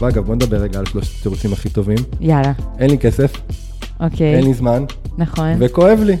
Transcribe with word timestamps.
ואגב, 0.00 0.24
בוא 0.26 0.34
נדבר 0.34 0.56
רגע 0.56 0.78
על 0.78 0.86
שלושת 0.86 1.20
התירוצים 1.20 1.52
הכי 1.52 1.70
טובים. 1.70 1.98
יאללה, 2.20 2.52
אין 2.78 2.90
לי 2.90 2.98
כסף, 2.98 3.32
אוקיי. 4.00 4.34
אין 4.36 4.44
לי 4.44 4.54
זמן, 4.54 4.84
נכון. 5.18 5.52
וכואב 5.58 6.00
לי. 6.00 6.16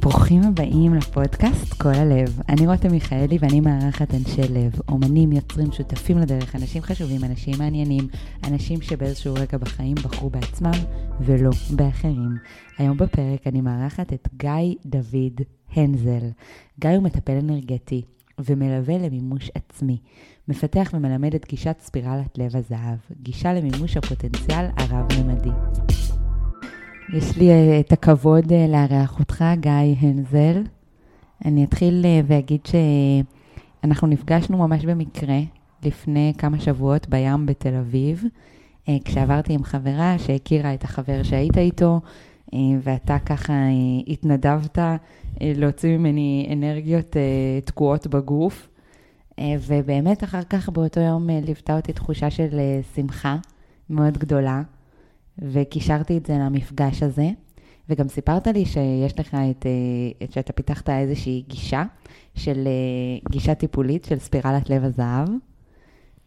ברוכים 0.00 0.42
הבאים 0.42 0.94
לפודקאסט 0.94 1.72
כל 1.72 1.88
הלב. 1.88 2.40
אני 2.48 2.66
רותם 2.66 2.90
מיכאלי 2.90 3.38
ואני 3.40 3.60
מארחת 3.60 4.14
אנשי 4.14 4.42
לב, 4.42 4.72
אומנים, 4.88 5.32
יוצרים, 5.32 5.72
שותפים 5.72 6.18
לדרך, 6.18 6.56
אנשים 6.56 6.82
חשובים, 6.82 7.24
אנשים 7.24 7.54
מעניינים, 7.58 8.08
אנשים 8.44 8.80
שבאיזשהו 8.80 9.34
רגע 9.34 9.58
בחיים 9.58 9.94
בחרו 9.94 10.30
בעצמם 10.30 10.72
ולא 11.20 11.50
באחרים. 11.70 12.34
היום 12.78 12.96
בפרק 12.96 13.46
אני 13.46 13.60
מארחת 13.60 14.12
את 14.12 14.28
גיא 14.36 14.74
דוד 14.86 15.40
הנזל. 15.76 16.26
גיא 16.80 16.90
הוא 16.90 17.02
מטפל 17.02 17.32
אנרגטי 17.32 18.02
ומלווה 18.38 18.98
למימוש 18.98 19.50
עצמי. 19.54 19.98
מפתח 20.48 20.90
ומלמד 20.94 21.34
את 21.34 21.46
גישת 21.48 21.76
ספירלת 21.80 22.38
לב 22.38 22.56
הזהב, 22.56 22.98
גישה 23.22 23.52
למימוש 23.52 23.96
הפוטנציאל 23.96 24.66
הרב-ממדי. 24.76 25.50
יש 27.14 27.36
לי 27.36 27.50
אה, 27.50 27.80
את 27.80 27.92
הכבוד 27.92 28.52
אה, 28.52 28.66
לארח 28.68 29.18
אותך, 29.20 29.44
גיא 29.60 29.72
הנזל. 30.00 30.62
אני 31.44 31.64
אתחיל 31.64 32.02
אה, 32.04 32.20
ואגיד 32.26 32.60
שאנחנו 32.66 34.06
נפגשנו 34.06 34.58
ממש 34.58 34.84
במקרה 34.84 35.38
לפני 35.82 36.32
כמה 36.38 36.60
שבועות 36.60 37.08
בים 37.08 37.46
בתל 37.46 37.74
אביב, 37.74 38.24
כשעברתי 39.04 39.52
עם 39.52 39.64
חברה 39.64 40.18
שהכירה 40.18 40.74
את 40.74 40.84
החבר 40.84 41.22
שהיית 41.22 41.58
איתו, 41.58 42.00
ואתה 42.82 43.18
ככה 43.18 43.52
התנדבת 44.06 44.78
להוציא 45.40 45.96
ממני 45.96 46.48
אנרגיות 46.52 47.16
תקועות 47.64 48.06
בגוף. 48.06 48.68
אה, 49.38 49.56
ובאמת 49.66 50.24
אחר 50.24 50.42
כך 50.50 50.68
באותו 50.68 51.00
יום 51.00 51.30
אה, 51.30 51.40
ליוותה 51.44 51.76
אותי 51.76 51.92
תחושה 51.92 52.30
של 52.30 52.58
אה, 52.58 52.80
שמחה 52.94 53.36
מאוד 53.90 54.18
גדולה. 54.18 54.62
וקישרתי 55.38 56.16
את 56.16 56.26
זה 56.26 56.32
למפגש 56.32 57.02
הזה, 57.02 57.30
וגם 57.88 58.08
סיפרת 58.08 58.46
לי 58.46 58.64
שיש 58.64 59.18
לך 59.18 59.36
את, 59.50 59.66
את 60.22 60.32
שאתה 60.32 60.52
פיתחת 60.52 60.90
איזושהי 60.90 61.44
גישה 61.48 61.84
של 62.34 62.68
גישה 63.30 63.54
טיפולית 63.54 64.04
של 64.04 64.18
ספירלת 64.18 64.70
לב 64.70 64.84
הזהב, 64.84 65.28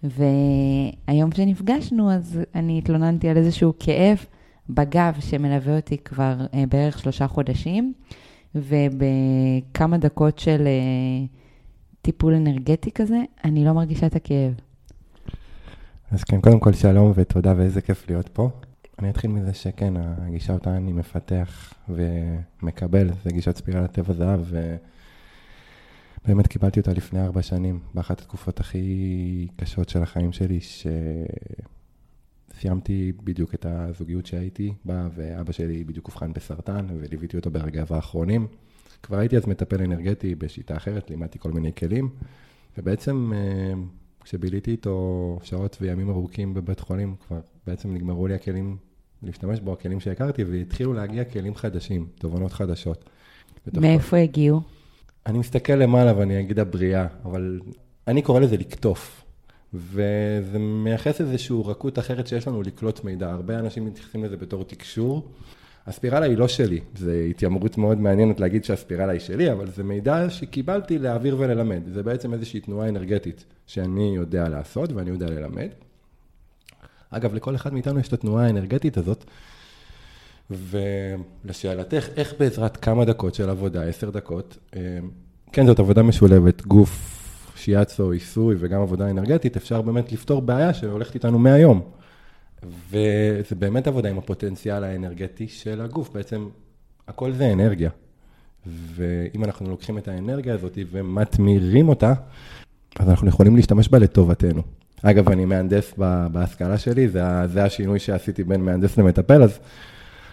והיום 0.04 1.30
כשנפגשנו 1.32 2.12
אז 2.12 2.40
אני 2.56 2.78
התלוננתי 2.78 3.30
על 3.30 3.38
איזשהו 3.38 3.74
כאב 3.80 4.26
בגב 4.70 5.14
שמלווה 5.20 5.76
אותי 5.76 5.98
כבר 5.98 6.36
בערך 6.70 7.00
שלושה 7.00 7.28
חודשים, 7.28 7.94
ובכמה 8.56 9.98
דקות 9.98 10.40
של 10.40 10.68
טיפול 12.02 12.34
אנרגטי 12.34 12.92
כזה, 12.92 13.18
אני 13.46 13.66
לא 13.66 13.74
מרגישה 13.74 14.08
את 14.08 14.16
הכאב. 14.16 14.54
אז 16.12 16.24
כן, 16.24 16.42
קודם 16.42 16.60
כל 16.60 16.74
שלום 16.74 17.12
ותודה 17.16 17.54
ואיזה 17.58 17.82
כיף 17.82 18.10
להיות 18.10 18.30
פה. 18.30 18.50
אני 19.00 19.10
אתחיל 19.10 19.32
מזה 19.32 19.54
שכן, 19.54 19.94
הגישה 19.98 20.54
אותה 20.54 20.78
אני 20.78 20.94
מפתח 20.94 21.74
ומקבל, 21.90 23.10
זה 23.24 23.30
גישת 23.30 23.56
ספירלת 23.56 23.92
טבע 23.92 24.14
זהב, 24.14 24.40
ובאמת 26.26 26.48
קיבלתי 26.48 26.80
אותה 26.80 26.94
לפני 26.94 27.22
ארבע 27.22 27.42
שנים, 27.42 27.80
באחת 27.94 28.20
התקופות 28.20 28.60
הכי 28.60 29.48
קשות 29.56 29.90
של 29.90 30.04
החיים 30.04 30.32
שלי, 30.32 30.60
שסיימתי 32.54 33.12
בדיוק 33.24 33.54
את 33.54 33.66
הזוגיות 33.70 34.26
שהייתי 34.26 34.74
בה, 34.86 35.08
ואבא 35.16 35.52
שלי 35.52 35.84
בדיוק 35.84 36.08
אובחן 36.08 36.34
בסרטן, 36.34 36.88
וליוויתי 37.00 37.38
אותו 37.38 37.52
ברגעיו 37.52 37.88
האחרונים. 37.90 38.48
כבר 39.04 39.18
הייתי 39.18 39.38
אז 39.38 39.48
מטפל 39.48 39.82
אנרגטי 39.82 40.36
בשיטה 40.36 40.78
אחרת, 40.78 41.10
לימדתי 41.10 41.40
כל 41.40 41.52
מיני 41.52 41.72
כלים, 41.76 42.10
ובעצם 42.78 43.32
אה, 43.36 43.74
כשביליתי 44.24 44.72
איתו 44.72 45.40
שעות 45.44 45.78
וימים 45.82 46.10
ארוכים 46.10 46.54
בבית 46.54 46.80
חולים, 46.80 47.16
כבר 47.28 47.40
בעצם 47.68 47.94
נגמרו 47.94 48.28
לי 48.28 48.34
הכלים 48.34 48.78
להשתמש 49.24 49.60
בו, 49.60 49.74
הכלים 49.74 50.00
שהכרתי, 50.00 50.44
והתחילו 50.44 50.94
להגיע 50.94 51.24
כלים 51.24 51.56
חדשים, 51.56 52.08
תובנות 52.20 52.52
חדשות. 52.52 53.10
מאיפה 53.74 54.18
הגיעו? 54.18 54.62
אני 55.26 55.38
מסתכל 55.38 55.74
למעלה 55.74 56.18
ואני 56.18 56.40
אגיד 56.40 56.60
הבריאה, 56.60 57.08
אבל 57.26 57.60
אני 58.08 58.22
קורא 58.22 58.40
לזה 58.40 58.58
לקטוף. 58.58 59.24
וזה 59.74 60.60
מייחס 60.60 61.22
איזושהי 61.22 61.56
רכות 61.66 62.00
אחרת 62.00 62.28
שיש 62.28 62.48
לנו 62.48 62.62
לקלוט 62.62 63.04
מידע. 63.04 63.32
הרבה 63.32 63.60
אנשים 63.60 63.86
מתייחסים 63.86 64.24
לזה 64.24 64.38
בתור 64.38 64.64
תקשור. 64.64 65.32
הספירלה 65.88 66.26
היא 66.26 66.38
לא 66.38 66.48
שלי, 66.48 66.80
זו 66.96 67.12
התיימרות 67.12 67.78
מאוד 67.78 68.00
מעניינת 68.00 68.40
להגיד 68.40 68.64
שהספירלה 68.64 69.12
היא 69.12 69.20
שלי, 69.20 69.52
אבל 69.52 69.68
זה 69.68 69.84
מידע 69.84 70.30
שקיבלתי 70.30 70.98
להעביר 70.98 71.36
וללמד. 71.40 71.82
זה 71.94 72.04
בעצם 72.04 72.34
איזושהי 72.34 72.60
תנועה 72.60 72.90
אנרגטית 72.90 73.46
שאני 73.68 74.16
יודע 74.16 74.50
לעשות 74.50 74.92
ואני 74.92 75.10
יודע 75.10 75.26
ללמד. 75.26 75.70
אגב, 77.10 77.34
לכל 77.34 77.56
אחד 77.56 77.74
מאיתנו 77.74 78.00
יש 78.00 78.08
את 78.08 78.14
התנועה 78.14 78.46
האנרגטית 78.46 78.98
הזאת, 78.98 79.26
ולשאלתך, 80.50 82.10
איך 82.16 82.34
בעזרת 82.40 82.78
כמה 82.78 83.06
דקות 83.06 83.36
של 83.36 83.50
עבודה, 83.50 83.84
עשר 83.84 84.10
דקות, 84.10 84.58
אה, 84.76 85.00
כן, 85.52 85.66
זאת 85.66 85.80
עבודה 85.80 86.04
משולבת, 86.04 86.66
גוף, 86.66 87.22
שיאצו, 87.56 88.12
עיסוי 88.12 88.56
וגם 88.60 88.82
עבודה 88.82 89.10
אנרגטית, 89.10 89.58
אפשר 89.58 89.82
באמת 89.82 90.12
לפתור 90.12 90.42
בעיה 90.42 90.74
שהולכת 90.74 91.16
איתנו 91.16 91.40
מהיום. 91.40 91.82
וזה 92.64 93.56
באמת 93.60 93.88
עבודה 93.88 94.10
עם 94.10 94.18
הפוטנציאל 94.18 94.84
האנרגטי 94.84 95.48
של 95.48 95.82
הגוף, 95.82 96.10
בעצם 96.14 96.48
הכל 97.08 97.32
זה 97.32 97.54
אנרגיה. 97.54 97.90
ואם 98.66 99.44
אנחנו 99.44 99.70
לוקחים 99.70 99.98
את 99.98 100.08
האנרגיה 100.08 100.54
הזאת 100.54 100.78
ומטמירים 100.92 101.90
אותה, 101.90 102.14
אז 103.00 103.10
אנחנו 103.10 103.28
יכולים 103.28 103.56
להשתמש 103.56 103.90
בה 103.90 104.00
לטובתנו. 104.00 104.62
אגב, 105.04 105.30
אני 105.30 105.46
מהנדס 105.46 105.94
בהשכלה 106.32 106.78
שלי, 106.78 107.08
זה, 107.10 107.22
זה 107.46 107.64
השינוי 107.64 108.00
שעשיתי 108.00 108.44
בין 108.44 108.62
מהנדס 108.62 108.98
למטפל, 108.98 109.44
אז 109.44 109.60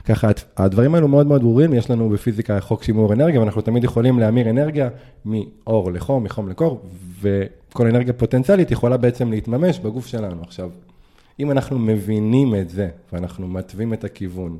ככה, 0.04 0.28
הדברים 0.56 0.94
האלו 0.94 1.08
מאוד 1.08 1.26
מאוד 1.26 1.40
ברורים, 1.40 1.74
יש 1.74 1.90
לנו 1.90 2.10
בפיזיקה 2.10 2.60
חוק 2.60 2.82
שימור 2.82 3.12
אנרגיה, 3.12 3.40
ואנחנו 3.40 3.62
תמיד 3.62 3.84
יכולים 3.84 4.18
להמיר 4.18 4.50
אנרגיה 4.50 4.88
מאור 5.24 5.92
לחום, 5.92 6.24
מחום 6.24 6.48
לקור, 6.48 6.82
וכל 7.20 7.86
אנרגיה 7.86 8.12
פוטנציאלית 8.12 8.70
יכולה 8.70 8.96
בעצם 8.96 9.30
להתממש 9.30 9.78
בגוף 9.78 10.06
שלנו. 10.06 10.42
עכשיו, 10.42 10.70
אם 11.40 11.50
אנחנו 11.50 11.78
מבינים 11.78 12.54
את 12.54 12.70
זה, 12.70 12.88
ואנחנו 13.12 13.48
מתווים 13.48 13.92
את 13.92 14.04
הכיוון, 14.04 14.58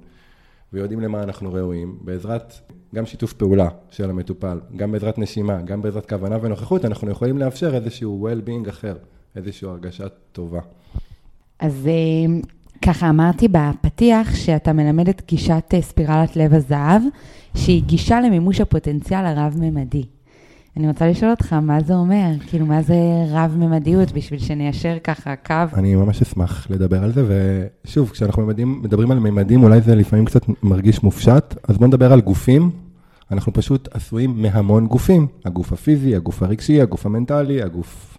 ויודעים 0.73 1.01
למה 1.01 1.23
אנחנו 1.23 1.53
ראויים, 1.53 1.99
בעזרת 2.01 2.55
גם 2.95 3.07
שיתוף 3.07 3.33
פעולה 3.33 3.69
של 3.91 4.11
המטופל, 4.11 4.61
גם 4.77 4.93
בעזרת 4.93 5.19
נשימה, 5.19 5.61
גם 5.63 5.83
בעזרת 5.83 6.09
כוונה 6.09 6.37
ונוכחות, 6.43 6.85
אנחנו 6.85 7.11
יכולים 7.11 7.39
לאפשר 7.39 7.75
איזשהו 7.75 8.29
well-being 8.29 8.69
אחר, 8.69 8.97
איזושהי 9.37 9.69
הרגשה 9.69 10.05
טובה. 10.33 10.61
אז 11.59 11.89
ככה 12.83 13.11
אמרתי 13.11 13.49
בפתיח 13.49 14.35
שאתה 14.35 14.73
מלמד 14.73 15.09
את 15.09 15.23
גישת 15.29 15.75
ספירלת 15.81 16.37
לב 16.37 16.55
הזהב, 16.55 17.03
שהיא 17.55 17.83
גישה 17.83 18.21
למימוש 18.21 18.61
הפוטנציאל 18.61 19.27
הרב-ממדי. 19.27 20.05
אני 20.79 20.89
רוצה 20.89 21.09
לשאול 21.09 21.31
אותך, 21.31 21.53
מה 21.53 21.81
זה 21.81 21.95
אומר? 21.95 22.31
כאילו, 22.47 22.67
מה 22.67 22.83
זה 22.83 22.95
רב-ממדיות 23.31 24.13
בשביל 24.13 24.41
שניישר 24.41 24.97
ככה 25.05 25.37
קו? 25.37 25.55
אני 25.73 25.95
ממש 25.95 26.23
אשמח 26.23 26.71
לדבר 26.71 27.05
על 27.05 27.13
זה, 27.13 27.25
ושוב, 27.85 28.11
כשאנחנו 28.11 28.43
ממדים, 28.43 28.83
מדברים 28.83 29.11
על 29.11 29.19
ממדים, 29.19 29.63
אולי 29.63 29.81
זה 29.81 29.95
לפעמים 29.95 30.25
קצת 30.25 30.43
מרגיש 30.63 31.03
מופשט, 31.03 31.55
אז 31.69 31.79
בואו 31.79 31.89
נדבר 31.89 32.13
על 32.13 32.21
גופים. 32.21 32.71
אנחנו 33.31 33.53
פשוט 33.53 33.89
עשויים 33.93 34.43
מהמון 34.43 34.87
גופים, 34.87 35.27
הגוף 35.45 35.73
הפיזי, 35.73 36.17
הגוף 36.17 36.43
הרגשי, 36.43 36.81
הגוף 36.81 37.07
המנטלי, 37.07 37.63
הגוף, 37.63 38.19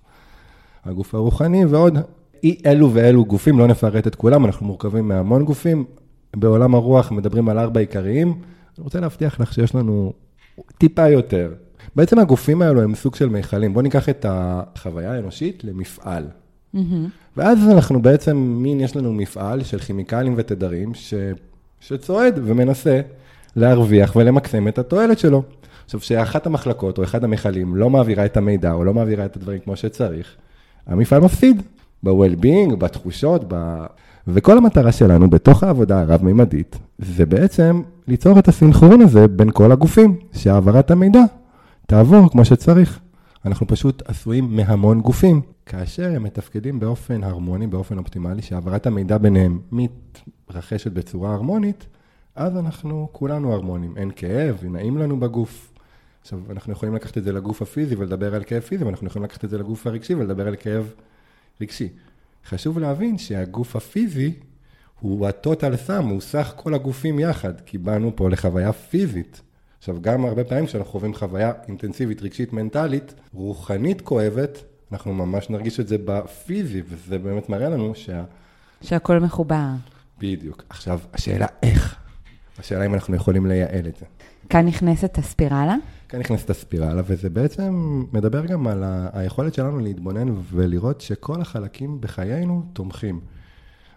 הגוף 0.86 1.16
הרוחני 1.16 1.66
ועוד 1.66 1.98
אי 2.44 2.62
אלו 2.66 2.94
ואלו 2.94 3.25
גופים, 3.25 3.59
לא 3.59 3.68
נפרט 3.68 4.08
את 4.08 4.16
כולם, 4.16 4.46
אנחנו 4.46 4.66
מורכבים 4.66 5.08
מהמון 5.08 5.46
גופים. 5.46 5.86
בעולם 6.36 6.75
הרוח 6.75 7.12
מדברים 7.12 7.50
על 7.50 7.59
ארבע 7.59 7.80
עיקריים. 7.80 8.28
אני 8.28 8.84
רוצה 8.84 9.00
להבטיח 9.00 9.40
לך 9.40 9.53
שיש 9.53 9.75
לנו 9.75 10.14
טיפה 10.78 11.09
יותר. 11.09 11.53
בעצם 11.96 12.20
הגופים 12.20 12.62
האלו 12.62 12.82
הם 12.82 12.96
סוג 12.96 13.16
של 13.16 13.30
מיכלים. 13.30 13.74
בואו 13.74 13.84
ניקח 13.84 14.10
את 14.10 14.26
החוויה 14.30 15.14
האנושית 15.14 15.63
למפעל. 15.63 16.28
Mm-hmm. 16.75 16.80
ואז 17.38 17.60
אנחנו 17.69 18.02
בעצם, 18.02 18.38
מין, 18.38 18.80
יש 18.80 18.96
לנו 18.96 19.13
מפעל 19.13 19.63
של 19.63 19.80
כימיקלים 19.80 20.34
ותדרים 20.38 20.94
ש... 20.94 21.13
שצועד 21.80 22.40
ומנסה 22.44 23.02
להרוויח 23.56 24.16
ולמקסם 24.16 24.68
את 24.68 24.80
התועלת 24.80 25.19
שלו. 25.19 25.44
עכשיו, 25.86 26.00
שאחת 26.00 26.48
המחלקות 26.48 26.98
או 26.98 27.04
אחד 27.04 27.24
המכלים 27.24 27.75
לא 27.75 27.90
מעבירה 27.90 28.25
את 28.25 28.38
המידע 28.38 28.72
או 28.72 28.84
לא 28.84 28.94
מעבירה 28.94 29.25
את 29.25 29.36
הדברים 29.36 29.60
כמו 29.60 29.75
שצריך, 29.75 30.36
המפעל 30.88 31.22
מפסיד. 31.22 31.62
ב-well-being, 32.04 32.75
בתחושות, 32.75 33.46
ב... 33.48 33.86
וכל 34.28 34.58
המטרה 34.58 34.92
שלנו 34.92 35.30
בתוך 35.30 35.63
העבודה 35.63 36.02
הרב-מימדית, 36.02 36.78
זה 37.00 37.25
בעצם 37.25 37.81
ליצור 38.08 38.40
את 38.40 38.48
הסינכרון 38.48 39.02
הזה 39.02 39.28
בין 39.28 39.50
כל 39.54 39.72
הגופים, 39.72 40.16
שהעברת 40.34 40.92
המידע 40.92 41.24
תעבור 41.89 42.31
כמו 42.31 42.45
שצריך. 42.45 43.00
אנחנו 43.45 43.68
פשוט 43.68 44.03
עשויים 44.06 44.56
מהמון 44.56 45.01
גופים, 45.01 45.41
כאשר 45.65 46.12
הם 46.15 46.24
מתפקדים 46.24 46.80
באופן 46.80 47.24
הרמוני, 47.24 47.68
באופן 47.68 47.97
אופטימלי, 47.97 48.41
שהעברת 48.41 48.88
המידע 48.88 49.18
ביניהם 49.18 49.59
מתרחשת 49.71 50.91
בצורה 50.91 51.33
הרמונית, 51.33 51.88
אז 52.36 52.57
אנחנו 52.57 53.09
כולנו 53.12 53.53
הרמונים, 53.53 53.97
אין 53.97 54.12
כאב, 54.15 54.63
נעים 54.63 54.97
לנו 54.97 55.19
בגוף. 55.19 55.74
עכשיו, 56.21 56.39
אנחנו 56.50 56.74
יכולים 56.74 56.95
לקחת 56.95 57.18
את 57.18 57.24
זה 57.24 57.31
לגוף 57.31 57.62
הפיזי 57.62 57.95
ולדבר 57.95 58.36
על 58.36 58.44
כאב 58.44 58.62
פיזי, 58.62 58.83
ואנחנו 58.83 59.07
יכולים 59.07 59.24
לקחת 59.24 59.45
את 59.45 59.50
זה 59.50 59.57
לגוף 59.57 59.88
הרגשי 59.88 60.15
ולדבר 60.15 60.47
על 60.47 60.56
כאב 60.56 60.94
רגשי. 61.62 61.89
חשוב 62.50 62.80
להבין 62.80 63.18
שהגוף 63.18 63.75
הפיזי 63.75 64.33
הוא 65.00 65.27
הטוטל 65.27 65.75
סם, 65.75 66.06
הוא 66.06 66.21
סך 66.21 66.53
כל 66.56 66.74
הגופים 66.74 67.19
יחד, 67.19 67.62
כי 67.62 67.77
באנו 67.77 68.15
פה 68.15 68.30
לחוויה 68.30 68.74
פיזית. 68.74 69.41
עכשיו, 69.80 70.02
גם 70.02 70.26
הרבה 70.26 70.44
פעמים 70.44 70.66
כשאנחנו 70.66 70.92
חווים 70.92 71.14
חוויה 71.14 71.52
אינטנסיבית, 71.68 72.22
רגשית, 72.22 72.54
מנטלית, 72.54 73.14
רוחנית 73.34 74.02
כואבת, 74.02 74.64
אנחנו 74.92 75.14
ממש 75.14 75.50
נרגיש 75.50 75.80
את 75.80 75.88
זה 75.88 75.98
בפיזי, 76.06 76.81
וזה 76.90 77.20
באמת 77.20 77.50
מראה 77.50 77.70
לנו 77.70 77.96
שה... 77.96 78.24
שהכל 78.81 79.20
מחובר. 79.20 79.68
בדיוק. 80.20 80.64
עכשיו, 80.70 81.00
השאלה 81.14 81.46
איך. 81.64 81.96
השאלה 82.60 82.86
אם 82.86 82.94
אנחנו 82.94 83.16
יכולים 83.16 83.46
לייעל 83.46 83.88
את 83.88 83.96
זה. 83.96 84.06
כאן 84.50 84.66
נכנסת 84.66 85.18
הספירלה? 85.18 85.76
כאן 86.10 86.20
נכנסת 86.20 86.50
הספירלה, 86.50 87.02
וזה 87.06 87.30
בעצם 87.30 88.04
מדבר 88.14 88.46
גם 88.46 88.68
על 88.68 88.84
היכולת 89.14 89.54
שלנו 89.54 89.80
להתבונן 89.80 90.34
ולראות 90.52 91.02
שכל 91.02 91.42
החלקים 91.42 92.02
בחיינו 92.02 92.64
תומכים. 92.74 93.20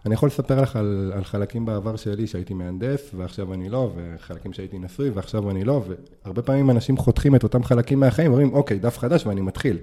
אני 0.06 0.14
יכול 0.14 0.26
לספר 0.26 0.60
לך 0.60 0.76
על, 0.76 1.12
על 1.14 1.24
חלקים 1.24 1.66
בעבר 1.66 1.96
שלי 1.96 2.26
שהייתי 2.26 2.54
מהנדס, 2.54 3.10
ועכשיו 3.16 3.54
אני 3.54 3.68
לא, 3.68 3.92
וחלקים 3.96 4.52
שהייתי 4.52 4.78
נשוי, 4.78 5.10
ועכשיו 5.10 5.50
אני 5.50 5.64
לא, 5.64 5.84
והרבה 6.24 6.42
פעמים 6.42 6.70
אנשים 6.70 6.96
חותכים 6.96 7.36
את 7.36 7.42
אותם 7.42 7.64
חלקים 7.64 8.00
מהחיים, 8.00 8.30
ואומרים, 8.30 8.54
אוקיי, 8.54 8.78
דף 8.78 8.98
חדש 8.98 9.26
ואני 9.26 9.40
מתחיל. 9.40 9.78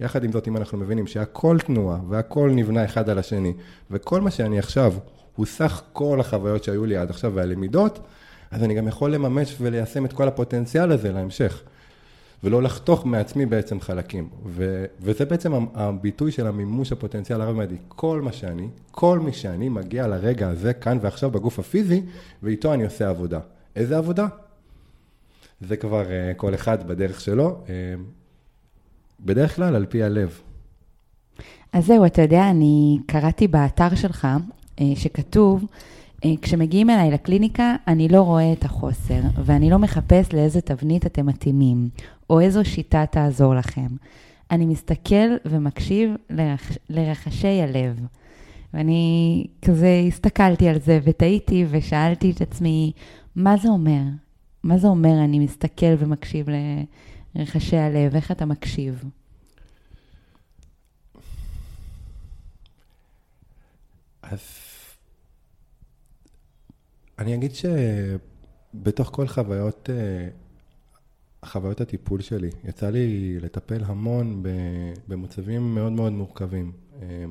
יחד 0.00 0.24
עם 0.24 0.32
זאת, 0.32 0.48
אם 0.48 0.56
אנחנו 0.56 0.78
מבינים 0.78 1.06
שהכל 1.06 1.58
תנועה, 1.66 1.98
והכל 2.08 2.50
נבנה 2.54 2.84
אחד 2.84 3.08
על 3.08 3.18
השני, 3.18 3.52
וכל 3.90 4.20
מה 4.20 4.30
שאני 4.30 4.58
עכשיו, 4.58 4.94
הוא 5.36 5.46
סך 5.46 5.82
כל 5.92 6.20
החוויות 6.20 6.64
שהיו 6.64 6.86
לי 6.86 6.96
עד 6.96 7.10
עכשיו 7.10 7.32
והלמידות, 7.34 7.98
אז 8.50 8.62
אני 8.62 8.74
גם 8.74 8.88
יכול 8.88 9.14
לממש 9.14 9.56
וליישם 9.60 10.04
את 10.04 10.12
כל 10.12 10.28
הפוטנציאל 10.28 10.92
הזה 10.92 11.12
להמשך. 11.12 11.62
ולא 12.44 12.62
לחתוך 12.62 13.06
מעצמי 13.06 13.46
בעצם 13.46 13.80
חלקים. 13.80 14.28
ו- 14.46 14.84
וזה 15.00 15.24
בעצם 15.24 15.52
הביטוי 15.74 16.32
של 16.32 16.46
המימוש 16.46 16.92
הפוטנציאל 16.92 17.40
הרב-ממדי. 17.40 17.76
כל 17.88 18.20
מה 18.20 18.32
שאני, 18.32 18.68
כל 18.90 19.18
מי 19.18 19.32
שאני, 19.32 19.68
מגיע 19.68 20.06
לרגע 20.06 20.48
הזה, 20.48 20.72
כאן 20.72 20.98
ועכשיו 21.00 21.30
בגוף 21.30 21.58
הפיזי, 21.58 22.02
ואיתו 22.42 22.74
אני 22.74 22.84
עושה 22.84 23.08
עבודה. 23.08 23.40
איזה 23.76 23.98
עבודה? 23.98 24.26
זה 25.60 25.76
כבר 25.76 26.02
uh, 26.02 26.34
כל 26.36 26.54
אחד 26.54 26.88
בדרך 26.88 27.20
שלו. 27.20 27.58
Uh, 27.66 27.70
בדרך 29.20 29.56
כלל 29.56 29.74
על 29.76 29.86
פי 29.86 30.02
הלב. 30.02 30.40
אז 31.72 31.86
זהו, 31.86 32.06
אתה 32.06 32.22
יודע, 32.22 32.50
אני 32.50 32.98
קראתי 33.06 33.48
באתר 33.48 33.94
שלך, 33.94 34.28
אה, 34.80 34.84
שכתוב, 34.94 35.64
כשמגיעים 36.42 36.90
אליי 36.90 37.10
לקליניקה, 37.10 37.76
אני 37.88 38.08
לא 38.08 38.22
רואה 38.22 38.52
את 38.52 38.64
החוסר, 38.64 39.20
ואני 39.44 39.70
לא 39.70 39.78
מחפש 39.78 40.32
לאיזה 40.32 40.60
תבנית 40.60 41.06
אתם 41.06 41.26
מתאימים, 41.26 41.88
או 42.30 42.40
איזו 42.40 42.64
שיטה 42.64 43.04
תעזור 43.10 43.54
לכם. 43.54 43.86
אני 44.50 44.66
מסתכל 44.66 45.36
ומקשיב 45.44 46.10
לרח... 46.30 46.70
לרחשי 46.90 47.62
הלב. 47.62 48.00
ואני 48.74 49.46
כזה 49.62 50.02
הסתכלתי 50.08 50.68
על 50.68 50.80
זה 50.80 51.00
ותהיתי 51.04 51.66
ושאלתי 51.70 52.30
את 52.30 52.40
עצמי, 52.40 52.92
מה 53.36 53.56
זה 53.56 53.68
אומר? 53.68 54.02
מה 54.62 54.78
זה 54.78 54.86
אומר 54.86 55.24
אני 55.24 55.38
מסתכל 55.38 55.94
ומקשיב 55.98 56.46
לרחשי 57.34 57.76
הלב? 57.76 58.14
איך 58.14 58.30
אתה 58.30 58.44
מקשיב? 58.44 59.04
אז 64.22 64.40
אני 67.18 67.34
אגיד 67.34 67.50
שבתוך 67.54 69.08
כל 69.12 69.26
חוויות, 69.26 69.90
אה, 69.90 70.28
חוויות 71.44 71.80
הטיפול 71.80 72.20
שלי, 72.20 72.50
יצא 72.64 72.90
לי 72.90 73.38
לטפל 73.40 73.82
המון 73.86 74.42
במצבים 75.08 75.74
מאוד 75.74 75.92
מאוד 75.92 76.12
מורכבים. 76.12 76.72
אה, 77.02 77.24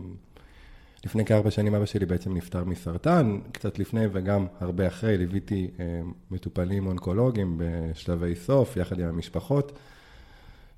לפני 1.06 1.25
כארבע 1.25 1.51
שנים 1.51 1.75
אבא 1.75 1.86
שלי 1.86 2.06
בעצם 2.06 2.33
נפטר 2.38 2.63
מסרטן, 2.63 3.39
קצת 3.51 3.80
לפני 3.80 4.06
וגם 4.12 4.45
הרבה 4.60 4.88
אחרי, 4.88 5.18
ליוויתי 5.18 5.71
אה, 5.80 6.01
מטופלים 6.31 6.88
אונקולוגיים 6.88 7.57
בשלבי 7.57 8.36
סוף, 8.36 8.77
יחד 8.77 9.00
עם 9.00 9.07
המשפחות, 9.07 9.71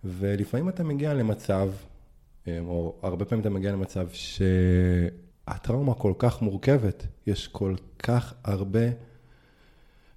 ולפעמים 0.03 0.69
אתה 0.69 0.83
מגיע 0.83 1.13
למצב, 1.13 1.69
או 2.47 2.95
הרבה 3.01 3.25
פעמים 3.25 3.41
אתה 3.41 3.49
מגיע 3.49 3.71
למצב 3.71 4.07
ש... 4.11 4.41
הטראומה 5.47 5.93
כל 5.93 6.13
כך 6.17 6.41
מורכבת, 6.41 7.07
יש 7.27 7.47
כל 7.47 7.75
כך 7.99 8.33
הרבה 8.43 8.79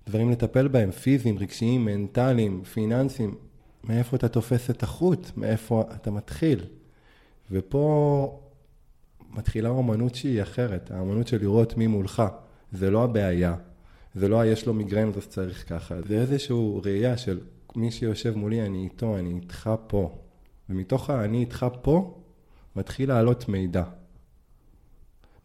דברים 0.09 0.31
לטפל 0.31 0.69
בהם, 0.69 0.91
פיזיים, 0.91 1.39
רגשיים, 1.39 1.85
מנטליים, 1.85 2.65
פיננסיים. 2.65 3.35
מאיפה 3.85 4.17
אתה 4.17 4.29
תופס 4.29 4.71
את 4.71 4.83
החוט? 4.83 5.31
מאיפה 5.37 5.85
אתה 5.95 6.11
מתחיל? 6.11 6.65
ופה 7.51 8.41
מתחילה 9.31 9.69
אומנות 9.69 10.15
שהיא 10.15 10.43
אחרת, 10.43 10.91
האומנות 10.91 11.29
של 11.29 11.41
לראות 11.41 11.77
מי 11.77 11.87
מולך. 11.87 12.23
זה 12.73 12.91
לא 12.91 13.05
הבעיה, 13.05 13.57
זה 14.15 14.29
לא 14.29 14.47
יש 14.47 14.67
לו 14.67 14.75
מיגרן 14.75 15.11
אז 15.17 15.27
צריך 15.27 15.69
ככה, 15.69 15.95
זה 16.09 16.15
איזושהי 16.15 16.57
ראייה 16.85 17.17
של 17.17 17.41
מי 17.77 17.91
שיושב 17.91 18.37
מולי, 18.37 18.67
אני 18.67 18.85
איתו, 18.85 19.19
אני 19.19 19.35
איתך 19.35 19.71
פה. 19.87 20.19
ומתוך 20.71 21.11
ה"אני 21.11 21.39
איתך 21.39 21.67
פה" 21.83 22.21
מתחיל 22.77 23.09
לעלות 23.09 23.49
מידע. 23.49 23.85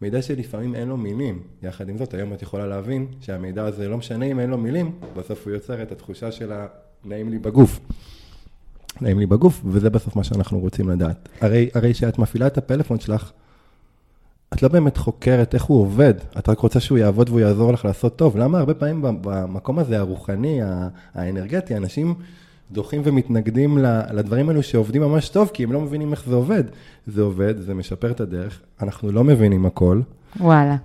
מידע 0.04 0.22
שלפעמים 0.22 0.76
אין 0.76 0.88
לו 0.88 0.98
מילים. 0.98 1.40
יחד 1.64 1.90
עם 1.90 1.98
זאת, 1.98 2.14
היום 2.14 2.34
את 2.34 2.42
יכולה 2.42 2.68
להבין 2.68 3.08
שהמידע 3.20 3.66
הזה, 3.66 3.90
לא 3.90 3.98
משנה 3.98 4.26
אם 4.26 4.40
אין 4.40 4.50
לו 4.50 4.58
מילים, 4.58 4.92
בסוף 5.18 5.46
הוא 5.46 5.54
יוצר 5.54 5.84
את 5.84 5.92
התחושה 5.92 6.32
של 6.32 6.52
הנעים 7.06 7.30
לי 7.30 7.40
בגוף. 7.40 7.80
נעים 9.02 9.20
לי 9.20 9.26
בגוף, 9.26 9.62
וזה 9.66 9.90
בסוף 9.90 10.16
מה 10.16 10.24
שאנחנו 10.24 10.60
רוצים 10.60 10.90
לדעת. 10.90 11.30
הרי, 11.42 11.70
הרי 11.74 11.94
שאת 11.94 12.20
מפעילה 12.20 12.48
את 12.48 12.58
הפלאפון 12.58 13.00
שלך, 13.00 13.32
את 14.54 14.64
לא 14.64 14.70
באמת 14.70 14.98
חוקרת 14.98 15.54
איך 15.54 15.64
הוא 15.64 15.82
עובד, 15.82 16.14
את 16.38 16.50
רק 16.50 16.60
רוצה 16.60 16.80
שהוא 16.80 16.98
יעבוד 16.98 17.30
והוא 17.30 17.40
יעזור 17.40 17.74
לך 17.74 17.86
לעשות 17.86 18.16
טוב. 18.16 18.38
למה 18.38 18.60
הרבה 18.60 18.74
פעמים 18.74 19.02
במקום 19.02 19.80
הזה, 19.80 20.00
הרוחני, 20.00 20.60
האנרגטי, 21.14 21.78
אנשים 21.78 22.16
דוחים 22.74 23.02
ומתנגדים 23.04 23.78
לדברים 24.14 24.50
האלו 24.50 24.64
שעובדים 24.64 25.02
ממש 25.02 25.30
טוב, 25.30 25.50
כי 25.54 25.64
הם 25.64 25.72
לא 25.72 25.82
מבינים 25.82 26.12
איך 26.12 26.24
זה 26.28 26.36
עובד. 26.36 26.64
זה 27.08 27.22
עובד, 27.22 27.60
זה 27.60 27.74
משפר 27.74 28.12
את 28.12 28.22
הדרך, 28.22 28.60
אנחנו 28.82 29.12
לא 29.12 29.24
מבינים 29.24 29.66
הכל. 29.66 30.02
וואלה. 30.40 30.76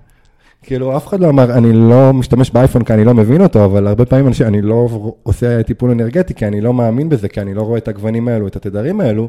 כאילו, 0.62 0.96
אף 0.96 1.06
אחד 1.06 1.20
לא 1.20 1.28
אמר, 1.28 1.58
אני 1.58 1.72
לא 1.72 2.12
משתמש 2.12 2.50
באייפון 2.50 2.84
כי 2.84 2.92
אני 2.94 3.04
לא 3.04 3.14
מבין 3.14 3.42
אותו, 3.42 3.64
אבל 3.64 3.86
הרבה 3.86 4.04
פעמים 4.04 4.26
אנשים, 4.26 4.46
אני 4.46 4.62
לא 4.62 4.88
עושה 5.22 5.62
טיפול 5.62 5.90
אנרגטי 5.90 6.34
כי 6.34 6.46
אני 6.46 6.60
לא 6.60 6.74
מאמין 6.74 7.08
בזה, 7.08 7.28
כי 7.28 7.40
אני 7.40 7.54
לא 7.54 7.62
רואה 7.62 7.78
את 7.78 7.88
הגוונים 7.88 8.28
האלו, 8.28 8.46
את 8.46 8.56
התדרים 8.56 9.00
האלו, 9.00 9.28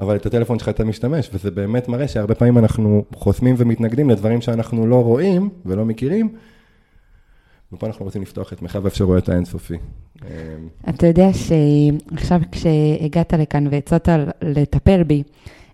אבל 0.00 0.16
את 0.16 0.26
הטלפון 0.26 0.58
שלך 0.58 0.68
אתה 0.68 0.84
משתמש, 0.84 1.30
וזה 1.34 1.50
באמת 1.50 1.88
מראה 1.88 2.08
שהרבה 2.08 2.34
פעמים 2.34 2.58
אנחנו 2.58 3.04
חוסמים 3.14 3.54
ומתנגדים 3.58 4.10
לדברים 4.10 4.40
שאנחנו 4.40 4.86
לא 4.86 5.04
רואים 5.04 5.48
ולא 5.66 5.84
מכירים, 5.84 6.28
ופה 7.72 7.86
אנחנו 7.86 8.04
רוצים 8.04 8.22
לפתוח 8.22 8.52
את 8.52 8.62
מרחב 8.62 8.84
האפשרויות 8.84 9.28
האינסופי. 9.28 9.74
אתה 10.88 11.06
יודע 11.06 11.28
שעכשיו 11.32 12.40
כשהגעת 12.52 13.32
לכאן 13.32 13.66
והצעת 13.70 14.08
לטפל 14.42 15.02
בי, 15.02 15.22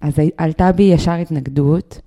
אז 0.00 0.12
עלתה 0.36 0.72
בי 0.72 0.82
ישר 0.82 1.12
התנגדות, 1.12 2.00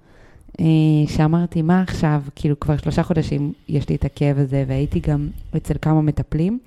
אה, 0.59 0.65
שאמרתי, 1.07 1.61
מה 1.61 1.81
עכשיו? 1.81 2.21
כאילו, 2.35 2.59
כבר 2.59 2.77
שלושה 2.77 3.03
חודשים 3.03 3.53
יש 3.67 3.89
לי 3.89 3.95
את 3.95 4.05
הכאב 4.05 4.37
הזה, 4.37 4.63
והייתי 4.67 4.99
גם 4.99 5.29
אצל 5.57 5.73
כמה 5.81 6.01
מטפלים, 6.01 6.59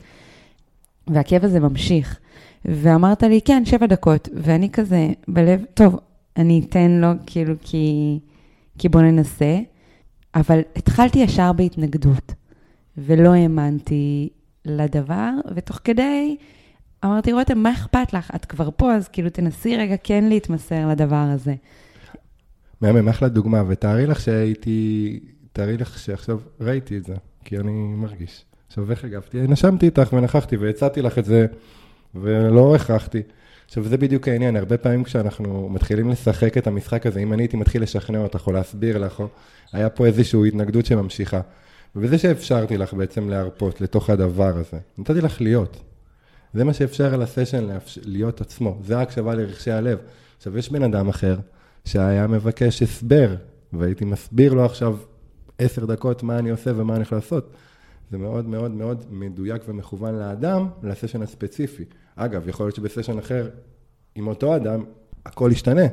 והכאב 1.07 1.45
הזה 1.45 1.61
ממשיך. 1.61 2.19
ואמרת 2.65 3.23
לי, 3.23 3.41
כן, 3.45 3.65
שבע 3.65 3.87
דקות, 3.87 4.29
ואני 4.35 4.71
כזה 4.71 5.09
בלב, 5.29 5.65
טוב, 5.75 5.97
אני 6.37 6.63
אתן 6.69 6.91
לו, 6.91 7.09
כאילו, 7.27 7.55
כי, 7.63 8.19
כי 8.79 8.89
בוא 8.89 9.01
ננסה, 9.01 9.59
אבל 10.35 10.61
התחלתי 10.77 11.19
ישר 11.19 11.53
בהתנגדות. 11.53 12.33
ולא 12.99 13.35
האמנתי 13.35 14.29
לדבר, 14.65 15.31
ותוך 15.55 15.81
כדי 15.85 16.37
אמרתי, 17.05 17.33
רותם, 17.33 17.59
מה 17.59 17.73
אכפת 17.73 18.13
לך? 18.13 18.31
את 18.35 18.45
כבר 18.45 18.69
פה, 18.77 18.95
אז 18.95 19.09
כאילו 19.09 19.31
תנסי 19.31 19.77
רגע 19.77 19.95
כן 20.03 20.25
להתמסר 20.25 20.89
לדבר 20.89 21.17
הזה. 21.35 21.55
מהמם, 22.81 23.09
אחלה 23.09 23.29
דוגמה, 23.29 23.63
ותארי 23.69 24.07
לך 24.07 24.21
שהייתי, 24.21 25.21
תארי 25.53 25.77
לך 25.77 25.99
שעכשיו 25.99 26.39
ראיתי 26.61 26.97
את 26.97 27.05
זה, 27.05 27.15
כי 27.45 27.59
אני 27.59 27.73
מרגיש. 27.73 28.45
עכשיו, 28.67 28.91
איך 28.91 29.05
הגבתי? 29.05 29.41
נשמתי 29.41 29.87
איתך 29.87 30.13
ונכחתי 30.13 30.57
והצעתי 30.57 31.03
לך 31.03 31.19
את 31.19 31.25
זה, 31.25 31.47
ולא 32.15 32.75
הכרחתי. 32.75 33.23
עכשיו, 33.67 33.85
זה 33.85 33.97
בדיוק 33.97 34.29
העניין, 34.29 34.57
הרבה 34.57 34.79
פעמים 34.79 35.05
כשאנחנו 35.05 35.69
מתחילים 35.69 36.09
לשחק 36.09 36.59
את 36.59 36.67
המשחק 36.67 37.07
הזה, 37.07 37.21
אם 37.21 37.33
אני 37.33 37.43
הייתי 37.43 37.57
מתחיל 37.57 37.83
לשכנע 37.83 38.19
אותך 38.19 38.47
או 38.47 38.53
להסביר 38.53 38.99
לך, 38.99 39.23
היה 39.73 39.91
פה 39.91 40.07
איזושהי 40.07 40.49
התנגדות 40.49 40.87
שממשיכה. 40.87 41.41
ובזה 41.97 42.19
שאפשרתי 42.19 42.77
לך 42.77 42.95
בעצם 42.95 43.29
להרפות 43.29 43.81
לתוך 43.81 44.11
הדבר 44.11 44.59
הזה, 44.59 44.79
נתתי 44.99 45.21
לך 45.21 45.41
להיות. 45.41 45.83
זה 46.55 46.65
מה 46.65 46.75
שאפשר 46.75 47.17
לסשן 47.17 47.69
להיות 48.05 48.41
עצמו, 48.41 48.79
זה 48.85 48.99
ההקשבה 48.99 49.35
לרכשי 49.35 49.71
הלב. 49.71 49.99
עכשיו, 50.37 50.59
יש 50.59 50.73
בן 50.73 50.83
אדם 50.83 51.09
אחר 51.09 51.37
שהיה 51.85 52.27
מבקש 52.27 52.83
הסבר, 52.83 53.35
והייתי 53.73 54.05
מסביר 54.05 54.55
לו 54.55 54.65
עכשיו 54.65 54.97
עשר 55.59 55.85
דקות 55.85 56.23
מה 56.23 56.39
אני 56.39 56.51
עושה 56.51 56.71
ומה 56.77 56.95
אני 56.95 57.03
יכול 57.03 57.19
לעשות. 57.19 57.53
זה 58.11 58.19
מאוד 58.19 58.49
מאוד 58.49 58.71
מאוד 58.71 59.05
מדויק 59.11 59.63
ומכוון 59.69 60.15
לאדם, 60.15 60.69
לסשן 60.83 61.23
הספציפי. 61.23 61.85
אגב, 62.17 62.49
יכול 62.49 62.67
להיות 62.67 62.77
שבסשן 62.77 63.19
אחר, 63.19 63.49
עם 64.15 64.27
אותו 64.27 64.57
אדם, 64.57 64.85
הכל 65.27 65.51
ישתנה. 65.53 65.87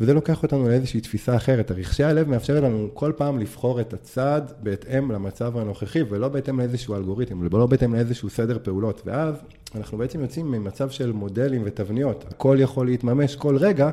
וזה 0.00 0.14
לוקח 0.14 0.42
אותנו 0.42 0.68
לאיזושהי 0.68 1.00
תפיסה 1.00 1.36
אחרת. 1.36 1.70
רכשי 1.70 2.04
הלב 2.04 2.28
מאפשר 2.28 2.60
לנו 2.60 2.88
כל 2.94 3.12
פעם 3.16 3.38
לבחור 3.38 3.80
את 3.80 3.92
הצד 3.92 4.42
בהתאם 4.62 5.12
למצב 5.12 5.56
הנוכחי, 5.56 6.02
ולא 6.02 6.28
בהתאם 6.28 6.58
לאיזשהו 6.58 6.94
אלגוריתם, 6.94 7.46
ולא 7.50 7.66
בהתאם 7.66 7.94
לאיזשהו 7.94 8.30
סדר 8.30 8.58
פעולות. 8.62 9.02
ואז 9.06 9.34
אנחנו 9.74 9.98
בעצם 9.98 10.20
יוצאים 10.20 10.50
ממצב 10.50 10.90
של 10.90 11.12
מודלים 11.12 11.62
ותבניות. 11.64 12.24
הכל 12.30 12.56
יכול 12.60 12.86
להתממש 12.86 13.36
כל 13.36 13.56
רגע, 13.56 13.90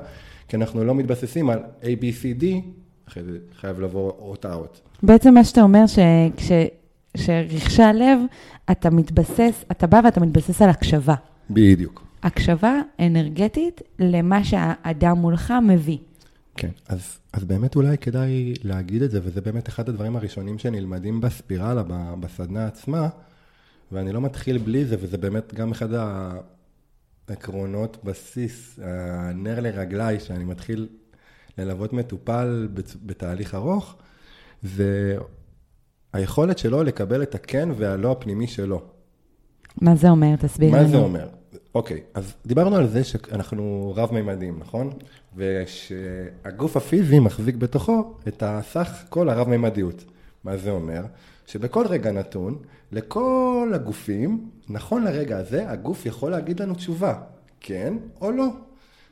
כי 0.48 0.56
אנחנו 0.56 0.84
לא 0.84 0.96
מתבססים 0.96 1.50
על 1.50 1.60
A, 1.82 1.86
B, 1.86 2.02
C, 2.02 2.42
D, 2.42 2.46
אחרי 3.08 3.24
זה 3.24 3.38
חייב 3.60 3.80
לבוא 3.80 4.12
אות. 4.20 4.46
בעצם 5.04 5.34
מה 5.34 5.44
שאתה 5.44 5.62
אומר, 5.62 5.84
שכש... 5.88 6.52
שרכשי 7.18 7.84
הלב, 7.84 8.20
אתה 8.72 8.90
מתבסס, 8.90 9.66
אתה 9.72 9.88
בא 9.88 10.02
ואתה 10.06 10.20
מתבסס 10.20 10.62
על 10.62 10.70
הקשבה. 10.70 11.16
בדיוק. 11.50 12.13
הקשבה 12.24 12.82
אנרגטית 13.00 13.82
למה 14.00 14.44
שהאדם 14.44 15.18
מולך 15.18 15.54
מביא. 15.68 15.98
כן, 16.56 16.70
אז, 16.88 17.20
אז 17.34 17.44
באמת 17.44 17.76
אולי 17.76 17.98
כדאי 17.98 18.54
להגיד 18.64 19.02
את 19.02 19.12
זה, 19.12 19.20
וזה 19.24 19.42
באמת 19.42 19.70
אחד 19.70 19.90
הדברים 19.90 20.16
הראשונים 20.16 20.60
שנלמדים 20.60 21.22
בספירלה, 21.22 21.84
בסדנה 22.20 22.66
עצמה, 22.66 23.10
ואני 23.92 24.12
לא 24.12 24.22
מתחיל 24.22 24.58
בלי 24.58 24.86
זה, 24.86 24.96
וזה 25.00 25.18
באמת 25.18 25.54
גם 25.54 25.72
אחד 25.72 25.90
העקרונות 27.28 27.98
בסיס, 28.04 28.80
הנר 28.84 29.60
לרגליי, 29.60 30.20
שאני 30.20 30.44
מתחיל 30.44 30.88
ללוות 31.58 31.94
מטופל 31.94 32.68
בתהליך 33.06 33.56
ארוך, 33.56 33.96
זה 34.64 35.18
היכולת 36.14 36.58
שלו 36.58 36.84
לקבל 36.84 37.24
את 37.24 37.36
הכן 37.36 37.70
והלא 37.78 38.12
הפנימי 38.12 38.48
שלו. 38.48 38.82
מה 39.82 39.96
זה 39.96 40.10
אומר? 40.10 40.36
תסביר 40.36 40.70
לנו. 40.74 40.84
מה 40.84 40.88
זה 40.90 40.98
אומר? 40.98 41.28
אוקיי, 41.76 42.02
אז 42.14 42.34
דיברנו 42.46 42.76
על 42.76 42.88
זה 42.88 43.04
שאנחנו 43.04 43.94
רב-מימדיים, 43.96 44.60
נכון? 44.60 44.90
ושהגוף 45.36 46.78
הפיזי 46.78 47.20
מחזיק 47.20 47.56
בתוכו 47.56 48.14
את 48.28 48.44
הסך 48.46 49.04
כל 49.10 49.30
הרב-מימדיות. 49.30 50.04
מה 50.44 50.58
זה 50.58 50.72
אומר? 50.72 51.02
שבכל 51.48 51.88
רגע 51.88 52.12
נתון, 52.12 52.58
לכל 52.92 53.72
הגופים, 53.76 54.50
נכון 54.70 55.04
לרגע 55.04 55.38
הזה, 55.38 55.70
הגוף 55.70 56.06
יכול 56.06 56.32
להגיד 56.32 56.60
לנו 56.60 56.74
תשובה, 56.74 57.14
כן 57.60 57.94
או 58.22 58.32
לא. 58.32 58.48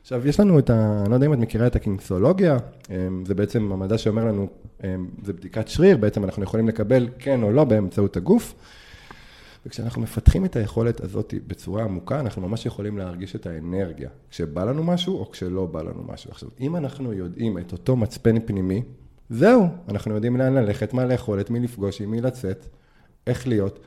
עכשיו, 0.02 0.28
יש 0.28 0.40
לנו 0.40 0.58
את 0.58 0.70
ה... 0.70 1.00
אני 1.02 1.10
לא 1.10 1.14
יודע 1.14 1.26
אם 1.26 1.32
את 1.32 1.38
מכירה 1.38 1.66
את 1.66 1.76
הקינקסולוגיה, 1.76 2.58
אמ, 2.90 3.24
זה 3.26 3.34
בעצם 3.34 3.72
המדע 3.72 3.98
שאומר 3.98 4.24
לנו, 4.24 4.48
אמ, 4.84 5.06
זה 5.24 5.32
בדיקת 5.32 5.68
שריר, 5.68 5.96
בעצם 5.96 6.24
אנחנו 6.24 6.42
יכולים 6.42 6.68
לקבל 6.68 7.08
כן 7.18 7.42
או 7.42 7.52
לא 7.52 7.64
באמצעות 7.64 8.16
הגוף. 8.16 8.54
וכשאנחנו 9.66 10.02
מפתחים 10.02 10.44
את 10.44 10.56
היכולת 10.56 11.00
הזאת 11.00 11.34
בצורה 11.46 11.84
עמוקה, 11.84 12.20
אנחנו 12.20 12.48
ממש 12.48 12.66
יכולים 12.66 12.98
להרגיש 12.98 13.36
את 13.36 13.46
האנרגיה, 13.46 14.08
כשבא 14.30 14.64
לנו 14.64 14.84
משהו 14.84 15.18
או 15.18 15.30
כשלא 15.30 15.66
בא 15.66 15.82
לנו 15.82 16.04
משהו. 16.08 16.30
עכשיו, 16.30 16.48
אם 16.60 16.76
אנחנו 16.76 17.12
יודעים 17.12 17.58
את 17.58 17.72
אותו 17.72 17.96
מצפן 17.96 18.40
פנימי, 18.40 18.82
זהו, 19.30 19.66
אנחנו 19.88 20.14
יודעים 20.14 20.36
לאן 20.36 20.54
ללכת, 20.54 20.94
מה 20.94 21.04
לאכול, 21.04 21.40
את 21.40 21.50
מי 21.50 21.60
לפגוש, 21.60 22.00
עם 22.00 22.10
מי 22.10 22.20
לצאת, 22.20 22.66
איך 23.26 23.46
להיות. 23.46 23.78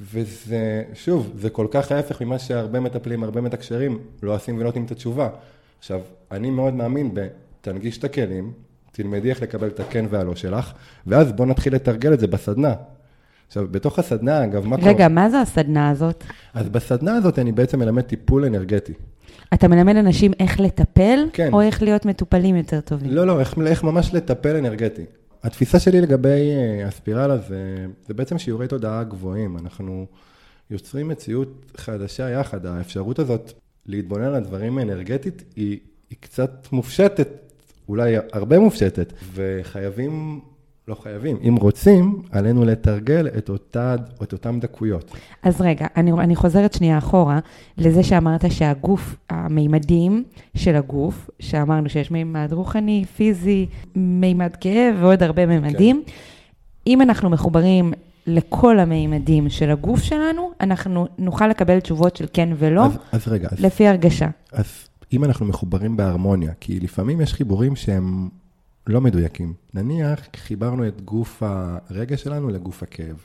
וזה, 0.00 0.84
שוב, 0.94 1.32
זה 1.36 1.50
כל 1.50 1.66
כך 1.70 1.92
ההפך 1.92 2.22
ממה 2.22 2.38
שהרבה 2.38 2.80
מטפלים, 2.80 3.24
הרבה 3.24 3.40
מתקשרים, 3.40 3.98
לא 4.22 4.34
עושים 4.34 4.56
ולא 4.56 4.64
נותנים 4.64 4.84
את 4.84 4.90
התשובה. 4.90 5.28
עכשיו, 5.78 6.00
אני 6.30 6.50
מאוד 6.50 6.74
מאמין 6.74 7.14
בתנגיש 7.14 7.98
את 7.98 8.04
הכלים, 8.04 8.52
תלמדי 8.92 9.30
איך 9.30 9.42
לקבל 9.42 9.68
את 9.68 9.80
הכן 9.80 10.04
והלא 10.10 10.34
שלך, 10.34 10.72
ואז 11.06 11.32
בוא 11.32 11.46
נתחיל 11.46 11.74
לתרגל 11.74 12.14
את 12.14 12.20
זה 12.20 12.26
בסדנה. 12.26 12.74
עכשיו, 13.46 13.66
בתוך 13.70 13.98
הסדנה, 13.98 14.44
אגב, 14.44 14.66
מה 14.66 14.76
קורה? 14.76 14.88
רגע, 14.88 15.08
מה 15.08 15.30
זה 15.30 15.40
הסדנה 15.40 15.90
הזאת? 15.90 16.24
אז 16.54 16.68
בסדנה 16.68 17.16
הזאת 17.16 17.38
אני 17.38 17.52
בעצם 17.52 17.78
מלמד 17.78 18.02
טיפול 18.02 18.44
אנרגטי. 18.44 18.92
אתה 19.54 19.68
מלמד 19.68 19.96
אנשים 19.96 20.32
איך 20.40 20.60
לטפל, 20.60 21.18
כן. 21.32 21.52
או 21.52 21.60
איך 21.60 21.82
להיות 21.82 22.06
מטופלים 22.06 22.56
יותר 22.56 22.80
טובים? 22.80 23.10
לא, 23.10 23.26
לא, 23.26 23.40
איך, 23.40 23.54
איך 23.66 23.84
ממש 23.84 24.14
לטפל 24.14 24.56
אנרגטי. 24.56 25.04
התפיסה 25.42 25.80
שלי 25.80 26.00
לגבי 26.00 26.28
אה, 26.28 26.86
הספירלה 26.86 27.38
זה, 27.38 27.86
זה 28.06 28.14
בעצם 28.14 28.38
שיעורי 28.38 28.68
תודעה 28.68 29.04
גבוהים. 29.04 29.58
אנחנו 29.58 30.06
יוצרים 30.70 31.08
מציאות 31.08 31.72
חדשה 31.76 32.30
יחד. 32.30 32.66
האפשרות 32.66 33.18
הזאת 33.18 33.52
להתבונן 33.86 34.24
על 34.24 34.34
הדברים 34.34 34.78
האנרגטית 34.78 35.42
היא, 35.56 35.78
היא 36.10 36.18
קצת 36.20 36.68
מופשטת, 36.72 37.28
אולי 37.88 38.14
הרבה 38.32 38.58
מופשטת, 38.58 39.12
וחייבים 39.34 40.40
לא 40.88 40.94
חייבים. 40.94 41.36
אם 41.48 41.56
רוצים, 41.56 42.22
עלינו 42.30 42.64
לתרגל 42.64 43.28
את, 43.38 43.48
אותה, 43.48 43.94
את 44.22 44.32
אותם 44.32 44.60
דקויות. 44.60 45.16
אז 45.42 45.60
רגע, 45.60 45.86
אני, 45.96 46.12
אני 46.12 46.36
חוזרת 46.36 46.72
שנייה 46.72 46.98
אחורה 46.98 47.38
לזה 47.78 48.02
שאמרת 48.02 48.52
שהגוף, 48.52 49.16
המימדים 49.30 50.24
של 50.56 50.76
הגוף, 50.76 51.30
שאמרנו 51.40 51.88
שיש 51.88 52.10
מימד 52.10 52.52
רוחני, 52.52 53.04
פיזי, 53.16 53.66
מימד 53.96 54.56
כאב 54.60 54.94
ועוד 55.00 55.22
הרבה 55.22 55.46
מימדים. 55.46 56.02
כן. 56.06 56.12
אם 56.86 57.02
אנחנו 57.02 57.30
מחוברים 57.30 57.92
לכל 58.26 58.78
המימדים 58.78 59.48
של 59.48 59.70
הגוף 59.70 60.02
שלנו, 60.02 60.50
אנחנו 60.60 61.06
נוכל 61.18 61.48
לקבל 61.48 61.80
תשובות 61.80 62.16
של 62.16 62.26
כן 62.32 62.48
ולא, 62.58 62.86
אז, 62.86 62.98
אז 63.12 63.28
רגע, 63.28 63.48
לפי 63.58 63.88
אז, 63.88 63.90
הרגשה. 63.90 64.28
אז 64.52 64.88
אם 65.12 65.24
אנחנו 65.24 65.46
מחוברים 65.46 65.96
בהרמוניה, 65.96 66.52
כי 66.60 66.80
לפעמים 66.80 67.20
יש 67.20 67.34
חיבורים 67.34 67.76
שהם 67.76 68.28
לא 68.86 69.00
מדויקים. 69.00 69.52
נניח 69.74 70.20
חיברנו 70.36 70.88
את 70.88 71.00
גוף 71.00 71.42
הרגש 71.42 72.22
שלנו 72.22 72.48
לגוף 72.48 72.82
הכאב. 72.82 73.24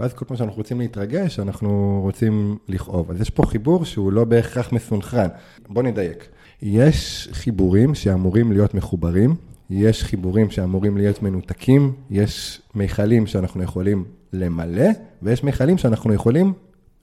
ואז 0.00 0.14
כל 0.14 0.24
פעם 0.24 0.36
שאנחנו 0.36 0.56
רוצים 0.56 0.80
להתרגש, 0.80 1.38
אנחנו 1.38 2.00
רוצים 2.02 2.58
לכאוב. 2.68 3.10
אז 3.10 3.20
יש 3.20 3.30
פה 3.30 3.42
חיבור 3.46 3.84
שהוא 3.84 4.12
לא 4.12 4.24
בהכרח 4.24 4.72
מסונכרן. 4.72 5.28
בוא 5.68 5.82
נדייק. 5.82 6.28
יש 6.62 7.28
חיבורים 7.32 7.94
שאמורים 7.94 8.52
להיות 8.52 8.74
מחוברים, 8.74 9.34
יש 9.70 10.04
חיבורים 10.04 10.50
שאמורים 10.50 10.96
להיות 10.96 11.22
מנותקים, 11.22 11.92
יש 12.10 12.62
מכלים 12.74 13.26
שאנחנו 13.26 13.62
יכולים 13.62 14.04
למלא, 14.32 14.88
ויש 15.22 15.44
מכלים 15.44 15.78
שאנחנו 15.78 16.14
יכולים 16.14 16.52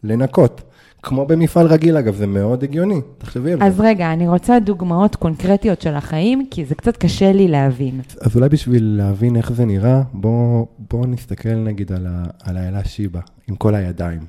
לנקות. 0.03 0.62
כמו 1.03 1.25
במפעל 1.25 1.67
רגיל, 1.67 1.98
אגב, 1.98 2.15
זה 2.15 2.27
מאוד 2.27 2.63
הגיוני, 2.63 3.01
תחשבי 3.17 3.51
על 3.51 3.60
זה. 3.60 3.65
אז 3.65 3.79
רגע, 3.79 4.13
אני 4.13 4.27
רוצה 4.27 4.60
דוגמאות 4.60 5.15
קונקרטיות 5.15 5.81
של 5.81 5.93
החיים, 5.93 6.48
כי 6.51 6.65
זה 6.65 6.75
קצת 6.75 6.98
קשה 6.98 7.31
לי 7.31 7.48
להבין. 7.48 8.01
אז 8.22 8.36
אולי 8.36 8.50
בשביל 8.50 8.84
להבין 8.98 9.36
איך 9.36 9.51
זה 9.51 9.65
נראה, 9.65 10.01
בואו 10.13 10.67
בוא 10.89 11.08
נסתכל 11.08 11.55
נגיד 11.55 11.91
על, 11.91 12.08
ה, 12.10 12.24
על 12.43 12.58
האלה 12.58 12.86
שיבה, 12.86 13.20
עם 13.48 13.55
כל 13.55 13.75
הידיים. 13.75 14.22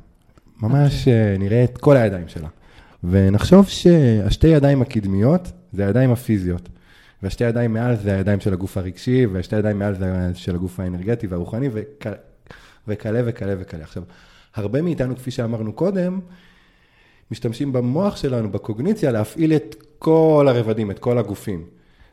ממש 0.63 0.95
okay. 0.95 0.99
אוקיי. 0.99 1.33
אה, 1.33 1.39
נראה 1.39 1.65
את 1.65 1.79
כל 1.79 1.97
הידיים 1.97 2.29
שלה. 2.29 2.49
ונחשוב 3.05 3.69
שהשתי 3.69 4.49
ידיים 4.49 4.83
הקדמיות 4.83 5.53
זה 5.73 5.87
הידיים 5.87 6.13
הפיזיות. 6.13 6.69
והשתי 7.23 7.45
ידיים 7.45 7.73
מעל 7.73 7.97
זה 7.97 8.15
הידיים 8.15 8.41
של 8.41 8.53
הגוף 8.53 8.77
הרגשי, 8.77 9.27
והשתי 9.27 9.57
ידיים 9.57 9.79
מעל 9.79 9.95
זה 9.95 10.31
של 10.35 10.55
הגוף 10.55 10.81
האנרגטי 10.81 11.27
והרוחני, 11.27 11.69
וכאלה 12.89 13.21
וכאלה 13.25 13.55
וכאלה. 13.59 13.83
עכשיו, 13.83 14.03
הרבה 14.55 14.83
מאיתנו, 14.83 15.17
כפי 15.17 15.31
שאמרנו 15.31 15.73
קודם, 15.73 16.21
משתמשים 17.33 17.73
במוח 17.73 18.17
שלנו, 18.17 18.51
בקוגניציה, 18.51 19.13
להפעיל 19.13 19.53
את 19.53 19.77
כל 19.99 20.47
הרבדים, 20.49 20.91
את 20.91 20.99
כל 20.99 21.19
הגופים. 21.19 21.65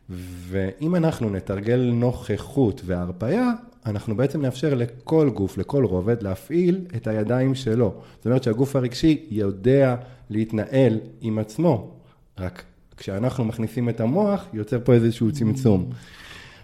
ואם 0.10 0.96
אנחנו 0.96 1.30
נתרגל 1.30 1.92
נוכחות 1.94 2.82
והרפאיה, 2.86 3.52
אנחנו 3.86 4.16
בעצם 4.16 4.42
נאפשר 4.42 4.74
לכל 4.74 5.30
גוף, 5.30 5.58
לכל 5.58 5.86
רובד, 5.86 6.24
להפעיל 6.24 6.82
את 6.96 7.08
הידיים 7.08 7.56
שלו. 7.56 7.94
זאת 8.18 8.26
אומרת 8.26 8.44
שהגוף 8.44 8.76
הרגשי 8.76 9.26
יודע 9.30 9.96
להתנהל 10.30 11.00
עם 11.22 11.40
עצמו, 11.40 11.92
רק 12.38 12.64
כשאנחנו 12.98 13.44
מכניסים 13.46 13.90
את 13.90 14.00
המוח, 14.00 14.46
יוצר 14.54 14.80
פה 14.84 14.94
איזשהו 14.94 15.32
צמצום. 15.32 15.90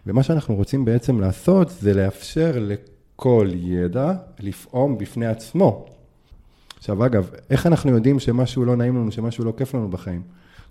ומה 0.08 0.24
שאנחנו 0.24 0.56
רוצים 0.56 0.86
בעצם 0.86 1.20
לעשות, 1.20 1.70
זה 1.70 1.94
לאפשר 1.94 2.52
לכל 2.60 3.50
ידע 3.54 4.14
לפעום 4.40 4.98
בפני 4.98 5.28
עצמו. 5.28 5.95
עכשיו, 6.86 7.06
אגב, 7.06 7.30
איך 7.50 7.68
אנחנו 7.68 7.92
יודעים 7.92 8.20
שמשהו 8.20 8.66
לא 8.66 8.76
נעים 8.76 8.96
לנו, 8.96 9.12
שמשהו 9.12 9.46
לא 9.46 9.54
כיף 9.58 9.76
לנו 9.76 9.88
בחיים? 9.88 10.22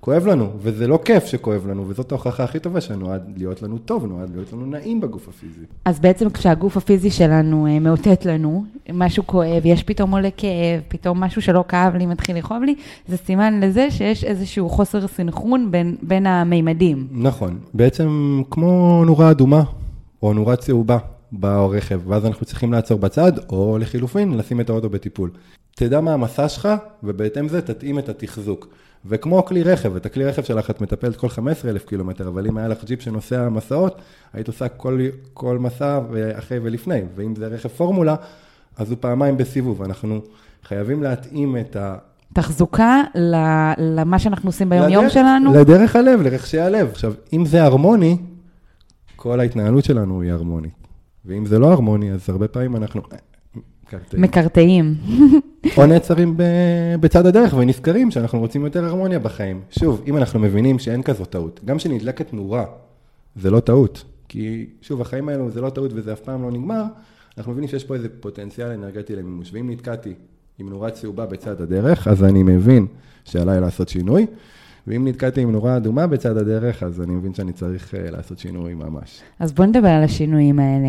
כואב 0.00 0.26
לנו, 0.26 0.50
וזה 0.59 0.87
לא 0.87 0.99
כיף 1.04 1.26
שכואב 1.26 1.66
לנו, 1.66 1.88
וזאת 1.88 2.12
ההוכחה 2.12 2.44
הכי 2.44 2.59
טובה 2.59 2.80
שנועד 2.80 3.33
להיות 3.37 3.62
לנו 3.62 3.78
טוב, 3.78 4.06
נועד 4.06 4.30
להיות 4.35 4.52
לנו 4.52 4.66
נעים 4.66 5.00
בגוף 5.00 5.28
הפיזי. 5.28 5.61
אז 5.85 6.00
בעצם 6.00 6.30
כשהגוף 6.30 6.76
הפיזי 6.76 7.11
שלנו 7.11 7.66
אה, 7.66 7.78
מאותת 7.78 8.26
לנו, 8.26 8.64
משהו 8.92 9.26
כואב, 9.26 9.62
יש 9.64 9.83
פתאום 9.83 10.11
עולה 10.11 10.30
כאב, 10.37 10.80
פתאום 10.88 11.21
משהו 11.21 11.42
שלא 11.42 11.64
כאב 11.68 11.94
לי 11.94 12.06
מתחיל 12.06 12.37
לכאוב 12.37 12.62
לי, 12.62 12.75
זה 13.09 13.16
סימן 13.16 13.61
לזה 13.61 13.90
שיש 13.90 14.25
איזשהו 14.25 14.68
חוסר 14.68 15.06
סנכרון 15.06 15.71
בין, 15.71 15.97
בין 16.02 16.26
המימדים. 16.26 17.06
נכון, 17.11 17.59
בעצם 17.75 18.42
כמו 18.50 19.02
נורה 19.06 19.30
אדומה, 19.30 19.62
או 20.23 20.33
נורה 20.33 20.56
צהובה. 20.56 20.99
ברכב, 21.41 22.00
ואז 22.07 22.26
אנחנו 22.26 22.47
צריכים 22.47 22.73
לעצור 22.73 22.99
בצד, 22.99 23.33
או 23.49 23.79
לחילופין, 23.81 24.37
לשים 24.38 24.61
את 24.61 24.71
האוטו 24.71 24.91
בטיפול. 24.91 25.31
תדע 25.76 26.00
מה 26.00 26.12
המסע 26.14 26.49
שלך, 26.49 26.69
ובהתאם 27.03 27.49
זה 27.49 27.62
תתאים 27.62 27.99
את 27.99 28.09
התחזוק. 28.09 28.69
וכמו 29.07 29.45
כלי 29.45 29.62
רכב, 29.62 29.97
את 29.97 30.07
הכלי 30.07 30.25
רכב 30.25 30.43
שלך 30.43 30.71
את 30.71 30.81
מטפלת 30.81 31.17
כל 31.17 31.29
15,000 31.29 31.87
קילומטר, 31.87 32.29
אבל 32.29 32.47
אם 32.47 32.57
היה 32.57 32.69
לך 32.69 32.85
ג'יפ 32.85 33.00
שנוסע 33.00 33.49
מסעות, 33.49 33.99
היית 34.33 34.49
עושה 34.49 34.69
כל, 34.69 35.00
כל 35.35 35.59
מסע 35.59 35.99
אחרי 36.38 36.59
ולפני, 36.62 37.00
ואם 37.17 37.35
זה 37.37 37.47
רכב 37.47 37.69
פורמולה, 37.69 38.17
אז 38.76 38.91
הוא 38.91 38.99
פעמיים 39.00 39.37
בסיבוב. 39.37 39.83
אנחנו 39.83 40.21
חייבים 40.64 41.03
להתאים 41.03 41.57
את 41.57 41.76
תחזוקה 42.33 43.03
ל- 43.14 43.73
למה 43.79 44.19
שאנחנו 44.19 44.49
עושים 44.49 44.69
ביום-יום 44.69 45.11
שלנו? 45.11 45.55
לדרך 45.55 45.97
הלב, 45.97 46.21
לרחשי 46.23 46.61
הלב. 46.61 46.88
עכשיו, 46.93 47.14
אם 47.33 47.47
זה 47.47 47.62
הרמוני, 47.64 48.17
כל 49.17 49.41
ההתנהלות 49.41 49.85
שלנו 49.85 50.21
היא 50.21 50.33
הרמונית. 50.33 50.84
ואם 51.26 51.47
זה 51.47 51.59
לא 51.59 51.73
הרמוני, 51.73 52.12
אז 52.12 52.31
הרבה 52.31 52.49
פעמים 52.49 52.76
אנחנו... 52.76 53.02
קרטעים. 53.88 54.23
מקרטעים. 54.23 54.95
או 55.76 55.87
נעצרים 55.87 56.37
ב- 56.37 56.95
בצד 57.00 57.26
הדרך 57.26 57.54
ונזכרים 57.54 58.11
שאנחנו 58.11 58.38
רוצים 58.38 58.64
יותר 58.64 58.85
הרמוניה 58.85 59.19
בחיים. 59.19 59.61
שוב, 59.71 60.02
אם 60.07 60.16
אנחנו 60.16 60.40
מבינים 60.40 60.78
שאין 60.78 61.02
כזאת 61.02 61.31
טעות, 61.31 61.61
גם 61.64 61.76
כשנדלקת 61.76 62.33
נורה, 62.33 62.64
זה 63.37 63.50
לא 63.50 63.61
טעות. 63.61 64.04
כי 64.28 64.66
שוב, 64.83 65.00
החיים 65.00 65.28
האלו 65.28 65.50
זה 65.50 65.61
לא 65.61 65.71
טעות 65.71 65.90
וזה 65.95 66.12
אף 66.12 66.21
פעם 66.21 66.43
לא 66.43 66.50
נגמר, 66.50 66.85
אנחנו 67.38 67.52
מבינים 67.52 67.69
שיש 67.69 67.85
פה 67.85 67.95
איזה 67.95 68.09
פוטנציאל 68.21 68.69
אנרגטי 68.71 69.16
למימוש. 69.16 69.50
ואם 69.52 69.71
נתקעתי 69.71 70.14
עם 70.59 70.69
נורה 70.69 70.90
צהובה 70.90 71.26
בצד 71.26 71.61
הדרך, 71.61 72.09
אז 72.09 72.25
אני 72.25 72.43
מבין 72.43 72.87
שעליי 73.25 73.61
לעשות 73.61 73.88
שינוי. 73.88 74.26
ואם 74.87 75.09
נתקעתי 75.09 75.41
עם 75.41 75.53
נורה 75.53 75.76
אדומה 75.76 76.07
בצד 76.07 76.37
הדרך, 76.37 76.83
אז 76.83 77.00
אני 77.00 77.14
מבין 77.14 77.35
שאני 77.35 77.53
צריך 77.53 77.95
אה, 77.95 78.11
לעשות 78.11 78.38
שינוי 78.38 78.75
ממש. 78.75 79.23
אז 79.38 79.53
בוא 79.53 79.64
נדבר 79.64 79.88
על 79.88 80.03
השינויים 80.03 80.59
האלה. 80.59 80.88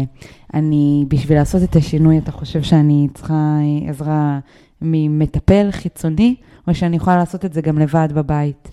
אני, 0.54 1.06
בשביל 1.08 1.38
לעשות 1.38 1.64
את 1.64 1.76
השינוי, 1.76 2.18
אתה 2.18 2.32
חושב 2.32 2.62
שאני 2.62 3.08
צריכה 3.14 3.58
עזרה 3.90 4.40
ממטפל 4.82 5.68
חיצוני, 5.72 6.36
או 6.68 6.76
שאני 6.76 6.96
יכולה 6.96 7.18
לעשות 7.18 7.46
את 7.46 7.54
זה 7.54 7.62
גם 7.62 7.80
לבד 7.80 8.08
בבית? 8.14 8.70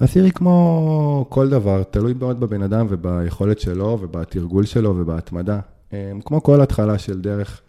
אז 0.00 0.12
תראי, 0.12 0.30
כמו 0.30 1.26
כל 1.28 1.48
דבר, 1.48 1.82
תלוי 1.82 2.14
מאוד 2.18 2.40
בבן 2.40 2.62
אדם 2.62 2.86
וביכולת 2.90 3.60
שלו 3.60 3.98
ובתרגול 4.00 4.64
שלו 4.64 4.94
ובהתמדה. 4.96 5.60
אה, 5.92 6.12
כמו 6.24 6.42
כל 6.42 6.60
התחלה 6.60 6.98
של 6.98 7.20
דרך, 7.20 7.60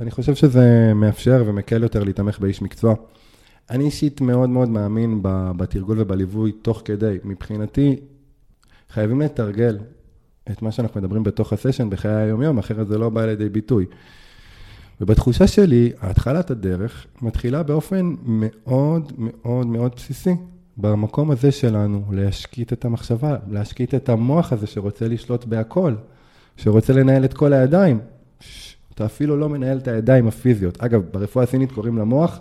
אני 0.00 0.10
חושב 0.10 0.34
שזה 0.34 0.92
מאפשר 0.94 1.44
ומקל 1.46 1.82
יותר 1.82 2.04
להתמך 2.04 2.38
באיש 2.38 2.62
מקצוע. 2.62 2.94
אני 3.70 3.84
אישית 3.84 4.20
מאוד 4.20 4.50
מאוד 4.50 4.68
מאמין 4.68 5.20
בתרגול 5.56 6.00
ובליווי 6.00 6.52
תוך 6.52 6.82
כדי. 6.84 7.18
מבחינתי, 7.24 7.96
חייבים 8.90 9.20
לתרגל 9.20 9.78
את 10.50 10.62
מה 10.62 10.72
שאנחנו 10.72 11.00
מדברים 11.00 11.22
בתוך 11.22 11.52
הסשן 11.52 11.90
בחיי 11.90 12.12
היום-יום, 12.12 12.58
אחרת 12.58 12.88
זה 12.88 12.98
לא 12.98 13.08
בא 13.08 13.26
לידי 13.26 13.48
ביטוי. 13.48 13.86
ובתחושה 15.00 15.46
שלי, 15.46 15.92
התחלת 16.00 16.50
הדרך 16.50 17.06
מתחילה 17.22 17.62
באופן 17.62 18.14
מאוד 18.22 19.12
מאוד 19.18 19.66
מאוד 19.66 19.92
בסיסי. 19.96 20.34
במקום 20.76 21.30
הזה 21.30 21.52
שלנו, 21.52 22.04
להשקיט 22.10 22.72
את 22.72 22.84
המחשבה, 22.84 23.36
להשקיט 23.50 23.94
את 23.94 24.08
המוח 24.08 24.52
הזה 24.52 24.66
שרוצה 24.66 25.08
לשלוט 25.08 25.44
בהכל, 25.44 25.94
שרוצה 26.56 26.92
לנהל 26.92 27.24
את 27.24 27.34
כל 27.34 27.52
הידיים. 27.52 27.98
אתה 28.94 29.06
אפילו 29.06 29.36
לא 29.36 29.48
מנהל 29.48 29.78
את 29.78 29.88
הידיים 29.88 30.28
הפיזיות. 30.28 30.82
אגב, 30.82 31.02
ברפואה 31.12 31.44
הסינית 31.44 31.72
קוראים 31.72 31.98
למוח 31.98 32.40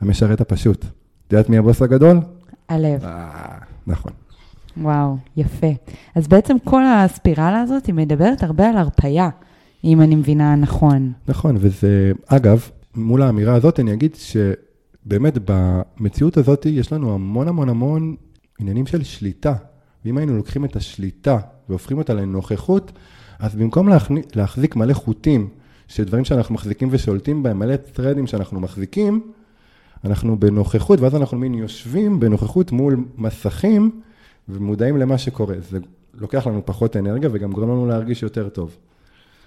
המשרת 0.00 0.40
הפשוט. 0.40 0.84
את 0.84 1.32
יודעת 1.32 1.48
מי 1.48 1.58
הבוס 1.58 1.82
הגדול? 1.82 2.20
הלב. 2.68 3.04
אה, 3.04 3.58
נכון. 3.86 4.12
וואו, 4.76 5.16
יפה. 5.36 5.70
אז 6.14 6.28
בעצם 6.28 6.56
כל 6.64 6.82
הספירלה 6.84 7.60
הזאת, 7.60 7.86
היא 7.86 7.94
מדברת 7.94 8.42
הרבה 8.42 8.68
על 8.68 8.76
הרפייה, 8.76 9.28
אם 9.84 10.00
אני 10.00 10.14
מבינה 10.14 10.56
נכון. 10.56 11.12
נכון, 11.28 11.56
וזה, 11.58 12.12
אגב, 12.26 12.68
מול 12.94 13.22
האמירה 13.22 13.54
הזאת 13.54 13.80
אני 13.80 13.92
אגיד 13.92 14.14
שבאמת 14.14 15.38
במציאות 15.44 16.36
הזאת 16.36 16.66
יש 16.66 16.92
לנו 16.92 17.14
המון 17.14 17.48
המון 17.48 17.68
המון 17.68 18.16
עניינים 18.60 18.86
של 18.86 19.02
שליטה. 19.02 19.54
ואם 20.04 20.18
היינו 20.18 20.36
לוקחים 20.36 20.64
את 20.64 20.76
השליטה 20.76 21.38
והופכים 21.68 21.98
אותה 21.98 22.14
לנוכחות, 22.14 22.92
אז 23.38 23.54
במקום 23.54 23.88
להכני, 23.88 24.22
להחזיק 24.34 24.76
מלא 24.76 24.92
חוטים, 24.92 25.48
שדברים 25.88 26.24
שאנחנו 26.24 26.54
מחזיקים 26.54 26.88
ושולטים 26.90 27.42
בהם, 27.42 27.58
מלא 27.58 27.76
טרדים 27.76 28.26
שאנחנו 28.26 28.60
מחזיקים, 28.60 29.32
אנחנו 30.04 30.40
בנוכחות, 30.40 31.00
ואז 31.00 31.14
אנחנו 31.14 31.38
מין 31.38 31.54
יושבים 31.54 32.20
בנוכחות 32.20 32.72
מול 32.72 33.04
מסכים 33.18 34.00
ומודעים 34.48 34.96
למה 34.96 35.18
שקורה. 35.18 35.54
זה 35.70 35.78
לוקח 36.14 36.46
לנו 36.46 36.62
פחות 36.66 36.96
אנרגיה 36.96 37.28
וגם 37.32 37.52
גורם 37.52 37.68
לנו 37.68 37.86
להרגיש 37.86 38.22
יותר 38.22 38.48
טוב. 38.48 38.76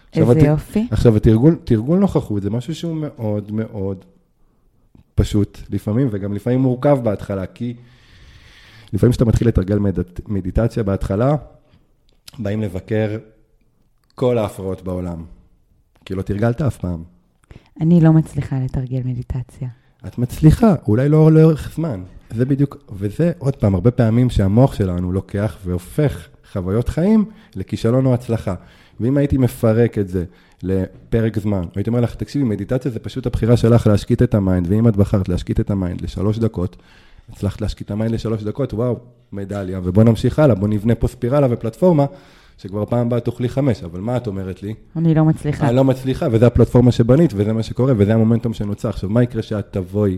עכשיו, 0.10 0.30
איזה 0.30 0.40
הת- 0.42 0.46
יופי. 0.48 0.88
עכשיו, 0.92 1.16
התרגול, 1.18 1.56
תרגול 1.64 2.00
נוכחות 2.00 2.44
זה 2.44 2.50
משהו 2.50 2.76
שהוא 2.76 2.96
מאוד 2.96 3.52
מאוד 3.52 4.06
פשוט 5.16 5.60
לפעמים, 5.70 6.08
וגם 6.12 6.34
לפעמים 6.34 6.60
מורכב 6.60 7.00
בהתחלה, 7.04 7.46
כי 7.46 7.74
לפעמים 8.94 9.12
כשאתה 9.12 9.26
מתחיל 9.26 9.48
לתרגל 9.48 9.80
מדיט, 9.80 10.20
מדיטציה 10.28 10.84
בהתחלה, 10.84 11.36
באים 12.40 12.62
לבקר 12.62 13.18
כל 14.16 14.38
ההפרעות 14.38 14.82
בעולם. 14.82 15.24
כי 16.06 16.16
לא 16.16 16.22
תרגלת 16.22 16.62
אף 16.62 16.78
פעם. 16.78 17.04
אני 17.82 18.02
לא 18.02 18.14
מצליחה 18.14 18.60
לתרגל 18.60 19.02
מדיטציה. 19.06 19.68
את 20.08 20.18
מצליחה, 20.18 20.76
אולי 20.88 21.10
לא 21.10 21.32
לאורך 21.32 21.72
זמן. 21.76 22.04
זה 22.36 22.46
בדיוק, 22.46 22.78
וזה 22.92 23.32
עוד 23.38 23.56
פעם, 23.56 23.76
הרבה 23.76 23.92
פעמים 23.92 24.30
שהמוח 24.30 24.74
שלנו 24.74 25.12
לוקח 25.12 25.58
והופך 25.66 26.28
חוויות 26.52 26.90
חיים 26.90 27.26
לכישלון 27.56 28.06
או 28.06 28.14
הצלחה. 28.14 28.56
ואם 29.00 29.18
הייתי 29.18 29.38
מפרק 29.38 29.98
את 29.98 30.08
זה 30.08 30.24
לפרק 30.64 31.40
זמן, 31.40 31.66
הייתי 31.76 31.90
אומר 31.90 32.02
לך, 32.02 32.16
תקשיבי, 32.16 32.46
מדיטציה 32.46 32.92
זה 32.92 33.00
פשוט 33.00 33.26
הבחירה 33.26 33.58
שלך 33.58 33.88
להשקיט 33.88 34.22
את 34.22 34.36
ה 34.36 34.41
mind, 34.41 34.68
ואם 34.70 34.88
את 34.88 34.96
בחרת 34.96 35.30
להשקיט 35.30 35.60
את 35.60 35.72
ה 35.72 35.78
mind 35.78 36.02
לשלוש 36.02 36.40
דקות, 36.40 36.76
הצלחת 37.30 37.62
להשקיט 37.62 37.88
את 37.88 37.92
ה 37.92 37.96
mind 37.96 38.14
לשלוש 38.14 38.44
דקות, 38.44 38.74
וואו, 38.74 39.00
מדליה, 39.32 39.80
ובוא 39.84 40.04
נמשיך 40.04 40.40
הלאה, 40.40 40.56
בוא 40.56 40.68
נבנה 40.68 40.96
פה 40.96 41.08
ספירלה 41.08 41.48
ופלטפורמה, 41.50 42.06
שכבר 42.64 42.86
פעם 42.86 43.08
הבאה 43.08 43.20
תאכלי 43.20 43.50
חמש, 43.50 43.84
אבל 43.84 44.00
מה 44.00 44.18
את 44.18 44.28
אומרת 44.28 44.64
לי? 44.64 44.74
אני 44.96 45.14
לא 45.14 45.26
מצליחה. 45.26 45.68
אני 45.68 45.76
לא 45.76 45.84
מצליחה, 45.84 46.28
וזו 46.32 46.46
הפלטפורמה 46.46 46.92
שבנית, 46.92 47.34
וזה 47.36 47.54
מה 47.54 47.64
שקורה, 47.64 47.94
וזה 47.98 48.14
המומנטום 48.14 48.54
שנוצר. 48.54 48.90
עכשיו, 48.90 49.10
מה 49.10 49.24
יקרה 49.24 49.42
שאת 49.42 49.68
תבואי 49.72 50.18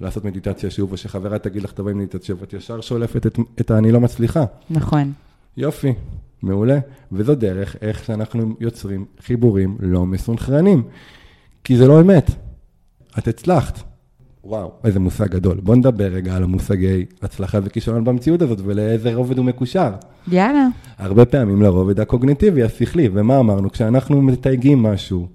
לעשות 0.00 0.24
מדיטציה 0.24 0.70
שוב, 0.70 0.92
או 0.92 0.96
שחברה 0.96 1.38
תגיד 1.38 1.62
לך, 1.62 1.72
תבואי 1.72 1.94
מדיטציה, 1.94 2.34
ואת 2.40 2.52
ישר 2.52 2.80
שולפת 2.80 3.26
את, 3.26 3.38
את 3.60 3.70
ה"אני 3.70 3.92
לא 3.92 4.00
מצליחה"? 4.00 4.44
נכון. 4.70 5.12
יופי, 5.56 5.94
מעולה. 6.42 6.78
וזו 7.12 7.34
דרך 7.34 7.76
איך 7.82 8.04
שאנחנו 8.04 8.54
יוצרים 8.60 9.04
חיבורים 9.20 9.76
לא 9.80 10.06
מסונכרנים. 10.06 10.82
כי 11.64 11.76
זה 11.76 11.88
לא 11.88 12.00
אמת. 12.00 12.30
את 13.18 13.28
הצלחת. 13.28 13.91
וואו, 14.44 14.72
איזה 14.84 15.00
מושג 15.00 15.26
גדול. 15.26 15.60
בוא 15.62 15.76
נדבר 15.76 16.04
רגע 16.04 16.36
על 16.36 16.42
המושגי 16.42 17.04
הצלחה 17.22 17.58
וכישלון 17.62 18.04
במציאות 18.04 18.42
הזאת, 18.42 18.58
ולאיזה 18.64 19.14
רובד 19.14 19.38
הוא 19.38 19.46
מקושר. 19.46 19.90
יאללה. 20.28 20.68
הרבה 20.98 21.24
פעמים 21.24 21.62
לרובד 21.62 22.00
הקוגניטיבי, 22.00 22.62
השכלי, 22.62 23.08
ומה 23.12 23.38
אמרנו? 23.38 23.70
כשאנחנו 23.70 24.22
מתייגים 24.22 24.82
משהו 24.82 25.26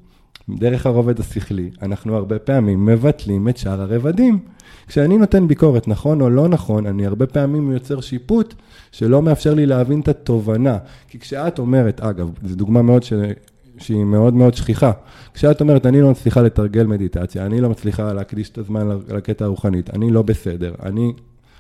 דרך 0.50 0.86
הרובד 0.86 1.20
השכלי, 1.20 1.70
אנחנו 1.82 2.16
הרבה 2.16 2.40
פעמים 2.40 2.86
מבטלים 2.86 3.50
את 3.50 3.58
שאר 3.58 3.82
הרבדים. 3.82 4.40
כשאני 4.88 5.18
נותן 5.18 5.48
ביקורת 5.48 5.88
נכון 5.88 6.22
או 6.22 6.30
לא 6.30 6.48
נכון, 6.48 6.86
אני 6.86 7.06
הרבה 7.06 7.28
פעמים 7.28 7.72
יוצר 7.72 8.02
שיפוט 8.02 8.54
שלא 8.92 9.22
מאפשר 9.22 9.54
לי 9.54 9.66
להבין 9.66 10.00
את 10.00 10.08
התובנה. 10.08 10.78
כי 11.08 11.20
כשאת 11.20 11.60
אומרת, 11.60 12.02
אגב, 12.02 12.30
זו 12.44 12.56
דוגמה 12.56 12.82
מאוד 12.82 13.04
ש... 13.04 13.14
שהיא 13.78 14.04
מאוד 14.04 14.34
מאוד 14.34 14.54
שכיחה. 14.54 14.92
כשאת 15.34 15.62
אומרת, 15.62 15.86
אני 15.86 16.02
לא 16.02 16.12
מצליחה 16.12 16.42
לתרגל 16.42 16.84
מדיטציה, 16.88 17.46
אני 17.46 17.62
לא 17.62 17.70
מצליחה 17.70 18.14
להקדיש 18.14 18.50
את 18.50 18.58
הזמן 18.58 18.88
לקטע 19.08 19.46
הרוחנית, 19.46 19.90
אני 19.90 20.12
לא 20.12 20.22
בסדר, 20.22 20.74
אני 20.84 21.14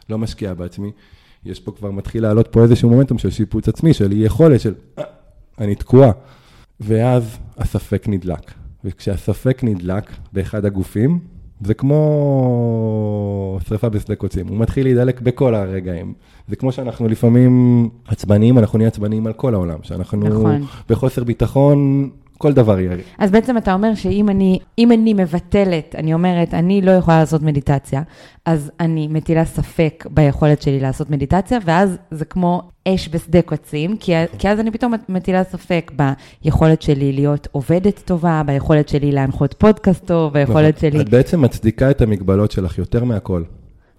לא 0.10 0.17
משקיע 0.17 0.53
בעצמי, 0.53 0.91
יש 1.45 1.60
פה 1.60 1.71
כבר 1.71 1.91
מתחיל 1.91 2.23
לעלות 2.23 2.47
פה 2.47 2.63
איזשהו 2.63 2.89
מומנטום 2.89 3.17
של 3.17 3.30
שיפוץ 3.30 3.69
עצמי, 3.69 3.93
של 3.93 4.12
אי 4.12 4.17
יכולת, 4.17 4.62
של 4.62 4.73
"אה, 4.99 5.03
אני 5.60 5.75
תקועה. 5.75 6.12
ואז 6.80 7.38
הספק 7.58 8.06
נדלק. 8.08 8.51
וכשהספק 8.86 9.60
נדלק 9.63 10.12
באחד 10.34 10.65
הגופים, 10.65 11.19
זה 11.65 11.73
כמו 11.73 13.60
שרפה 13.67 13.89
בשדה 13.89 14.15
קוצים, 14.15 14.47
הוא 14.47 14.58
מתחיל 14.58 14.86
להידלק 14.86 15.21
בכל 15.21 15.56
הרגעים. 15.56 16.13
זה 16.48 16.56
כמו 16.56 16.72
שאנחנו 16.72 17.08
לפעמים 17.08 17.90
עצבניים, 18.08 18.58
אנחנו 18.58 18.78
נהיה 18.78 18.88
עצבניים 18.88 19.28
על 19.28 19.34
כל 19.34 19.54
העולם, 19.54 19.80
שאנחנו 19.84 20.28
נכון. 20.28 20.62
בחוסר 20.90 21.24
ביטחון, 21.24 22.10
כל 22.38 22.54
דבר 22.54 22.80
יהיה. 22.80 22.98
אז 23.18 23.32
בעצם 23.32 23.58
אתה 23.58 23.74
אומר 23.74 23.96
שאם 23.96 24.30
אני, 24.30 24.60
אם 24.78 24.92
אני 24.92 25.14
מבטלת, 25.14 25.96
אני 25.98 26.14
אומרת, 26.14 26.54
אני 26.54 26.82
לא 26.82 26.92
יכולה 26.92 27.20
לעשות 27.20 27.42
מדיטציה, 27.42 28.02
אז 28.46 28.72
אני 28.80 29.08
מטילה 29.08 29.46
ספק 29.46 30.06
ביכולת 30.10 30.62
שלי 30.62 30.80
לעשות 30.80 31.10
מדיטציה, 31.10 31.60
ואז 31.66 31.98
זה 32.12 32.26
כמו 32.26 32.62
אש 32.88 33.10
בשדה 33.10 33.42
קוצים, 33.42 33.98
כי, 33.98 34.14
כי 34.38 34.50
אז 34.50 34.60
אני 34.60 34.72
פתאום 34.72 34.94
מטילה 35.10 35.44
ספק 35.44 35.92
ביכולת 35.96 36.82
שלי 36.82 37.14
להיות 37.14 37.48
עובדת 37.52 38.02
טובה, 38.06 38.42
ביכולת 38.46 38.90
שלי 38.90 39.12
להנחות 39.12 39.56
פודקאסט 39.58 40.06
טוב, 40.06 40.34
ביכולת 40.34 40.78
נכון. 40.78 40.90
שלי... 40.92 41.02
את 41.02 41.10
בעצם 41.10 41.42
מצדיקה 41.42 41.92
את 41.92 42.02
המגבלות 42.02 42.52
שלך 42.52 42.78
יותר 42.78 43.04
מהכל. 43.04 43.44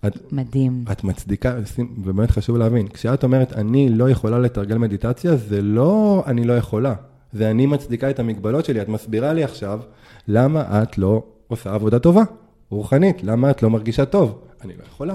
את, 0.06 0.32
מדהים. 0.32 0.84
את 0.92 1.04
מצדיקה, 1.04 1.54
ובאמת 1.98 2.30
חשוב 2.30 2.56
להבין, 2.56 2.88
כשאת 2.88 3.24
אומרת, 3.24 3.52
אני 3.52 3.88
לא 3.88 4.10
יכולה 4.10 4.38
לתרגל 4.38 4.78
מדיטציה, 4.78 5.36
זה 5.36 5.62
לא 5.62 6.22
אני 6.26 6.44
לא 6.44 6.52
יכולה, 6.52 6.94
זה 7.32 7.50
אני 7.50 7.66
מצדיקה 7.66 8.10
את 8.10 8.18
המגבלות 8.18 8.64
שלי. 8.64 8.82
את 8.82 8.88
מסבירה 8.88 9.32
לי 9.32 9.44
עכשיו, 9.44 9.80
למה 10.28 10.82
את 10.82 10.98
לא 10.98 11.22
עושה 11.48 11.74
עבודה 11.74 11.98
טובה, 11.98 12.22
רוחנית, 12.70 13.22
למה 13.22 13.50
את 13.50 13.62
לא 13.62 13.70
מרגישה 13.70 14.04
טוב? 14.04 14.38
אני 14.64 14.72
לא 14.78 14.82
יכולה. 14.92 15.14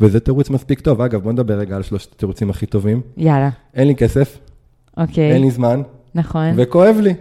וזה 0.00 0.20
תירוץ 0.20 0.50
מספיק 0.50 0.80
טוב. 0.80 1.00
אגב, 1.00 1.22
בוא 1.22 1.32
נדבר 1.32 1.54
רגע 1.54 1.76
על 1.76 1.82
שלושת 1.82 2.12
התירוצים 2.12 2.50
הכי 2.50 2.66
טובים. 2.66 3.00
יאללה, 3.16 3.50
אין 3.74 3.88
לי 3.88 3.94
כסף, 3.94 4.38
אוקיי. 4.96 5.32
אין 5.32 5.42
לי 5.42 5.50
זמן, 5.50 5.82
נכון. 6.14 6.52
וכואב 6.56 6.96
לי. 7.00 7.14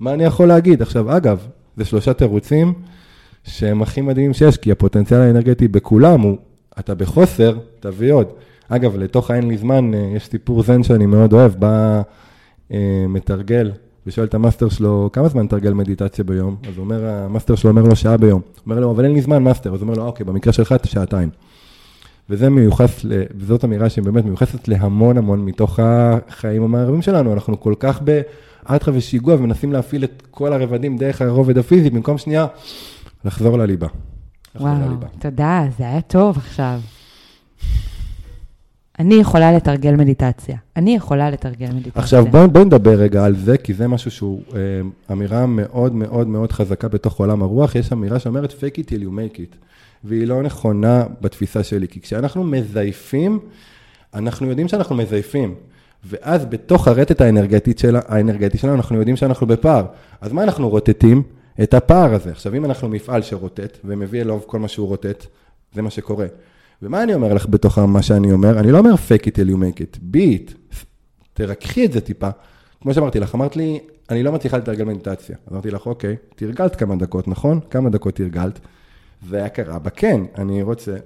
מה 0.00 0.14
אני 0.14 0.24
יכול 0.24 0.48
להגיד? 0.48 0.82
עכשיו, 0.82 1.16
אגב, 1.16 1.46
זה 1.76 1.84
שלושה 1.84 2.12
תירוצים 2.12 2.74
שהם 3.44 3.82
הכי 3.82 4.00
מדהימים 4.00 4.32
שיש, 4.32 4.56
כי 4.56 4.72
הפוטנציאל 4.72 5.20
האנרגטי 5.20 5.68
בכולם 5.68 6.20
הוא, 6.20 6.36
אתה 6.78 6.94
בחוסר, 6.94 7.58
תביא 7.80 8.12
עוד. 8.12 8.26
אגב, 8.68 8.96
לתוך 8.96 9.30
האין 9.30 9.48
לי 9.48 9.56
זמן, 9.56 9.94
אה, 9.94 10.12
יש 10.16 10.26
סיפור 10.26 10.62
זן 10.62 10.82
שאני 10.82 11.06
מאוד 11.06 11.32
אוהב, 11.32 11.52
בא 11.52 12.02
אה, 12.72 13.04
מתרגל 13.08 13.70
ושואל 14.06 14.26
את 14.26 14.34
המאסטר 14.34 14.68
שלו, 14.68 15.10
כמה 15.12 15.28
זמן 15.28 15.46
תרגל 15.46 15.72
מדיטציה 15.72 16.24
ביום? 16.24 16.56
אז 16.68 16.78
אומר, 16.78 17.06
המאסטר 17.06 17.54
שלו 17.54 17.70
אומר 17.70 17.82
לו, 17.82 17.96
שעה 17.96 18.16
ביום. 18.16 18.40
אומר 18.66 18.80
לו, 18.80 18.90
אבל 18.90 19.04
אין 19.04 19.12
לי 19.12 19.20
זמן, 19.20 19.42
מאסטר. 19.42 19.74
אז 19.74 19.82
אומר 19.82 19.94
לו, 19.94 20.06
אוקיי, 20.06 20.26
במקרה 20.26 20.52
שלך, 20.52 20.74
שעתיים. 20.84 21.28
וזה 22.30 22.50
מיוחס, 22.50 23.04
וזאת 23.36 23.64
אמירה 23.64 23.88
שהיא 23.88 24.04
באמת 24.04 24.24
מיוחסת 24.24 24.68
להמון 24.68 25.18
המון 25.18 25.44
מתוך 25.44 25.78
החיים 25.82 26.62
המערבים 26.62 27.02
שלנו. 27.02 27.32
אנחנו 27.32 27.60
כל 27.60 27.74
כך 27.78 28.00
באטחה 28.02 28.90
ושיגוע 28.94 29.34
ומנסים 29.34 29.72
להפעיל 29.72 30.04
את 30.04 30.22
כל 30.30 30.52
הרבדים 30.52 30.98
דרך 30.98 31.22
הרובד 31.22 31.58
הפיזי, 31.58 31.90
במקום 31.90 32.18
שנייה 32.18 32.46
לחזור 33.24 33.58
לליבה. 33.58 33.88
וואו, 34.56 34.80
לליבה. 34.80 35.06
תודה, 35.18 35.64
זה 35.78 35.84
היה 35.84 36.00
טוב 36.00 36.36
עכשיו. 36.36 36.80
אני 38.98 39.14
יכולה 39.14 39.52
לתרגל 39.52 39.96
מדיטציה. 39.96 40.56
אני 40.76 40.96
יכולה 40.96 41.30
לתרגל 41.30 41.72
מדיטציה. 41.72 42.02
עכשיו 42.02 42.26
בואי 42.26 42.48
בוא 42.48 42.64
נדבר 42.64 42.94
רגע 42.94 43.24
על 43.24 43.36
זה, 43.36 43.58
כי 43.58 43.74
זה 43.74 43.88
משהו 43.88 44.10
שהוא 44.10 44.42
אה, 44.54 44.60
אמירה 45.12 45.46
מאוד 45.46 45.94
מאוד 45.94 46.26
מאוד 46.26 46.52
חזקה 46.52 46.88
בתוך 46.88 47.20
עולם 47.20 47.42
הרוח. 47.42 47.74
יש 47.74 47.92
אמירה 47.92 48.18
שאומרת 48.18 48.50
fake 48.50 48.78
it 48.78 48.84
till 48.88 49.02
you 49.02 49.10
make 49.10 49.36
it. 49.36 49.56
והיא 50.04 50.26
לא 50.26 50.42
נכונה 50.42 51.04
בתפיסה 51.20 51.62
שלי, 51.62 51.88
כי 51.88 52.00
כשאנחנו 52.00 52.44
מזייפים, 52.44 53.38
אנחנו 54.14 54.46
יודעים 54.46 54.68
שאנחנו 54.68 54.96
מזייפים. 54.96 55.54
ואז 56.04 56.44
בתוך 56.44 56.88
הרטט 56.88 57.20
האנרגטית 57.20 57.78
שלה, 57.78 58.00
האנרגטי 58.08 58.58
שלנו, 58.58 58.74
אנחנו 58.74 58.96
יודעים 58.98 59.16
שאנחנו 59.16 59.46
בפער. 59.46 59.86
אז 60.20 60.32
מה 60.32 60.42
אנחנו 60.42 60.68
רוטטים? 60.68 61.22
את 61.62 61.74
הפער 61.74 62.14
הזה. 62.14 62.30
עכשיו, 62.30 62.54
אם 62.54 62.64
אנחנו 62.64 62.88
מפעל 62.88 63.22
שרוטט 63.22 63.78
ומביא 63.84 64.20
אליו 64.20 64.40
כל 64.46 64.58
מה 64.58 64.68
שהוא 64.68 64.88
רוטט, 64.88 65.26
זה 65.72 65.82
מה 65.82 65.90
שקורה. 65.90 66.26
ומה 66.82 67.02
אני 67.02 67.14
אומר 67.14 67.34
לך 67.34 67.46
בתוך 67.50 67.78
מה 67.78 68.02
שאני 68.02 68.32
אומר? 68.32 68.58
אני 68.58 68.72
לא 68.72 68.78
אומר 68.78 68.94
fake 68.94 69.22
it 69.22 69.34
till 69.36 69.50
you 69.50 69.56
make 69.56 69.78
it, 69.78 69.98
be 70.14 70.18
it, 70.18 70.76
תרככי 71.32 71.84
את 71.84 71.92
זה 71.92 72.00
טיפה. 72.00 72.28
כמו 72.80 72.94
שאמרתי 72.94 73.20
לך, 73.20 73.34
אמרת 73.34 73.56
לי, 73.56 73.80
אני 74.10 74.22
לא 74.22 74.32
מצליחה 74.32 74.56
לתרגל 74.58 74.84
מדיטציה. 74.84 75.36
אמרתי 75.52 75.70
לך, 75.70 75.86
אוקיי, 75.86 76.16
תרגלת 76.34 76.76
כמה 76.76 76.96
דקות, 76.96 77.28
נכון? 77.28 77.60
כמה 77.70 77.90
דקות 77.90 78.14
תרגלת? 78.14 78.60
זה 79.28 79.36
היה 79.36 79.48
קרה 79.48 79.78
בכן, 79.78 80.20
אני 80.38 80.62
רוצה 80.62 80.96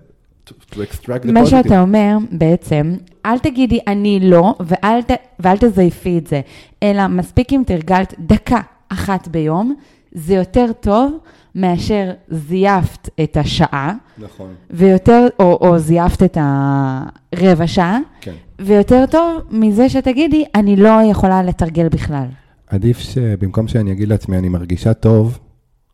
to, 0.49 0.51
to 0.51 0.75
extract 0.75 1.27
the 1.27 1.33
מה 1.33 1.47
שאתה 1.47 1.81
אומר 1.81 2.17
בעצם, 2.33 2.95
אל 3.27 3.39
תגידי 3.39 3.81
אני 3.87 4.21
לא, 4.23 4.55
ואל, 4.61 5.03
ת, 5.03 5.11
ואל 5.41 5.57
תזייפי 5.57 6.19
את 6.19 6.27
זה, 6.27 6.41
אלא 6.83 7.09
מספיק 7.09 7.53
אם 7.53 7.63
תרגלת 7.67 8.15
דקה 8.19 8.61
אחת 8.89 9.29
ביום, 9.29 9.75
זה 10.13 10.35
יותר 10.35 10.73
טוב 10.81 11.19
מאשר 11.55 12.13
זייפת 12.29 13.09
את 13.23 13.37
השעה. 13.37 13.95
נכון. 14.19 14.55
ויותר, 14.71 15.27
או, 15.41 15.69
או 15.69 15.79
זייפת 15.79 16.23
את 16.23 16.39
הרבע 16.41 17.67
שעה. 17.67 17.99
כן. 18.21 18.35
ויותר 18.59 19.05
טוב 19.11 19.43
מזה 19.51 19.89
שתגידי, 19.89 20.45
אני 20.55 20.77
לא 20.77 20.99
יכולה 21.11 21.43
לתרגל 21.43 21.89
בכלל. 21.89 22.27
עדיף 22.67 22.99
שבמקום 22.99 23.69
שאני 23.69 23.93
אגיד 23.93 24.09
לעצמי, 24.09 24.39
אני 24.39 24.49
מרגישה 24.49 24.95
טוב, 24.95 25.39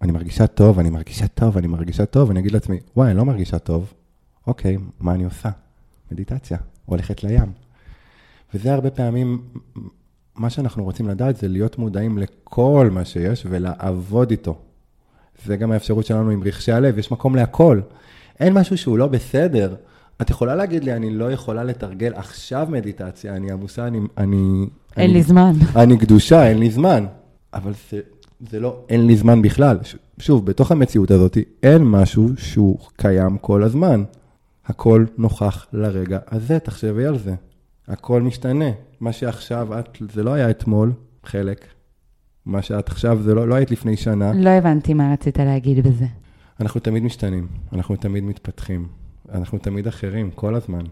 אני 0.03 0.13
מרגישה 0.13 0.47
טוב, 0.47 0.79
אני 0.79 0.91
מרגישה 0.91 1.27
טוב, 1.27 1.59
אני 1.59 1.67
מרגישה 1.67 2.07
טוב, 2.07 2.31
אני 2.31 2.41
אגיד 2.41 2.53
לעצמי, 2.53 2.79
וואי, 2.97 3.11
אני 3.11 3.19
לא 3.19 3.25
מרגישה 3.25 3.59
טוב. 3.59 3.93
אוקיי, 4.47 4.77
מה 5.01 5.15
אני 5.15 5.25
עושה? 5.25 5.51
מדיטציה, 6.13 6.59
הולכת 6.87 7.25
לים. 7.25 7.53
וזה 8.55 8.75
הרבה 8.75 8.91
פעמים, 8.91 9.43
מה 10.37 10.51
שאנחנו 10.51 10.85
רוצים 10.85 11.09
לדעת 11.09 11.37
זה 11.37 11.49
להיות 11.49 11.79
מודעים 11.79 12.19
לכל 12.19 12.89
מה 12.93 13.05
שיש 13.05 13.47
ולעבוד 13.51 14.31
איתו. 14.31 14.59
זה 15.45 15.57
גם 15.57 15.73
האפשרות 15.73 16.07
שלנו 16.07 16.31
עם 16.31 16.43
רכשי 16.43 16.73
הלב, 16.73 16.99
יש 16.99 17.11
מקום 17.13 17.37
להכל. 17.37 17.81
אין 18.41 18.53
משהו 18.53 18.79
שהוא 18.79 18.99
לא 18.99 19.07
בסדר. 19.07 19.75
את 20.23 20.31
יכולה 20.31 20.55
להגיד 20.55 20.85
לי, 20.85 20.93
אני 20.93 21.11
לא 21.11 21.33
יכולה 21.33 21.65
לתרגל 21.65 22.13
עכשיו 22.15 22.67
מדיטציה, 22.71 23.37
אני 23.37 23.53
עמוסה, 23.53 23.87
אני... 23.87 23.99
אני 24.19 24.67
אין 24.97 25.05
אני, 25.05 25.13
לי 25.13 25.23
זמן. 25.23 25.53
אני 25.83 25.99
קדושה, 25.99 26.49
אין 26.49 26.59
לי 26.59 26.71
זמן. 26.71 27.07
אבל 27.55 27.73
זה, 27.91 28.01
זה 28.51 28.61
לא, 28.61 28.85
אין 28.89 29.07
לי 29.07 29.17
זמן 29.17 29.43
בכלל. 29.43 29.79
שוב, 30.19 30.47
בתוך 30.47 30.73
המציאות 30.73 31.11
הזאת, 31.11 31.39
אין 31.63 31.83
משהו 31.83 32.29
שהוא 32.37 32.79
קיים 32.97 33.39
כל 33.39 33.63
הזמן. 33.63 34.05
הכל 34.67 35.05
נוכח 35.19 35.67
לרגע 35.73 36.19
הזה, 36.29 36.59
תחשבי 36.59 37.07
על 37.07 37.19
זה. 37.19 37.35
הכל 37.89 38.23
משתנה. 38.23 38.71
מה 39.01 39.13
שעכשיו 39.13 39.79
את, 39.79 39.99
זה 40.13 40.23
לא 40.23 40.33
היה 40.33 40.51
אתמול, 40.51 40.93
חלק. 41.25 41.67
מה 42.47 42.63
שאת 42.63 42.89
עכשיו, 42.89 43.23
זה 43.23 43.35
לא, 43.35 43.49
לא 43.49 43.55
היית 43.55 43.71
לפני 43.71 43.97
שנה. 43.97 44.33
לא 44.33 44.51
הבנתי 44.51 44.95
מה 44.95 45.13
רצית 45.13 45.39
להגיד 45.39 45.87
בזה. 45.87 46.07
אנחנו 46.61 46.81
תמיד 46.81 47.03
משתנים, 47.03 47.47
אנחנו 47.73 47.97
תמיד 47.97 48.25
מתפתחים, 48.25 48.89
אנחנו 49.33 49.59
תמיד 49.59 49.87
אחרים, 49.87 50.31
כל 50.31 50.55
הזמן. 50.55 50.85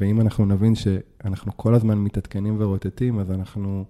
ואם 0.00 0.20
אנחנו 0.20 0.46
נבין 0.46 0.74
שאנחנו 0.74 1.56
כל 1.56 1.74
הזמן 1.74 1.98
מתעדכנים 1.98 2.56
ורוטטים, 2.58 3.18
אז 3.18 3.30
אנחנו 3.30 3.84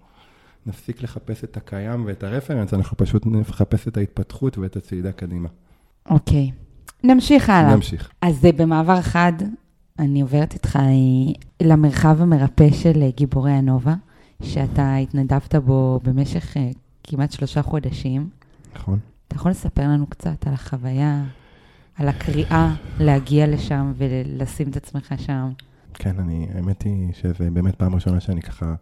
נפסיק 0.67 1.03
לחפש 1.03 1.45
את 1.45 1.57
הקיים 1.57 2.05
ואת 2.07 2.25
הרפרנס, 2.25 2.75
אנחנו 2.75 2.97
פשוט 2.97 3.27
נחפש 3.27 3.89
את 3.89 3.97
ההתפתחות 3.97 4.59
ואת 4.59 4.77
הצעידה 4.77 5.13
קדימה. 5.13 5.49
אוקיי, 6.11 6.51
נמשיך 7.05 7.51
הלאה. 7.51 7.75
נמשיך. 7.75 8.11
אז 8.23 8.47
במעבר 8.57 9.01
חד, 9.01 9.33
אני 10.01 10.21
עוברת 10.21 10.55
איתך 10.55 10.77
אה, 10.77 10.83
למרחב 11.67 12.23
המרפא 12.23 12.71
של 12.73 13.03
אה, 13.03 13.11
גיבורי 13.17 13.53
הנובה, 13.53 13.95
שאתה 14.43 14.97
התנדבת 14.97 15.55
בו 15.55 16.01
במשך 16.03 16.57
אה, 16.57 16.71
כמעט 17.05 17.33
שלושה 17.33 17.63
חודשים. 17.63 18.29
נכון. 18.75 18.99
אתה 19.29 19.37
יכול 19.37 19.51
לספר 19.51 19.83
לנו 19.83 20.07
קצת 20.07 20.47
על 20.47 20.53
החוויה, 20.53 21.25
על 21.97 22.09
הקריאה 22.09 22.75
להגיע 23.01 23.47
לשם 23.47 23.93
ולשים 23.97 24.69
את 24.69 24.77
עצמך 24.77 25.15
שם? 25.19 25.51
כן, 25.95 26.19
אני, 26.19 26.47
האמת 26.55 26.83
היא 26.83 27.13
שזה 27.13 27.51
באמת 27.51 27.75
פעם 27.75 27.95
ראשונה 27.95 28.21
שאני 28.21 28.43
ככה 28.43 28.75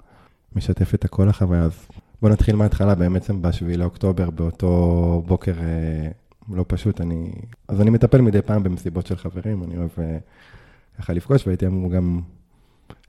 משתף 0.57 0.95
את 0.95 1.07
כל 1.07 1.29
החוויה, 1.29 1.63
אז 1.63 1.87
בוא 2.23 2.31
נתחיל 2.31 2.57
מההתחלה, 2.57 2.95
בעצם 2.95 3.43
ב-7 3.43 3.77
לאוקטובר, 3.77 4.31
באותו 4.31 5.23
בוקר 5.27 5.55
אה, 5.61 6.09
לא 6.49 6.65
פשוט, 6.69 7.01
אני... 7.01 7.33
אז 7.69 7.81
אני 7.81 7.91
מטפל 7.91 8.21
מדי 8.21 8.43
פעם 8.43 8.63
במסיבות 8.63 9.07
של 9.07 9.17
חברים, 9.17 9.65
אני 9.65 9.77
אוהב 9.77 9.91
אה, 9.99 10.19
ככה 10.99 11.13
לפגוש, 11.13 11.47
והייתי 11.47 11.67
אמור 11.67 11.93
גם 11.93 12.21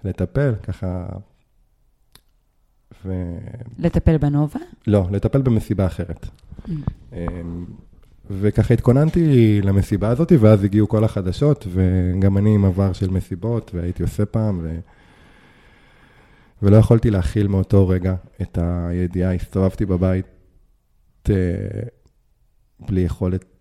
לטפל, 0.04 0.54
ככה 0.64 1.08
ו... 3.06 3.14
לטפל 3.78 4.18
בנובה? 4.18 4.60
לא, 4.88 5.08
לטפל 5.12 5.42
במסיבה 5.42 5.86
אחרת. 5.86 6.26
Mm. 6.26 6.72
אמ, 7.14 7.66
וככה 8.30 8.74
התכוננתי 8.74 9.62
למסיבה 9.62 10.10
הזאת, 10.10 10.32
ואז 10.40 10.64
הגיעו 10.64 10.88
כל 10.88 11.04
החדשות, 11.04 11.68
וגם 11.70 12.38
אני 12.38 12.56
עם 12.56 12.66
עבר 12.66 12.94
של 12.94 13.10
מסיבות, 13.10 13.72
והייתי 13.74 14.04
עושה 14.04 14.26
פעם, 14.26 14.60
ו... 14.64 14.80
ולא 16.62 16.78
יכולתי 16.78 17.10
להכיל 17.12 17.48
מאותו 17.48 17.88
רגע 17.88 18.16
את 18.42 18.58
הידיעה, 18.62 19.34
הסתובבתי 19.34 19.86
בבית 19.86 20.26
אה, 21.30 21.36
בלי 22.80 23.02
יכולת 23.02 23.59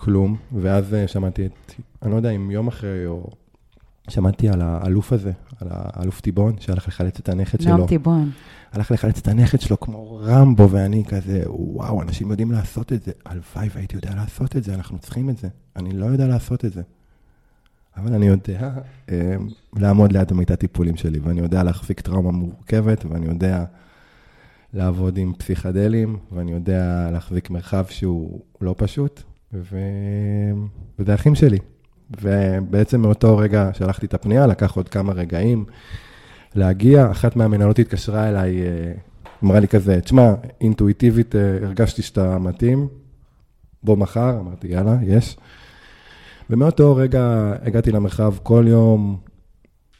כלום, 0.00 0.36
ואז 0.52 0.94
אה, 0.94 1.08
שמעתי 1.08 1.46
את, 1.46 1.72
אני 2.02 2.10
לא 2.10 2.16
יודע 2.16 2.30
אם 2.30 2.50
יום 2.50 2.68
אחרי 2.68 3.06
או 3.06 3.30
שמעתי 4.08 4.48
על 4.48 4.60
האלוף 4.60 5.12
הזה, 5.12 5.32
על 5.60 5.68
האלוף 5.70 6.20
טיבון, 6.20 6.54
שהלך 6.60 6.88
לחלץ 6.88 7.18
את 7.18 7.28
הנכד 7.28 7.60
שלו. 7.60 7.76
נועם 7.76 7.88
טיבון. 7.88 8.30
הלך 8.72 8.90
לחלץ 8.90 9.18
את 9.18 9.28
הנכד 9.28 9.60
שלו 9.60 9.80
כמו 9.80 10.20
רמבו, 10.22 10.70
ואני 10.70 11.04
כזה, 11.04 11.42
וואו, 11.46 12.02
אנשים 12.02 12.30
יודעים 12.30 12.52
לעשות 12.52 12.92
את 12.92 13.02
זה. 13.02 13.12
הלוואי 13.26 13.68
והייתי 13.74 13.96
יודע 13.96 14.14
לעשות 14.14 14.56
את 14.56 14.64
זה, 14.64 14.74
אנחנו 14.74 14.98
צריכים 14.98 15.30
את 15.30 15.38
זה. 15.38 15.48
אני 15.76 15.92
לא 15.92 16.06
יודע 16.06 16.26
לעשות 16.26 16.64
את 16.64 16.72
זה. 16.72 16.82
אבל 17.96 18.14
אני 18.14 18.26
יודע 18.26 18.70
אה, 19.10 19.36
לעמוד 19.76 20.12
ליד 20.12 20.30
המיטת 20.30 20.60
טיפולים 20.60 20.96
שלי, 20.96 21.18
ואני 21.18 21.40
יודע 21.40 21.62
להחזיק 21.62 22.00
טראומה 22.00 22.30
מורכבת, 22.30 23.04
ואני 23.04 23.26
יודע 23.26 23.64
לעבוד 24.74 25.18
עם 25.18 25.32
פסיכדלים, 25.38 26.18
ואני 26.32 26.52
יודע 26.52 27.10
להחזיק 27.12 27.50
מרחב 27.50 27.84
שהוא 27.88 28.40
לא 28.60 28.74
פשוט, 28.78 29.22
ו... 29.52 29.78
וזה 30.98 31.12
האחים 31.12 31.34
שלי. 31.34 31.58
ובעצם 32.22 33.00
מאותו 33.00 33.38
רגע 33.38 33.70
שלחתי 33.72 34.06
את 34.06 34.14
הפנייה, 34.14 34.46
לקח 34.46 34.76
עוד 34.76 34.88
כמה 34.88 35.12
רגעים 35.12 35.64
להגיע. 36.54 37.10
אחת 37.10 37.36
מהמנהלות 37.36 37.78
התקשרה 37.78 38.28
אליי, 38.28 38.62
אה, 38.62 38.92
אמרה 39.44 39.60
לי 39.60 39.68
כזה, 39.68 40.00
תשמע, 40.00 40.34
אינטואיטיבית 40.60 41.36
אה, 41.36 41.56
הרגשתי 41.62 42.02
שאתה 42.02 42.38
מתאים, 42.38 42.88
בוא 43.82 43.96
מחר, 43.96 44.40
אמרתי, 44.40 44.68
יאללה, 44.68 44.96
יש. 45.02 45.36
ומאותו 46.50 46.96
רגע 46.96 47.52
הגעתי 47.62 47.92
למרחב 47.92 48.34
כל 48.42 48.64
יום, 48.68 49.18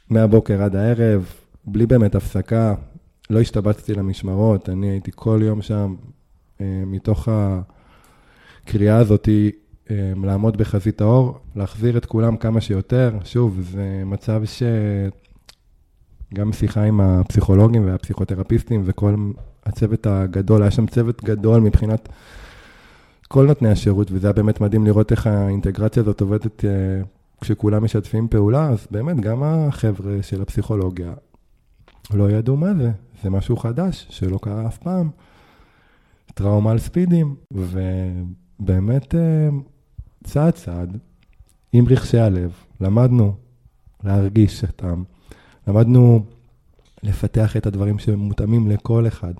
מהבוקר 0.09 0.63
עד 0.63 0.75
הערב, 0.75 1.33
בלי 1.65 1.85
באמת 1.85 2.15
הפסקה, 2.15 2.75
לא 3.29 3.39
השתבצתי 3.39 3.93
למשמרות, 3.93 4.69
אני 4.69 4.89
הייתי 4.89 5.11
כל 5.15 5.39
יום 5.43 5.61
שם, 5.61 5.95
אה, 6.61 6.83
מתוך 6.85 7.29
הקריאה 8.69 8.97
הזאתי, 8.97 9.51
אמ, 9.89 10.25
לעמוד 10.25 10.57
בחזית 10.57 11.01
האור, 11.01 11.39
להחזיר 11.55 11.97
את 11.97 12.05
כולם 12.05 12.37
כמה 12.37 12.61
שיותר. 12.61 13.17
שוב, 13.23 13.59
זה 13.61 14.01
מצב 14.05 14.41
ש... 14.45 14.63
גם 16.33 16.53
שיחה 16.53 16.83
עם 16.83 17.01
הפסיכולוגים 17.01 17.85
והפסיכותרפיסטים 17.85 18.81
וכל 18.85 19.15
הצוות 19.65 20.07
הגדול, 20.07 20.61
היה 20.61 20.71
שם 20.71 20.87
צוות 20.87 21.23
גדול 21.23 21.61
מבחינת 21.61 22.09
כל 23.27 23.45
נותני 23.45 23.69
השירות, 23.69 24.11
וזה 24.11 24.27
היה 24.27 24.33
באמת 24.33 24.61
מדהים 24.61 24.85
לראות 24.85 25.11
איך 25.11 25.27
האינטגרציה 25.27 26.03
הזאת 26.03 26.21
עובדת 26.21 26.65
אה, 26.65 26.69
כשכולם 27.41 27.83
משתפים 27.83 28.27
פעולה, 28.27 28.69
אז 28.69 28.87
באמת 28.91 29.19
גם 29.19 29.43
החבר'ה 29.43 30.21
של 30.21 30.41
הפסיכולוגיה 30.41 31.13
לא 32.13 32.31
ידעו 32.31 32.57
מה 32.57 32.73
זה, 32.73 32.91
זה 33.23 33.29
משהו 33.29 33.57
חדש 33.57 34.07
שלא 34.09 34.39
קרה 34.41 34.67
אף 34.67 34.77
פעם. 34.77 35.09
טראומה 36.33 36.71
על 36.71 36.79
ספידים, 36.79 37.35
ובאמת 37.51 38.38
אה, 38.69 39.49
צעד 40.23 40.53
צעד, 40.53 40.97
עם 41.73 41.85
רכשי 41.87 42.19
הלב, 42.19 42.51
למדנו 42.81 43.33
להרגיש 44.03 44.63
אותם, 44.63 45.03
למדנו 45.67 46.25
לפתח 47.03 47.57
את 47.57 47.65
הדברים 47.65 47.99
שמותאמים 47.99 48.67
לכל 48.67 49.07
אחד. 49.07 49.33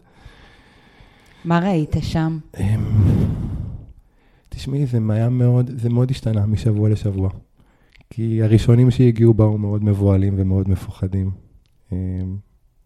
מה 1.45 1.59
ראית 1.59 1.95
שם? 2.01 2.37
אמ, 2.59 2.83
תשמעי, 4.49 4.85
זה 4.85 4.99
היה 5.09 5.29
מאוד, 5.29 5.71
זה 5.77 5.89
מאוד 5.89 6.11
השתנה 6.11 6.45
משבוע 6.45 6.89
לשבוע. 6.89 7.29
כי 8.09 8.43
הראשונים 8.43 8.91
שהגיעו 8.91 9.33
באו 9.33 9.57
מאוד 9.57 9.83
מבוהלים 9.83 10.33
ומאוד 10.37 10.69
מפוחדים. 10.69 11.31
אמ, 11.91 11.97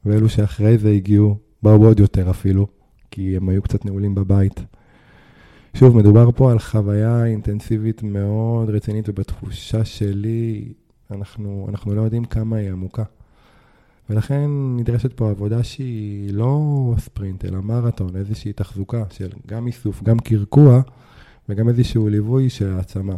ואלו 0.06 0.30
שאחרי 0.30 0.78
זה 0.78 0.90
הגיעו, 0.90 1.38
באו 1.64 1.86
עוד 1.86 2.00
יותר 2.00 2.30
אפילו, 2.30 2.68
כי 3.12 3.38
הם 3.38 3.50
היו 3.50 3.62
קצת 3.62 3.86
נעולים 3.86 4.16
בבית. 4.16 4.60
שוב, 5.76 5.98
מדובר 5.98 6.30
פה 6.36 6.52
על 6.52 6.60
חוויה 6.60 7.26
אינטנסיבית 7.26 8.04
מאוד 8.04 8.70
רצינית, 8.70 9.10
ובתחושה 9.10 9.86
שלי, 9.86 10.74
אנחנו, 11.12 11.68
אנחנו 11.70 11.96
לא 11.96 12.02
יודעים 12.02 12.26
כמה 12.26 12.56
היא 12.56 12.72
עמוקה. 12.72 13.04
ולכן 14.10 14.50
נדרשת 14.78 15.14
פה 15.14 15.30
עבודה 15.30 15.64
שהיא 15.64 16.34
לא 16.34 16.94
ספרינט, 16.98 17.46
אלא 17.46 17.62
מרתון, 17.62 18.16
איזושהי 18.16 18.54
תחזוקה 18.54 19.04
של 19.10 19.30
גם 19.48 19.68
איסוף, 19.68 20.04
גם 20.04 20.20
קרקוע, 20.20 20.82
וגם 21.50 21.70
איזשהו 21.70 22.10
ליווי 22.10 22.50
של 22.50 22.74
העצמה. 22.74 23.16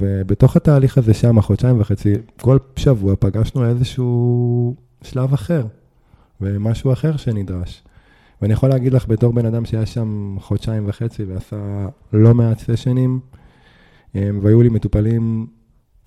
ובתוך 0.00 0.56
התהליך 0.56 0.98
הזה 0.98 1.14
שם, 1.14 1.40
חודשיים 1.40 1.80
וחצי, 1.80 2.14
כל 2.40 2.58
שבוע 2.76 3.14
פגשנו 3.18 3.64
איזשהו 3.64 4.74
שלב 5.02 5.32
אחר, 5.32 5.66
ומשהו 6.40 6.92
אחר 6.92 7.16
שנדרש. 7.16 7.82
ואני 8.42 8.52
יכול 8.52 8.68
להגיד 8.68 8.92
לך, 8.92 9.08
בתור 9.08 9.32
בן 9.32 9.46
אדם 9.46 9.64
שהיה 9.64 9.86
שם 9.86 10.36
חודשיים 10.40 10.88
וחצי 10.88 11.24
ועשה 11.24 11.88
לא 12.12 12.34
מעט 12.34 12.58
סשנים, 12.58 13.20
והיו 14.14 14.62
לי 14.62 14.68
מטופלים 14.68 15.46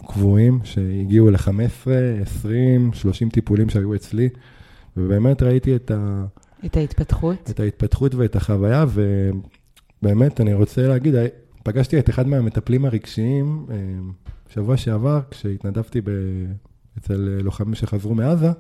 קבועים 0.08 0.60
שהגיעו 0.64 1.30
ל-15, 1.32 1.92
20, 2.22 2.94
30 2.94 3.30
טיפולים 3.30 3.70
שהיו 3.70 3.96
אצלי, 3.96 4.30
ובאמת 4.98 5.44
ראיתי 5.44 5.76
את 5.76 5.92
ה... 5.92 6.26
את 6.66 6.78
ההתפתחות. 6.78 7.50
את 7.50 7.60
ההתפתחות 7.60 8.16
ואת 8.16 8.36
החוויה, 8.36 8.86
ובאמת, 10.02 10.42
אני 10.42 10.54
רוצה 10.54 10.88
להגיד, 10.88 11.16
פגשתי 11.64 12.00
את 12.00 12.10
אחד 12.10 12.28
מהמטפלים 12.28 12.86
הרגשיים 12.86 13.66
שבוע 14.50 14.78
שעבר, 14.78 15.20
כשהתנדבתי 15.32 16.02
ב... 16.02 16.10
אצל 16.98 17.40
לוחמים 17.44 17.76
שחזרו 17.76 18.16
מעזה, 18.16 18.52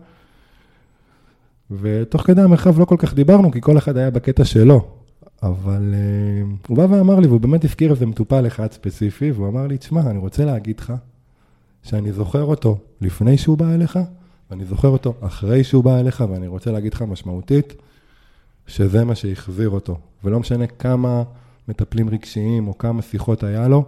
ותוך 1.71 2.21
כדי 2.21 2.41
המרחב 2.41 2.79
לא 2.79 2.85
כל 2.85 2.95
כך 2.99 3.13
דיברנו, 3.13 3.51
כי 3.51 3.61
כל 3.61 3.77
אחד 3.77 3.97
היה 3.97 4.09
בקטע 4.09 4.45
שלו. 4.45 4.87
אבל 5.43 5.93
uh, 5.93 6.67
הוא 6.67 6.77
בא 6.77 6.87
ואמר 6.89 7.19
לי, 7.19 7.27
והוא 7.27 7.41
באמת 7.41 7.65
הזכיר 7.65 7.91
איזה 7.91 8.05
מטופל 8.05 8.47
אחד 8.47 8.71
ספציפי, 8.71 9.31
והוא 9.31 9.47
אמר 9.47 9.67
לי, 9.67 9.77
תשמע, 9.77 10.01
אני 10.01 10.17
רוצה 10.17 10.45
להגיד 10.45 10.79
לך 10.79 10.93
שאני 11.83 12.11
זוכר 12.11 12.43
אותו 12.43 12.77
לפני 13.01 13.37
שהוא 13.37 13.57
בא 13.57 13.73
אליך, 13.73 13.99
ואני 14.51 14.65
זוכר 14.65 14.87
אותו 14.87 15.13
אחרי 15.21 15.63
שהוא 15.63 15.83
בא 15.83 15.99
אליך, 15.99 16.23
ואני 16.29 16.47
רוצה 16.47 16.71
להגיד 16.71 16.93
לך 16.93 17.01
משמעותית, 17.01 17.73
שזה 18.67 19.05
מה 19.05 19.15
שהחזיר 19.15 19.69
אותו. 19.69 19.97
ולא 20.23 20.39
משנה 20.39 20.67
כמה 20.67 21.23
מטפלים 21.67 22.09
רגשיים 22.09 22.67
או 22.67 22.77
כמה 22.77 23.01
שיחות 23.01 23.43
היה 23.43 23.67
לו, 23.67 23.85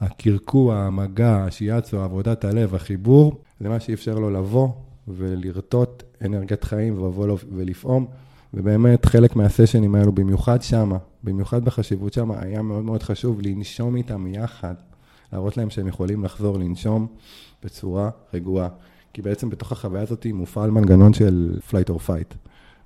הקרקוע, 0.00 0.76
המגע, 0.76 1.44
השיאצו, 1.44 2.00
עבודת 2.00 2.44
הלב, 2.44 2.74
החיבור, 2.74 3.40
זה 3.60 3.68
מה 3.68 3.80
שאפשר 3.80 4.14
לו 4.14 4.30
לבוא 4.30 4.68
ולרטוט 5.16 6.02
אנרגיית 6.24 6.64
חיים 6.64 7.02
ולבוא 7.02 7.36
ולפעום. 7.52 8.06
ובאמת 8.54 9.06
חלק 9.06 9.36
מהסשנים 9.36 9.94
האלו, 9.94 10.12
במיוחד 10.12 10.62
שמה, 10.62 10.98
במיוחד 11.24 11.64
בחשיבות 11.64 12.12
שמה, 12.12 12.40
היה 12.40 12.62
מאוד 12.62 12.84
מאוד 12.84 13.02
חשוב 13.02 13.40
לנשום 13.42 13.96
איתם 13.96 14.26
יחד, 14.26 14.74
להראות 15.32 15.56
להם 15.56 15.70
שהם 15.70 15.88
יכולים 15.88 16.24
לחזור 16.24 16.58
לנשום 16.58 17.06
בצורה 17.64 18.10
רגועה. 18.34 18.68
כי 19.12 19.22
בעצם 19.22 19.50
בתוך 19.50 19.72
החוויה 19.72 20.02
הזאת 20.02 20.26
מופעל 20.34 20.70
מנגנון 20.70 21.12
של 21.12 21.58
flight 21.70 21.90
or 21.90 22.08
fight, 22.08 22.34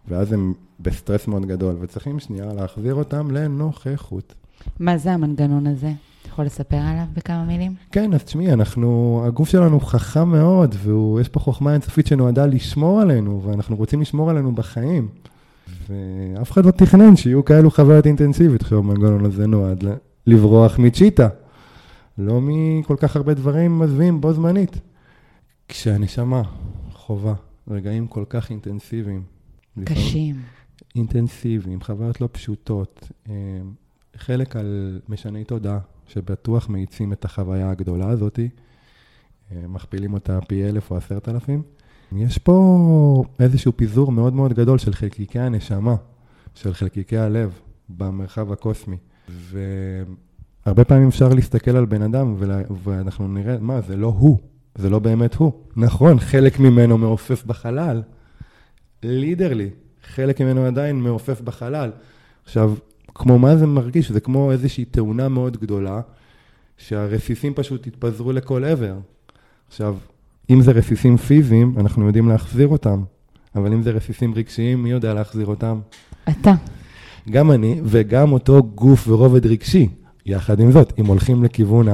ואז 0.09 0.33
הם 0.33 0.53
בסטרס 0.81 1.27
מאוד 1.27 1.47
גדול, 1.47 1.77
וצריכים 1.81 2.21
שנייה 2.21 2.53
להחזיר 2.53 2.95
אותם 2.95 3.31
לנוכחות. 3.31 4.35
מה 4.81 4.99
זה 4.99 5.13
המנגנון 5.13 5.67
הזה? 5.67 5.93
אתה 6.25 6.33
יכול 6.33 6.45
לספר 6.45 6.77
עליו 6.77 7.05
בכמה 7.13 7.45
מילים? 7.45 7.75
כן, 7.93 8.15
אז 8.15 8.25
תשמעי, 8.25 8.53
אנחנו, 8.53 9.23
הגוף 9.27 9.49
שלנו 9.49 9.81
חכם 9.81 10.29
מאוד, 10.29 10.75
ויש 10.83 11.29
פה 11.29 11.41
חוכמה 11.41 11.73
אינסופית 11.73 12.07
שנועדה 12.07 12.47
לשמור 12.47 13.01
עלינו, 13.01 13.43
ואנחנו 13.45 13.77
רוצים 13.77 14.01
לשמור 14.01 14.31
עלינו 14.31 14.55
בחיים. 14.55 15.09
ואף 15.89 16.51
אחד 16.53 16.65
לא 16.67 16.71
תכנן 16.71 17.17
שיהיו 17.17 17.45
כאלו 17.45 17.71
חוויות 17.71 18.07
אינטנסיבית. 18.07 18.63
עכשיו 18.63 18.79
המנגנון 18.79 19.25
הזה 19.25 19.47
נועד 19.47 19.85
לברוח 20.27 20.79
מצ'יטה, 20.79 21.29
לא 22.19 22.41
מכל 22.43 22.97
כך 22.99 23.17
הרבה 23.17 23.35
דברים 23.35 23.79
מזווים 23.79 24.21
בו 24.21 24.33
זמנית. 24.33 24.81
כשהנשמה 25.69 26.43
חובה 26.93 27.35
רגעים 27.69 28.07
כל 28.07 28.25
כך 28.29 28.51
אינטנסיביים. 28.51 29.23
קשים. 29.85 30.37
אינטנסיביים, 30.97 31.81
חוויות 31.81 32.21
לא 32.21 32.29
פשוטות. 32.33 33.09
אה, 33.29 33.35
חלק 34.17 34.57
על 34.57 35.01
משני 35.09 35.45
תודעה, 35.45 35.79
שבטוח 36.07 36.69
מאיצים 36.69 37.13
את 37.13 37.25
החוויה 37.25 37.71
הגדולה 37.71 38.09
הזאת, 38.09 38.39
אה, 39.53 39.67
מכפילים 39.69 40.15
אותה 40.15 40.39
פי 40.49 40.65
אלף 40.65 40.91
או 40.91 40.97
עשרת 40.97 41.29
אלפים. 41.29 41.63
יש 42.17 42.39
פה 42.39 43.25
איזשהו 43.41 43.73
פיזור 43.77 44.13
מאוד 44.13 44.35
מאוד 44.35 44.53
גדול 44.53 44.79
של 44.79 44.93
חלקיקי 44.93 45.39
הנשמה, 45.39 45.95
של 46.55 46.75
חלקיקי 46.75 47.19
הלב 47.19 47.61
במרחב 47.89 48.53
הקוסמי. 48.53 48.97
והרבה 49.29 50.85
פעמים 50.85 51.09
אפשר 51.09 51.29
להסתכל 51.29 51.77
על 51.77 51.85
בן 51.85 52.03
אדם 52.03 52.35
ואנחנו 52.85 53.29
נראה, 53.29 53.59
מה, 53.61 53.81
זה 53.81 53.97
לא 53.97 54.07
הוא, 54.19 54.39
זה 54.75 54.91
לא 54.91 54.99
באמת 54.99 55.35
הוא. 55.35 55.53
נכון, 55.77 56.21
חלק 56.21 56.59
ממנו 56.59 56.99
מעופף 56.99 57.45
בחלל, 57.45 58.03
לידרלי, 59.03 59.71
חלק 60.03 60.41
ממנו 60.41 60.65
עדיין 60.65 61.01
מעופף 61.01 61.41
בחלל. 61.41 61.91
עכשיו, 62.45 62.75
כמו 63.15 63.39
מה 63.39 63.57
זה 63.57 63.67
מרגיש? 63.67 64.13
זה 64.13 64.21
כמו 64.21 64.53
איזושהי 64.53 64.85
תאונה 64.85 65.29
מאוד 65.29 65.57
גדולה, 65.57 66.01
שהרסיסים 66.79 67.55
פשוט 67.55 67.87
התפזרו 67.87 68.33
לכל 68.33 68.65
עבר. 68.65 68.95
עכשיו, 69.69 69.97
אם 70.51 70.61
זה 70.61 70.73
רסיסים 70.73 71.17
פיזיים, 71.17 71.75
אנחנו 71.79 72.07
יודעים 72.07 72.29
להחזיר 72.29 72.69
אותם, 72.69 73.03
אבל 73.55 73.73
אם 73.73 73.83
זה 73.83 73.91
רסיסים 73.91 74.35
רגשיים, 74.35 74.83
מי 74.83 74.91
יודע 74.91 75.15
להחזיר 75.15 75.47
אותם? 75.47 75.81
אתה. 76.29 76.55
גם 77.31 77.51
אני, 77.51 77.81
וגם 77.85 78.33
אותו 78.33 78.63
גוף 78.75 79.09
ורובד 79.09 79.47
רגשי. 79.47 79.89
יחד 80.27 80.61
עם 80.61 80.73
זאת, 80.73 80.93
אם 80.99 81.07
הולכים 81.07 81.45
לכיוון 81.45 81.87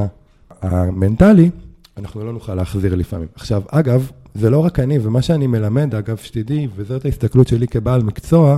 המנטלי, 0.62 1.50
אנחנו 1.96 2.24
לא 2.24 2.32
נוכל 2.32 2.54
להחזיר 2.54 2.94
לפעמים. 2.94 3.28
עכשיו, 3.34 3.62
אגב, 3.68 4.10
זה 4.34 4.50
לא 4.50 4.58
רק 4.58 4.80
אני, 4.80 4.98
ומה 5.02 5.22
שאני 5.22 5.46
מלמד, 5.46 5.94
אגב, 5.94 6.16
שתדעי, 6.16 6.68
וזאת 6.76 7.04
ההסתכלות 7.04 7.48
שלי 7.48 7.68
כבעל 7.68 8.02
מקצוע, 8.02 8.56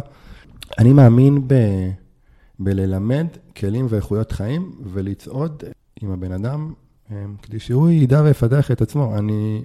אני 0.79 0.93
מאמין 0.93 1.43
ב... 1.47 1.55
בללמד 2.65 3.27
כלים 3.57 3.87
ואיכויות 3.89 4.33
חיים 4.33 4.73
ולצעוד 4.85 5.63
עם 6.03 6.11
הבן 6.11 6.33
אדם 6.33 6.73
כדי 7.43 7.59
שהוא 7.59 7.91
ידע 7.91 8.23
ויפתח 8.25 8.71
את 8.71 8.83
עצמו. 8.83 9.19
אני 9.19 9.63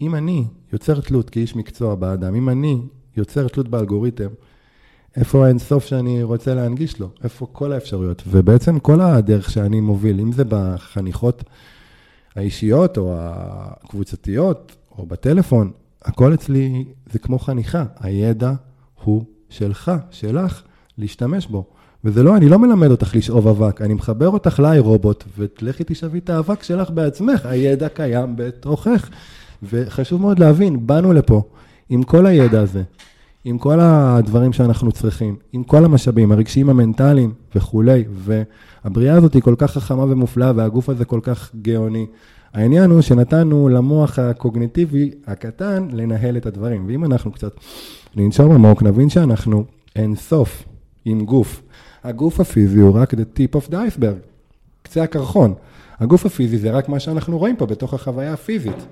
אם 0.00 0.14
אני 0.14 0.44
יוצר 0.72 1.00
תלות 1.00 1.30
כאיש 1.30 1.56
מקצוע 1.56 1.94
באדם, 1.94 2.34
אם 2.34 2.48
אני 2.48 2.82
יוצר 3.16 3.48
תלות 3.48 3.68
באלגוריתם, 3.68 4.28
איפה 5.16 5.44
האינסוף 5.44 5.86
שאני 5.86 6.22
רוצה 6.22 6.54
להנגיש 6.54 7.00
לו? 7.00 7.08
איפה 7.24 7.46
כל 7.52 7.72
האפשרויות? 7.72 8.22
ובעצם 8.26 8.78
כל 8.78 9.00
הדרך 9.00 9.50
שאני 9.50 9.80
מוביל, 9.80 10.20
אם 10.20 10.32
זה 10.32 10.44
בחניכות 10.48 11.44
האישיות 12.36 12.98
או 12.98 13.14
הקבוצתיות 13.18 14.76
או 14.98 15.06
בטלפון, 15.06 15.70
הכל 16.02 16.34
אצלי 16.34 16.84
זה 17.12 17.18
כמו 17.18 17.38
חניכה. 17.38 17.84
הידע 18.00 18.52
הוא 19.04 19.24
שלך, 19.48 19.92
שלך, 20.10 20.62
להשתמש 20.98 21.46
בו. 21.46 21.70
וזה 22.04 22.22
לא, 22.22 22.36
אני 22.36 22.48
לא 22.48 22.58
מלמד 22.58 22.90
אותך 22.90 23.16
לשאוב 23.16 23.48
אבק, 23.48 23.82
אני 23.82 23.94
מחבר 23.94 24.28
אותך 24.28 24.60
לאי 24.60 24.78
רובוט, 24.78 25.24
ולכי 25.38 25.84
תשאבי 25.86 26.18
את 26.18 26.30
האבק 26.30 26.62
שלך 26.62 26.90
בעצמך, 26.90 27.46
הידע 27.46 27.88
קיים 27.88 28.32
בתוכך. 28.36 29.10
וחשוב 29.62 30.20
מאוד 30.20 30.38
להבין, 30.38 30.86
באנו 30.86 31.12
לפה 31.12 31.42
עם 31.88 32.02
כל 32.02 32.26
הידע 32.26 32.60
הזה, 32.60 32.82
עם 33.44 33.58
כל 33.58 33.80
הדברים 33.80 34.52
שאנחנו 34.52 34.92
צריכים, 34.92 35.36
עם 35.52 35.64
כל 35.64 35.84
המשאבים, 35.84 36.32
הרגשיים 36.32 36.70
המנטליים 36.70 37.32
וכולי, 37.54 38.04
והבריאה 38.14 39.16
הזאת 39.16 39.34
היא 39.34 39.42
כל 39.42 39.54
כך 39.58 39.70
חכמה 39.72 40.04
ומופלאה, 40.04 40.52
והגוף 40.56 40.88
הזה 40.88 41.04
כל 41.04 41.20
כך 41.22 41.50
גאוני. 41.62 42.06
העניין 42.54 42.90
הוא 42.90 43.00
שנתנו 43.00 43.68
למוח 43.68 44.18
הקוגניטיבי 44.18 45.10
הקטן 45.26 45.88
לנהל 45.92 46.36
את 46.36 46.46
הדברים, 46.46 46.84
ואם 46.86 47.04
אנחנו 47.04 47.32
קצת 47.32 47.52
ננשור 48.16 48.54
עמוק, 48.54 48.82
נבין 48.82 49.08
שאנחנו 49.08 49.64
אין 49.96 50.14
סוף 50.16 50.64
עם 51.04 51.24
גוף. 51.24 51.62
הגוף 52.04 52.40
הפיזי 52.40 52.80
הוא 52.80 52.98
רק 52.98 53.14
the 53.14 53.38
tip 53.38 53.56
of 53.56 53.70
the 53.70 53.74
iceberg, 53.74 54.18
קצה 54.82 55.02
הקרחון. 55.02 55.54
הגוף 56.00 56.26
הפיזי 56.26 56.58
זה 56.58 56.70
רק 56.70 56.88
מה 56.88 57.00
שאנחנו 57.00 57.38
רואים 57.38 57.56
פה 57.56 57.66
בתוך 57.66 57.94
החוויה 57.94 58.32
הפיזית. 58.32 58.86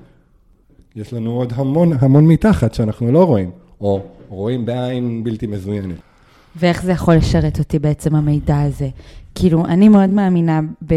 יש 0.97 1.13
לנו 1.13 1.31
עוד 1.31 1.53
המון 1.57 1.93
המון 2.01 2.27
מתחת 2.27 2.75
שאנחנו 2.75 3.13
לא 3.13 3.25
רואים, 3.25 3.51
או 3.81 4.03
רואים 4.29 4.67
בעין 4.67 5.25
בלתי 5.25 5.47
מזוינת. 5.47 5.97
ואיך 6.57 6.83
זה 6.83 6.93
יכול 6.93 7.15
לשרת 7.15 7.59
אותי 7.59 7.79
בעצם 7.79 8.15
המידע 8.15 8.61
הזה? 8.61 8.89
כאילו, 9.35 9.65
אני 9.65 9.89
מאוד 9.89 10.11
מאמינה 10.11 10.61
ב... 10.87 10.95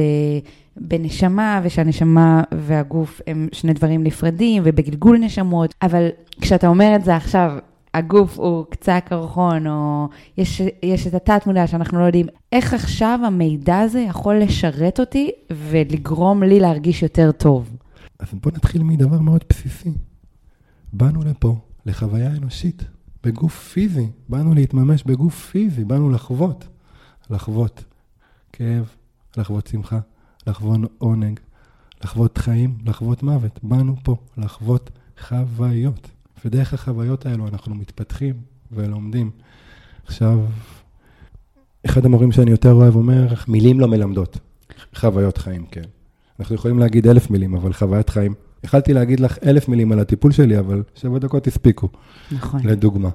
בנשמה, 0.78 1.62
ושהנשמה 1.64 2.44
והגוף 2.52 3.22
הם 3.28 3.48
שני 3.52 3.74
דברים 3.74 4.04
נפרדים, 4.04 4.64
ובגלגול 4.66 5.18
נשמות, 5.18 5.74
אבל 5.82 6.10
כשאתה 6.42 6.68
אומר 6.68 6.96
את 6.96 7.04
זה 7.04 7.16
עכשיו, 7.16 7.52
הגוף 7.94 8.40
הוא 8.40 8.66
קצה 8.70 8.98
הקרחון, 8.98 9.68
או 9.68 10.10
יש, 10.38 10.62
יש 10.84 11.08
את 11.08 11.14
התת-מודע 11.14 11.68
שאנחנו 11.68 12.00
לא 12.00 12.06
יודעים, 12.06 12.28
איך 12.52 12.74
עכשיו 12.74 13.20
המידע 13.26 13.80
הזה 13.80 14.00
יכול 14.00 14.40
לשרת 14.40 15.00
אותי 15.00 15.32
ולגרום 15.52 16.44
לי 16.44 16.60
להרגיש 16.60 17.04
יותר 17.04 17.32
טוב? 17.32 17.78
אז 18.20 18.28
בוא 18.34 18.52
נתחיל 18.52 18.84
מדבר 18.84 19.20
מאוד 19.20 19.44
בסיסי. 19.50 19.92
באנו 20.94 21.24
לפה, 21.24 21.56
לחוויה 21.86 22.30
אנושית, 22.30 22.84
בגוף 23.24 23.72
פיזי. 23.74 24.08
באנו 24.30 24.54
להתממש 24.54 25.04
בגוף 25.04 25.50
פיזי, 25.50 25.84
באנו 25.84 26.10
לחוות. 26.10 26.68
לחוות 27.30 27.84
כאב, 28.54 28.90
לחוות 29.38 29.68
שמחה, 29.68 30.00
לחוות 30.48 30.80
עונג, 30.98 31.40
לחוות 32.04 32.38
חיים, 32.38 32.78
לחוות 32.86 33.24
מוות. 33.24 33.60
באנו 33.64 33.96
פה 34.04 34.16
לחוות 34.38 34.90
חוויות. 35.28 36.11
ודרך 36.46 36.74
החוויות 36.74 37.26
האלו 37.26 37.48
אנחנו 37.48 37.76
מתפתחים 37.76 38.34
ולומדים. 38.72 39.32
עכשיו, 40.06 40.40
אחד 41.86 42.06
המורים 42.06 42.32
שאני 42.32 42.52
יותר 42.52 42.72
אוהב 42.72 42.96
אומר, 42.96 43.28
מילים 43.48 43.80
לא 43.80 43.88
מלמדות, 43.88 44.38
חוויות 44.96 45.38
חיים, 45.38 45.66
כן. 45.72 45.84
אנחנו 46.40 46.56
יכולים 46.56 46.80
להגיד 46.80 47.08
אלף 47.08 47.30
מילים, 47.30 47.56
אבל 47.56 47.74
חוויית 47.74 48.10
חיים. 48.10 48.34
יכלתי 48.64 48.94
להגיד 48.94 49.20
לך 49.20 49.38
אלף 49.46 49.68
מילים 49.68 49.92
על 49.92 50.00
הטיפול 50.00 50.32
שלי, 50.32 50.60
אבל 50.60 50.84
שבע 50.96 51.20
דקות 51.20 51.48
הספיקו. 51.48 51.90
נכון. 52.32 52.62
לדוגמה. 52.64 53.10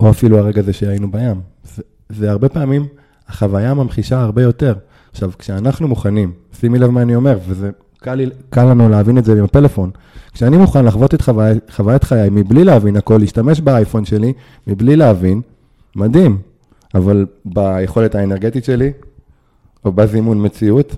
או 0.00 0.10
אפילו 0.10 0.38
הרגע 0.38 0.60
הזה 0.60 0.72
שהיינו 0.72 1.10
בים. 1.10 1.40
זה, 1.64 1.82
זה 2.08 2.30
הרבה 2.30 2.48
פעמים, 2.48 2.86
החוויה 3.28 3.74
ממחישה 3.74 4.20
הרבה 4.20 4.42
יותר. 4.42 4.74
עכשיו, 5.10 5.32
כשאנחנו 5.38 5.88
מוכנים, 5.88 6.32
שימי 6.60 6.78
לב 6.78 6.90
מה 6.90 7.02
אני 7.02 7.14
אומר, 7.14 7.38
וזה 7.48 7.70
קל, 8.04 8.14
לי, 8.14 8.26
קל 8.50 8.64
לנו 8.64 8.88
להבין 8.88 9.18
את 9.18 9.24
זה 9.24 9.32
עם 9.32 9.44
הפלאפון. 9.44 9.90
כשאני 10.32 10.56
מוכן 10.56 10.84
לחוות 10.84 11.14
את 11.14 11.20
חווי, 11.20 11.50
חוויית 11.70 12.04
חיי 12.04 12.30
מבלי 12.30 12.64
להבין 12.64 12.96
הכל, 12.96 13.18
להשתמש 13.18 13.60
באייפון 13.60 14.04
שלי, 14.04 14.32
מבלי 14.66 14.96
להבין, 14.96 15.40
מדהים. 15.96 16.38
אבל 16.94 17.26
ביכולת 17.44 18.14
האנרגטית 18.14 18.64
שלי, 18.64 18.92
או 19.84 19.92
בזימון 19.92 20.46
מציאות, 20.46 20.96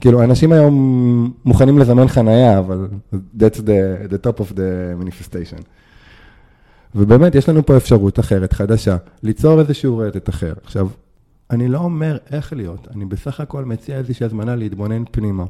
כאילו, 0.00 0.22
אנשים 0.22 0.52
היום 0.52 1.32
מוכנים 1.44 1.78
לזמן 1.78 2.08
חנייה, 2.08 2.58
אבל 2.58 2.88
that's 3.12 3.58
the, 3.58 4.12
the 4.12 4.26
top 4.26 4.40
of 4.40 4.52
the 4.52 5.02
manifestation. 5.02 5.62
ובאמת, 6.94 7.34
יש 7.34 7.48
לנו 7.48 7.66
פה 7.66 7.76
אפשרות 7.76 8.20
אחרת, 8.20 8.52
חדשה, 8.52 8.96
ליצור 9.22 9.60
איזשהו 9.60 9.98
רטט 9.98 10.28
אחר. 10.28 10.52
עכשיו, 10.64 10.88
אני 11.52 11.68
לא 11.68 11.78
אומר 11.78 12.18
איך 12.30 12.52
להיות, 12.52 12.88
אני 12.94 13.04
בסך 13.04 13.40
הכל 13.40 13.64
מציע 13.64 13.96
איזושהי 13.96 14.26
הזמנה 14.26 14.56
להתבונן 14.56 15.02
פנימה. 15.10 15.44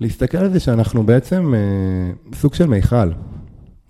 ולהסתכל 0.00 0.38
על 0.38 0.52
זה 0.52 0.60
שאנחנו 0.60 1.02
בעצם 1.02 1.54
אה, 1.54 2.34
סוג 2.34 2.54
של 2.54 2.66
מיכל, 2.66 3.10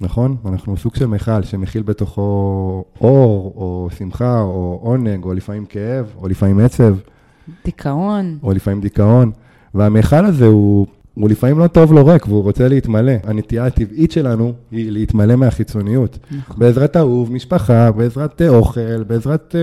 נכון? 0.00 0.36
אנחנו 0.46 0.76
סוג 0.76 0.94
של 0.94 1.06
מיכל 1.06 1.42
שמכיל 1.42 1.82
בתוכו 1.82 2.84
אור, 3.00 3.52
או 3.56 3.88
שמחה, 3.98 4.40
או 4.40 4.78
עונג, 4.82 5.24
או 5.24 5.34
לפעמים 5.34 5.66
כאב, 5.66 6.14
או 6.16 6.28
לפעמים 6.28 6.58
עצב. 6.58 6.96
דיכאון. 7.64 8.38
או 8.42 8.52
לפעמים 8.52 8.80
דיכאון. 8.80 9.30
והמיכל 9.74 10.24
הזה 10.24 10.46
הוא, 10.46 10.86
הוא 11.14 11.30
לפעמים 11.30 11.58
לא 11.58 11.66
טוב 11.66 11.92
לו 11.92 12.06
ריק, 12.06 12.28
והוא 12.28 12.42
רוצה 12.42 12.68
להתמלא. 12.68 13.12
הנטייה 13.24 13.66
הטבעית 13.66 14.10
שלנו 14.10 14.52
היא 14.70 14.92
להתמלא 14.92 15.36
מהחיצוניות. 15.36 16.18
נכון. 16.30 16.56
בעזרת 16.58 16.96
אהוב, 16.96 17.32
משפחה, 17.32 17.90
בעזרת 17.92 18.42
אה, 18.42 18.48
אוכל, 18.48 19.02
בעזרת... 19.02 19.54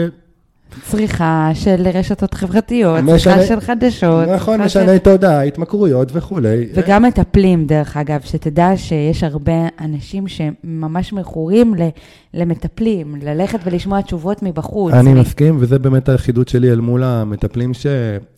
צריכה 0.81 1.49
של 1.53 1.87
רשתות 1.93 2.33
חברתיות, 2.33 2.99
משנה- 2.99 3.17
צריכה 3.17 3.43
של 3.47 3.59
חדשות. 3.59 4.27
נכון, 4.27 4.61
משנה 4.61 4.99
תודעה, 4.99 5.41
התמכרויות 5.43 6.09
וכולי. 6.13 6.67
וגם 6.73 7.03
מטפלים, 7.03 7.65
דרך 7.65 7.97
אגב, 7.97 8.19
שתדע 8.23 8.71
שיש 8.75 9.23
הרבה 9.23 9.51
אנשים 9.81 10.27
שממש 10.27 11.13
מכורים 11.13 11.75
ל- 11.75 11.89
למטפלים, 12.33 13.15
ללכת 13.21 13.59
ולשמוע 13.65 14.01
תשובות 14.01 14.43
מבחוץ. 14.43 14.93
אני 14.93 15.13
מ- 15.13 15.17
מסכים, 15.19 15.57
וזה 15.59 15.79
באמת 15.79 16.09
האחידות 16.09 16.47
שלי 16.47 16.71
אל 16.71 16.79
מול 16.79 17.03
המטפלים 17.03 17.73
ש... 17.73 17.85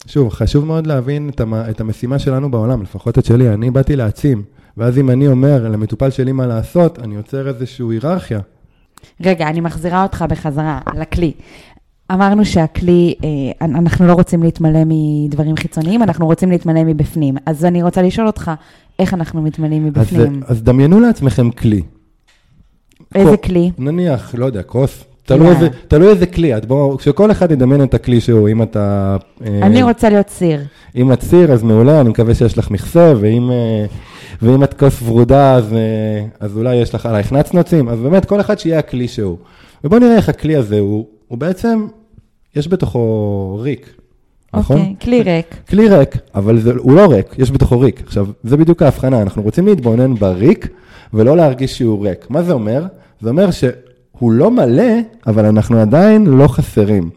שוב, 0.07 0.29
חשוב 0.29 0.65
מאוד 0.65 0.87
להבין 0.87 1.29
את, 1.29 1.39
המ... 1.41 1.53
את 1.53 1.81
המשימה 1.81 2.19
שלנו 2.19 2.51
בעולם, 2.51 2.81
לפחות 2.81 3.19
את 3.19 3.25
שלי. 3.25 3.49
אני 3.53 3.71
באתי 3.71 3.95
להעצים, 3.95 4.43
ואז 4.77 4.97
אם 4.97 5.09
אני 5.09 5.27
אומר 5.27 5.67
למטופל 5.69 6.09
שלי 6.09 6.31
מה 6.31 6.47
לעשות, 6.47 6.99
אני 6.99 7.15
יוצר 7.15 7.47
איזושהי 7.47 7.85
היררכיה. 7.89 8.39
רגע, 9.21 9.47
אני 9.49 9.61
מחזירה 9.61 10.03
אותך 10.03 10.25
בחזרה 10.29 10.79
לכלי. 10.95 11.31
אמרנו 12.13 12.45
שהכלי, 12.45 13.13
אה, 13.23 13.29
אנחנו 13.65 14.07
לא 14.07 14.13
רוצים 14.13 14.43
להתמלא 14.43 14.79
מדברים 14.85 15.55
חיצוניים, 15.57 16.03
אנחנו 16.03 16.25
רוצים 16.25 16.51
להתמלא 16.51 16.83
מבפנים. 16.83 17.35
אז 17.45 17.65
אני 17.65 17.83
רוצה 17.83 18.01
לשאול 18.01 18.27
אותך, 18.27 18.51
איך 18.99 19.13
אנחנו 19.13 19.41
מתמלאים 19.41 19.85
אז, 19.85 19.89
מבפנים? 19.89 20.41
אז 20.47 20.63
דמיינו 20.63 20.99
לעצמכם 20.99 21.51
כלי. 21.51 21.81
איזה 23.15 23.29
כל- 23.37 23.47
כלי? 23.47 23.71
נניח, 23.77 24.35
לא 24.37 24.45
יודע, 24.45 24.63
כוס. 24.63 25.03
תלוי 25.25 25.47
יאללה. 25.47 25.59
איזה, 25.59 25.69
תלוי 25.87 26.09
איזה 26.09 26.25
כלי 26.25 26.57
את, 26.57 26.65
בואו, 26.65 26.99
שכל 26.99 27.31
אחד 27.31 27.51
ידמיין 27.51 27.83
את 27.83 27.93
הכלי 27.93 28.21
שהוא, 28.21 28.49
אם 28.49 28.61
אתה... 28.63 29.17
אה, 29.45 29.59
אני 29.61 29.83
רוצה 29.83 30.09
להיות 30.09 30.29
סיר. 30.29 30.61
אם 30.95 31.13
את 31.13 31.21
סיר, 31.21 31.51
אז 31.51 31.63
מעולה, 31.63 32.01
אני 32.01 32.09
מקווה 32.09 32.35
שיש 32.35 32.57
לך 32.57 32.71
מכסה, 32.71 33.13
ואם, 33.19 33.51
אה, 33.51 33.85
ואם 34.41 34.63
את 34.63 34.73
כוס 34.73 35.01
ורודה, 35.01 35.55
אז, 35.55 35.73
אה, 35.73 36.25
אז 36.39 36.57
אולי 36.57 36.75
יש 36.75 36.95
לך 36.95 37.05
עלייך 37.05 37.31
נצנוצים, 37.31 37.89
אז 37.89 37.99
באמת, 37.99 38.25
כל 38.25 38.41
אחד 38.41 38.59
שיהיה 38.59 38.79
הכלי 38.79 39.07
שהוא. 39.07 39.37
ובואו 39.83 39.99
נראה 39.99 40.15
איך 40.15 40.29
הכלי 40.29 40.55
הזה 40.55 40.79
הוא, 40.79 41.05
הוא 41.27 41.37
בעצם, 41.37 41.87
יש 42.55 42.67
בתוכו 42.67 43.59
ריק, 43.61 43.89
נכון? 44.53 44.79
אוקיי, 44.79 44.95
כלי 45.01 45.21
ריק. 45.21 45.55
כלי 45.69 45.89
ריק, 45.89 46.17
אבל 46.35 46.59
זה, 46.59 46.73
הוא 46.77 46.95
לא 46.95 47.05
ריק, 47.05 47.35
יש 47.37 47.51
בתוכו 47.51 47.79
ריק. 47.79 48.01
עכשיו, 48.05 48.27
זה 48.43 48.57
בדיוק 48.57 48.81
ההבחנה, 48.81 49.21
אנחנו 49.21 49.41
רוצים 49.41 49.67
להתבונן 49.67 50.15
בריק, 50.15 50.67
ולא 51.13 51.37
להרגיש 51.37 51.77
שהוא 51.77 52.07
ריק. 52.07 52.29
מה 52.29 52.43
זה 52.43 52.53
אומר? 52.53 52.85
זה 53.21 53.29
אומר 53.29 53.51
שהוא 53.51 54.31
לא 54.31 54.51
מלא, 54.51 54.93
אבל 55.27 55.45
אנחנו 55.45 55.79
עדיין 55.79 56.25
לא 56.25 56.47
חסרים. 56.47 57.09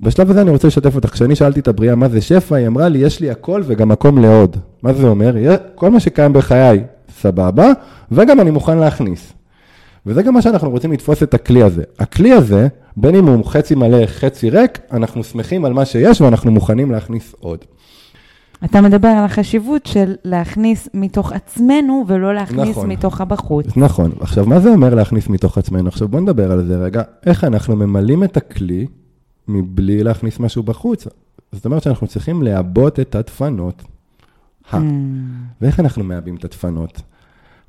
בשלב 0.00 0.30
הזה 0.30 0.40
אני 0.40 0.50
רוצה 0.50 0.68
לשתף 0.68 0.94
אותך, 0.94 1.12
כשאני 1.12 1.36
שאלתי 1.36 1.60
את 1.60 1.68
הבריאה 1.68 1.94
מה 1.94 2.08
זה 2.08 2.20
שפע, 2.20 2.56
היא 2.56 2.66
אמרה 2.66 2.88
לי, 2.88 2.98
יש 2.98 3.20
לי 3.20 3.30
הכל 3.30 3.62
וגם 3.66 3.88
מקום 3.88 4.18
לעוד. 4.18 4.56
מה 4.82 4.92
זה 4.92 5.06
אומר? 5.06 5.34
כל 5.74 5.90
מה 5.90 6.00
שקיים 6.00 6.32
בחיי, 6.32 6.82
סבבה, 7.20 7.72
וגם 8.12 8.40
אני 8.40 8.50
מוכן 8.50 8.78
להכניס. 8.78 9.32
וזה 10.06 10.22
גם 10.22 10.34
מה 10.34 10.42
שאנחנו 10.42 10.70
רוצים 10.70 10.92
לתפוס 10.92 11.22
את 11.22 11.34
הכלי 11.34 11.62
הזה. 11.62 11.82
הכלי 11.98 12.32
הזה, 12.32 12.68
בין 12.96 13.14
אם 13.14 13.26
הוא 13.26 13.44
חצי 13.44 13.74
מלא, 13.74 14.06
חצי 14.06 14.50
ריק, 14.50 14.78
אנחנו 14.92 15.24
שמחים 15.24 15.64
על 15.64 15.72
מה 15.72 15.84
שיש 15.84 16.20
ואנחנו 16.20 16.50
מוכנים 16.50 16.90
להכניס 16.90 17.34
עוד. 17.40 17.58
אתה 18.64 18.80
מדבר 18.80 19.08
על 19.08 19.24
החשיבות 19.24 19.86
של 19.86 20.14
להכניס 20.24 20.88
מתוך 20.94 21.32
עצמנו, 21.32 22.04
ולא 22.08 22.34
להכניס 22.34 22.68
נכון. 22.68 22.88
מתוך 22.90 23.20
הבחוץ. 23.20 23.66
נכון. 23.76 24.12
עכשיו, 24.20 24.46
מה 24.46 24.60
זה 24.60 24.70
אומר 24.70 24.94
להכניס 24.94 25.28
מתוך 25.28 25.58
עצמנו? 25.58 25.88
עכשיו, 25.88 26.08
בוא 26.08 26.20
נדבר 26.20 26.52
על 26.52 26.66
זה 26.66 26.76
רגע. 26.76 27.02
איך 27.26 27.44
אנחנו 27.44 27.76
ממלאים 27.76 28.24
את 28.24 28.36
הכלי 28.36 28.86
מבלי 29.48 30.02
להכניס 30.04 30.40
משהו 30.40 30.62
בחוץ? 30.62 31.06
זאת 31.52 31.64
אומרת 31.64 31.82
שאנחנו 31.82 32.06
צריכים 32.06 32.42
לעבות 32.42 33.00
את 33.00 33.14
הדפנות. 33.14 33.82
Mm, 34.72 34.76
ואיך 35.60 35.80
אנחנו 35.80 36.04
מעבים 36.04 36.36
את 36.36 36.44
הדפנות? 36.44 37.02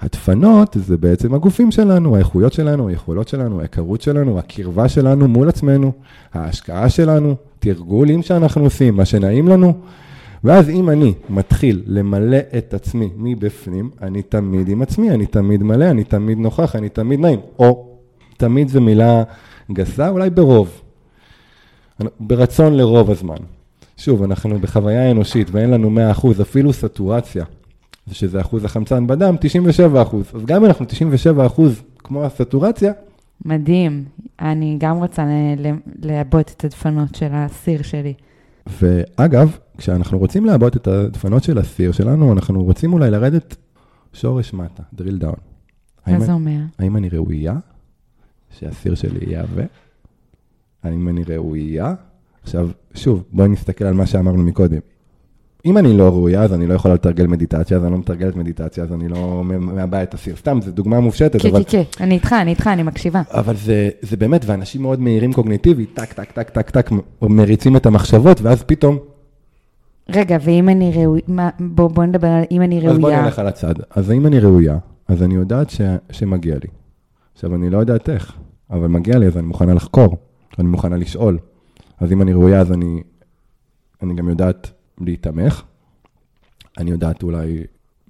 הדפנות 0.01 0.77
זה 0.79 0.97
בעצם 0.97 1.33
הגופים 1.33 1.71
שלנו, 1.71 2.15
האיכויות 2.15 2.53
שלנו, 2.53 2.87
היכולות 2.87 3.27
שלנו, 3.27 3.59
ההיכרות 3.59 4.01
שלנו, 4.01 4.39
הקרבה 4.39 4.89
שלנו 4.89 5.27
מול 5.27 5.49
עצמנו, 5.49 5.91
ההשקעה 6.33 6.89
שלנו, 6.89 7.35
תרגולים 7.59 8.21
שאנחנו 8.21 8.63
עושים, 8.63 8.95
מה 8.95 9.05
שנעים 9.05 9.47
לנו. 9.47 9.73
ואז 10.43 10.69
אם 10.69 10.89
אני 10.89 11.13
מתחיל 11.29 11.83
למלא 11.87 12.37
את 12.57 12.73
עצמי 12.73 13.09
מבפנים, 13.15 13.89
אני 14.01 14.21
תמיד 14.21 14.69
עם 14.69 14.81
עצמי, 14.81 15.11
אני 15.11 15.25
תמיד 15.25 15.63
מלא, 15.63 15.85
אני 15.85 16.03
תמיד 16.03 16.37
נוכח, 16.37 16.75
אני 16.75 16.89
תמיד 16.89 17.19
נעים. 17.19 17.39
או 17.59 17.97
תמיד 18.37 18.67
זו 18.67 18.81
מילה 18.81 19.23
גסה, 19.71 20.09
אולי 20.09 20.29
ברוב. 20.29 20.81
ברצון 22.19 22.73
לרוב 22.73 23.11
הזמן. 23.11 23.37
שוב, 23.97 24.23
אנחנו 24.23 24.59
בחוויה 24.59 25.11
אנושית 25.11 25.47
ואין 25.51 25.69
לנו 25.69 25.91
100%, 26.13 26.41
אפילו 26.41 26.73
סטורציה, 26.73 27.45
שזה 28.11 28.41
אחוז 28.41 28.65
החמצן 28.65 29.07
בדם, 29.07 29.35
97%. 29.35 30.15
אז 30.33 30.45
גם 30.45 30.61
אם 30.61 30.65
אנחנו 30.65 30.85
97% 31.57 31.61
כמו 31.97 32.23
הסטורציה, 32.23 32.93
מדהים. 33.45 34.05
אני 34.39 34.75
גם 34.79 34.97
רוצה 34.97 35.25
לעבות 36.01 36.53
את 36.57 36.65
הדפנות 36.65 37.15
של 37.15 37.29
הסיר 37.31 37.81
שלי. 37.81 38.13
ואגב, 38.81 39.57
כשאנחנו 39.77 40.17
רוצים 40.17 40.45
לעבות 40.45 40.77
את 40.77 40.87
הדפנות 40.87 41.43
של 41.43 41.57
הסיר 41.57 41.91
שלנו, 41.91 42.33
אנחנו 42.33 42.63
רוצים 42.63 42.93
אולי 42.93 43.11
לרדת 43.11 43.55
שורש 44.13 44.53
מטה, 44.53 44.83
drill 44.95 45.23
down. 45.23 45.39
מה 46.07 46.19
זה 46.19 46.33
אומר? 46.33 46.59
האם 46.79 46.97
אני 46.97 47.09
ראויה 47.09 47.55
שהסיר 48.49 48.95
שלי 48.95 49.25
יהיה 49.25 49.41
עבה? 49.41 49.63
האם 50.83 51.09
אני 51.09 51.23
ראויה? 51.23 51.93
עכשיו, 52.43 52.69
שוב, 52.93 53.23
בואי 53.31 53.49
נסתכל 53.49 53.85
על 53.85 53.93
מה 53.93 54.05
שאמרנו 54.05 54.43
מקודם. 54.43 54.79
אם 55.65 55.77
אני 55.77 55.97
לא 55.97 56.03
ראויה, 56.03 56.43
אז 56.43 56.53
אני 56.53 56.67
לא 56.67 56.73
יכולה 56.73 56.93
לתרגל 56.93 57.27
מדיטציה, 57.27 57.77
אז 57.77 57.83
אני 57.83 57.91
לא 57.91 57.97
מתרגלת 57.97 58.35
מדיטציה, 58.35 58.83
אז 58.83 58.93
אני 58.93 59.07
לא 59.07 59.41
מעבה 59.43 60.03
את 60.03 60.13
הסיר. 60.13 60.35
סתם, 60.35 60.59
זו 60.61 60.71
דוגמה 60.71 60.99
מופשטת, 60.99 61.41
כן, 61.41 61.49
אבל... 61.49 61.63
כן, 61.67 61.83
כן, 61.91 62.03
אני 62.03 62.15
איתך, 62.15 62.33
אני 62.41 62.51
איתך, 62.51 62.67
אני 62.67 62.83
מקשיבה. 62.83 63.21
אבל 63.29 63.55
זה, 63.55 63.89
זה 64.01 64.17
באמת, 64.17 64.45
ואנשים 64.45 64.81
מאוד 64.81 64.99
מהירים 64.99 65.33
קוגניטיבית, 65.33 65.93
טק, 65.93 66.13
טק, 66.13 66.31
טק, 66.31 66.49
טק, 66.49 66.69
טק, 66.69 66.89
מריצים 67.21 67.75
את 67.75 67.85
המחשבות, 67.85 68.41
ואז 68.41 68.63
פתאום, 68.63 68.97
רגע, 70.09 70.37
ואם 70.41 70.69
אני 70.69 70.91
ראויה, 70.95 71.49
בוא 71.59 71.87
בוא 71.87 72.05
נדבר 72.05 72.27
על 72.27 72.43
אם 72.51 72.61
אני 72.61 72.77
אז 72.77 72.83
בואי 72.83 73.13
ראויה. 73.13 73.21
נלך 73.21 73.39
על 73.39 73.47
הצד. 73.47 73.73
אז 73.89 74.11
אם 74.11 74.25
אני 74.25 74.39
ראויה, 74.39 74.77
אז 75.07 75.23
אני 75.23 75.35
יודעת 75.35 75.69
ש, 75.69 75.81
שמגיע 76.11 76.55
לי. 76.55 76.69
עכשיו, 77.33 77.55
אני 77.55 77.69
לא 77.69 77.77
יודעת 77.77 78.09
איך, 78.09 78.35
אבל 78.71 78.87
מגיע 78.87 79.17
לי, 79.17 79.27
אז 79.27 79.37
אני 79.37 79.47
מוכנה 79.47 79.73
לחקור, 79.73 80.17
אני 80.59 80.67
מוכנה 80.67 80.97
לשאול. 80.97 81.37
אז 81.99 82.11
אם 82.11 82.21
אני 82.21 82.33
ראויה, 82.33 82.59
אז 82.59 82.71
אני, 82.71 83.03
אני 84.03 84.13
גם 84.13 84.29
יודעת 84.29 84.71
להתמך, 85.01 85.63
אני 86.77 86.91
יודעת 86.91 87.23
אולי 87.23 87.63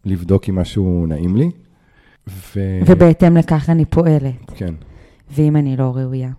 לבדוק 0.05 0.49
אם 0.49 0.55
משהו 0.55 1.05
נעים 1.07 1.35
לי, 1.35 1.51
ו... 2.27 2.59
ובהתאם 2.85 3.37
לכך 3.37 3.69
אני 3.69 3.85
פועלת. 3.85 4.51
כן. 4.55 4.73
ואם 5.31 5.55
אני 5.55 5.77
לא 5.77 5.91
ראויה. 5.95 6.29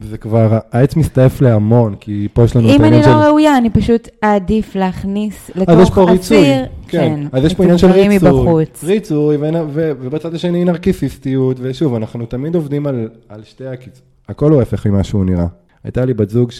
זה 0.00 0.18
כבר, 0.18 0.58
העץ 0.72 0.96
מסתעף 0.96 1.40
להמון, 1.40 1.94
כי 2.00 2.28
פה 2.32 2.44
יש 2.44 2.56
לנו 2.56 2.68
את 2.68 2.74
אם 2.74 2.84
אני 2.84 2.96
העניין 2.96 3.16
לא 3.16 3.22
של... 3.22 3.28
ראויה, 3.28 3.58
אני 3.58 3.70
פשוט 3.70 4.08
אעדיף 4.24 4.74
להכניס 4.74 5.50
אז 5.50 5.56
יש 5.56 5.68
לתוך 5.68 5.94
פה 5.94 6.10
ריצוי, 6.10 6.38
הסיר, 6.38 6.66
כן, 6.88 7.26
אז 7.32 7.44
יש 7.44 7.54
פה 7.54 7.62
עניין 7.62 7.78
של 7.78 7.86
ריצוי, 7.90 8.28
מבחוץ. 8.28 8.84
ריצוי, 8.84 9.36
ו- 9.36 9.42
ו- 9.70 9.92
ובצד 10.00 10.34
השני 10.34 10.64
נרקיסיסטיות, 10.64 11.56
ושוב, 11.60 11.94
אנחנו 11.94 12.26
תמיד 12.26 12.54
עובדים 12.54 12.86
על, 12.86 13.08
על 13.28 13.44
שתי 13.44 13.66
הקיצ... 13.66 14.00
הכל 14.28 14.50
הוא 14.52 14.58
ההפך 14.60 14.86
ממה 14.86 15.04
שהוא 15.04 15.24
נראה. 15.24 15.46
הייתה 15.84 16.04
לי 16.04 16.14
בת 16.14 16.30
זוג 16.30 16.50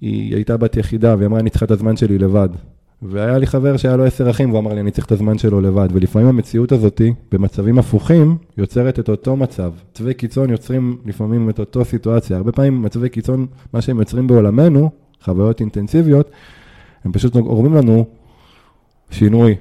שהיא 0.00 0.34
הייתה 0.34 0.56
בת 0.56 0.76
יחידה, 0.76 1.14
והיא 1.16 1.26
אמרה, 1.26 1.40
אני 1.40 1.50
צריכה 1.50 1.64
את 1.64 1.70
הזמן 1.70 1.96
שלי 1.96 2.18
לבד. 2.18 2.48
והיה 3.02 3.38
לי 3.38 3.46
חבר 3.46 3.76
שהיה 3.76 3.96
לו 3.96 4.04
עשר 4.04 4.30
אחים, 4.30 4.50
והוא 4.50 4.60
אמר 4.60 4.74
לי, 4.74 4.80
אני 4.80 4.90
צריך 4.90 5.06
את 5.06 5.12
הזמן 5.12 5.38
שלו 5.38 5.60
לבד. 5.60 5.88
ולפעמים 5.92 6.28
המציאות 6.28 6.72
הזאתי, 6.72 7.12
במצבים 7.32 7.78
הפוכים, 7.78 8.36
יוצרת 8.58 8.98
את 8.98 9.08
אותו 9.08 9.36
מצב. 9.36 9.72
מצבי 9.90 10.14
קיצון 10.14 10.50
יוצרים 10.50 10.98
לפעמים 11.06 11.50
את 11.50 11.58
אותו 11.58 11.84
סיטואציה. 11.84 12.36
הרבה 12.36 12.52
פעמים 12.52 12.82
מצבי 12.82 13.08
קיצון, 13.08 13.46
מה 13.72 13.80
שהם 13.80 13.98
יוצרים 13.98 14.26
בעולמנו, 14.26 14.90
חוויות 15.24 15.60
אינטנסיביות, 15.60 16.30
הם 17.04 17.12
פשוט 17.12 17.36
גורמים 17.36 17.74
לנו 17.74 18.06
שינוי 19.10 19.54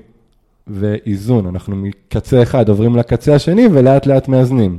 ואיזון. 0.68 1.48
אנחנו 1.48 1.76
מקצה 1.76 2.44
אחד 2.44 2.70
עוברים 2.70 2.96
לקצה 2.96 3.36
השני 3.36 3.68
ולאט 3.72 4.06
לאט 4.06 4.28
מאזנים. 4.28 4.78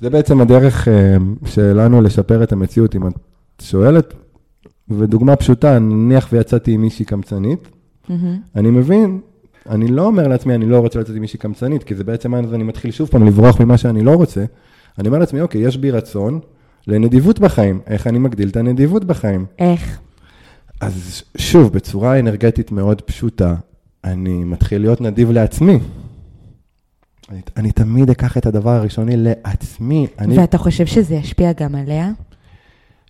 זה 0.00 0.10
בעצם 0.10 0.40
הדרך 0.40 0.88
אה, 0.88 1.16
שלנו 1.44 2.02
לשפר 2.02 2.42
את 2.42 2.52
המציאות, 2.52 2.96
אם 2.96 3.06
את 3.06 3.14
שואלת. 3.62 4.14
ודוגמה 4.90 5.36
פשוטה, 5.36 5.78
נניח 5.78 6.28
ויצאתי 6.32 6.72
עם 6.72 6.80
מישהי 6.82 7.04
קמצנית, 7.04 7.68
מהמם. 8.08 8.38
אני 8.56 8.70
מבין, 8.70 9.20
אני 9.68 9.88
לא 9.88 10.06
אומר 10.06 10.28
לעצמי, 10.28 10.54
אני 10.54 10.66
לא 10.66 10.78
רוצה 10.78 11.00
לצאת 11.00 11.16
עם 11.16 11.20
מישהי 11.20 11.38
קמצנית, 11.38 11.84
כי 11.84 11.94
זה 11.94 12.04
בעצם 12.04 12.34
אז 12.34 12.54
אני 12.54 12.64
מתחיל 12.64 12.90
שוב 12.90 13.08
פעם 13.08 13.26
לברוח 13.26 13.60
ממה 13.60 13.78
שאני 13.78 14.02
לא 14.02 14.10
רוצה. 14.10 14.44
אני 14.98 15.08
אומר 15.08 15.18
לעצמי, 15.18 15.40
אוקיי, 15.40 15.60
יש 15.60 15.76
בי 15.76 15.90
רצון 15.90 16.40
לנדיבות 16.86 17.38
בחיים, 17.38 17.80
איך 17.86 18.06
אני 18.06 18.18
מגדיל 18.18 18.48
את 18.48 18.56
הנדיבות 18.56 19.04
בחיים? 19.04 19.46
איך? 19.58 20.00
אז 20.80 21.22
שוב, 21.36 21.72
בצורה 21.72 22.18
אנרגטית 22.18 22.72
מאוד 22.72 23.00
פשוטה, 23.00 23.54
אני 24.04 24.44
מתחיל 24.44 24.80
להיות 24.80 25.00
נדיב 25.00 25.30
לעצמי. 25.30 25.78
אני, 27.30 27.40
אני 27.56 27.72
תמיד 27.72 28.10
אקח 28.10 28.38
את 28.38 28.46
הדבר 28.46 28.70
הראשוני 28.70 29.14
לעצמי. 29.16 30.06
אני, 30.18 30.38
ואתה 30.38 30.58
חושב 30.58 30.86
שזה 30.86 31.14
ישפיע 31.14 31.52
גם 31.52 31.74
עליה? 31.74 32.10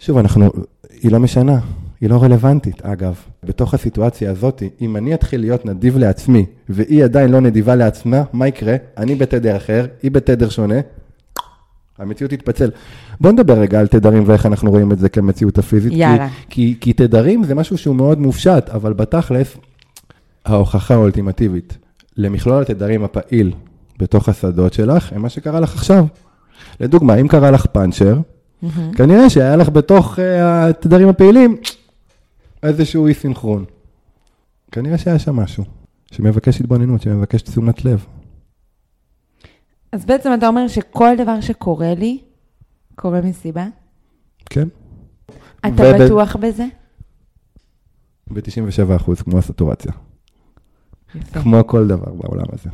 שוב, 0.01 0.19
אנחנו, 0.19 0.51
היא 1.03 1.13
לא 1.13 1.21
משנה, 1.21 1.59
היא 2.01 2.11
לא 2.11 2.23
רלוונטית. 2.23 2.83
אגב, 2.83 3.15
בתוך 3.45 3.75
הסיטואציה 3.75 4.31
הזאת, 4.31 4.63
אם 4.81 4.97
אני 4.97 5.15
אתחיל 5.15 5.41
להיות 5.41 5.67
נדיב 5.67 5.99
לעצמי, 5.99 6.47
והיא 6.69 7.05
עדיין 7.05 7.31
לא 7.31 7.41
נדיבה 7.41 7.75
לעצמה, 7.75 8.23
מה 8.33 8.49
יקרה? 8.49 8.77
אני 8.97 9.15
בתדר 9.15 9.57
אחר, 9.57 9.87
היא 10.03 10.11
בתדר 10.11 10.49
שונה, 10.49 10.75
המציאות 11.99 12.31
תתפצל. 12.31 12.71
בוא 13.21 13.33
נדבר 13.33 13.59
רגע 13.59 13.81
על 13.81 13.87
תדרים 13.87 14.23
ואיך 14.27 14.47
אנחנו 14.47 14.71
רואים 14.71 14.93
את 14.93 14.99
זה 14.99 15.09
כמציאות 15.09 15.59
הפיזית. 15.59 15.93
כי- 15.93 15.99
יאללה. 15.99 16.29
כי, 16.51 16.77
כי 16.81 16.93
תדרים 16.93 17.45
זה 17.45 17.55
משהו 17.55 17.79
שהוא 17.79 17.97
מאוד 17.97 18.21
מופשט, 18.21 18.69
אבל 18.75 18.93
בתכלס, 18.93 19.57
ההוכחה 20.45 20.95
האולטימטיבית 20.95 21.79
למכלול 22.17 22.63
התדרים 22.63 23.05
הפעיל 23.05 23.53
בתוך 23.99 24.29
השדות 24.29 24.73
שלך, 24.73 25.13
הם 25.13 25.23
מה 25.23 25.29
שקרה 25.29 25.61
לך 25.61 25.75
עכשיו. 25.75 26.07
לדוגמה, 26.81 27.15
אם 27.15 27.29
קרה 27.29 27.51
לך 27.51 27.67
פאנצ'ר, 27.67 28.17
מהמם. 28.77 28.93
כנראה 28.95 29.31
שהיה 29.31 29.57
לך 29.57 29.69
בתוך 29.69 30.19
uh, 30.19 30.21
התדרים 30.43 31.09
הפעילים 31.09 31.57
איזשהו 32.63 33.07
אי 33.07 33.15
סינכרון. 33.15 33.65
כנראה 34.73 34.99
שהיה 34.99 35.19
שם 35.19 35.37
משהו 35.37 35.65
שמבקש 36.13 36.61
התבוננות, 36.61 37.03
שמבקש 37.03 37.43
תשומת 37.43 37.85
לב. 37.85 38.07
אז 39.93 40.05
בעצם 40.05 40.31
אתה 40.39 40.49
אומר 40.49 40.69
שכל 40.69 41.17
דבר 41.19 41.41
שקורה 41.41 41.95
לי, 41.95 42.19
קורה 42.95 43.21
מסיבה? 43.21 43.67
כן? 44.51 44.69
אתה 45.61 45.83
וב- 45.83 46.03
בטוח 46.03 46.37
בזה? 46.37 46.65
ב-97% 48.31 49.23
כמו 49.25 49.39
הסטורציה. 49.39 49.93
יפה. 51.15 51.43
כמו 51.43 51.67
כל 51.67 51.87
דבר 51.87 52.13
בעולם 52.15 52.47
הזה. 52.53 52.71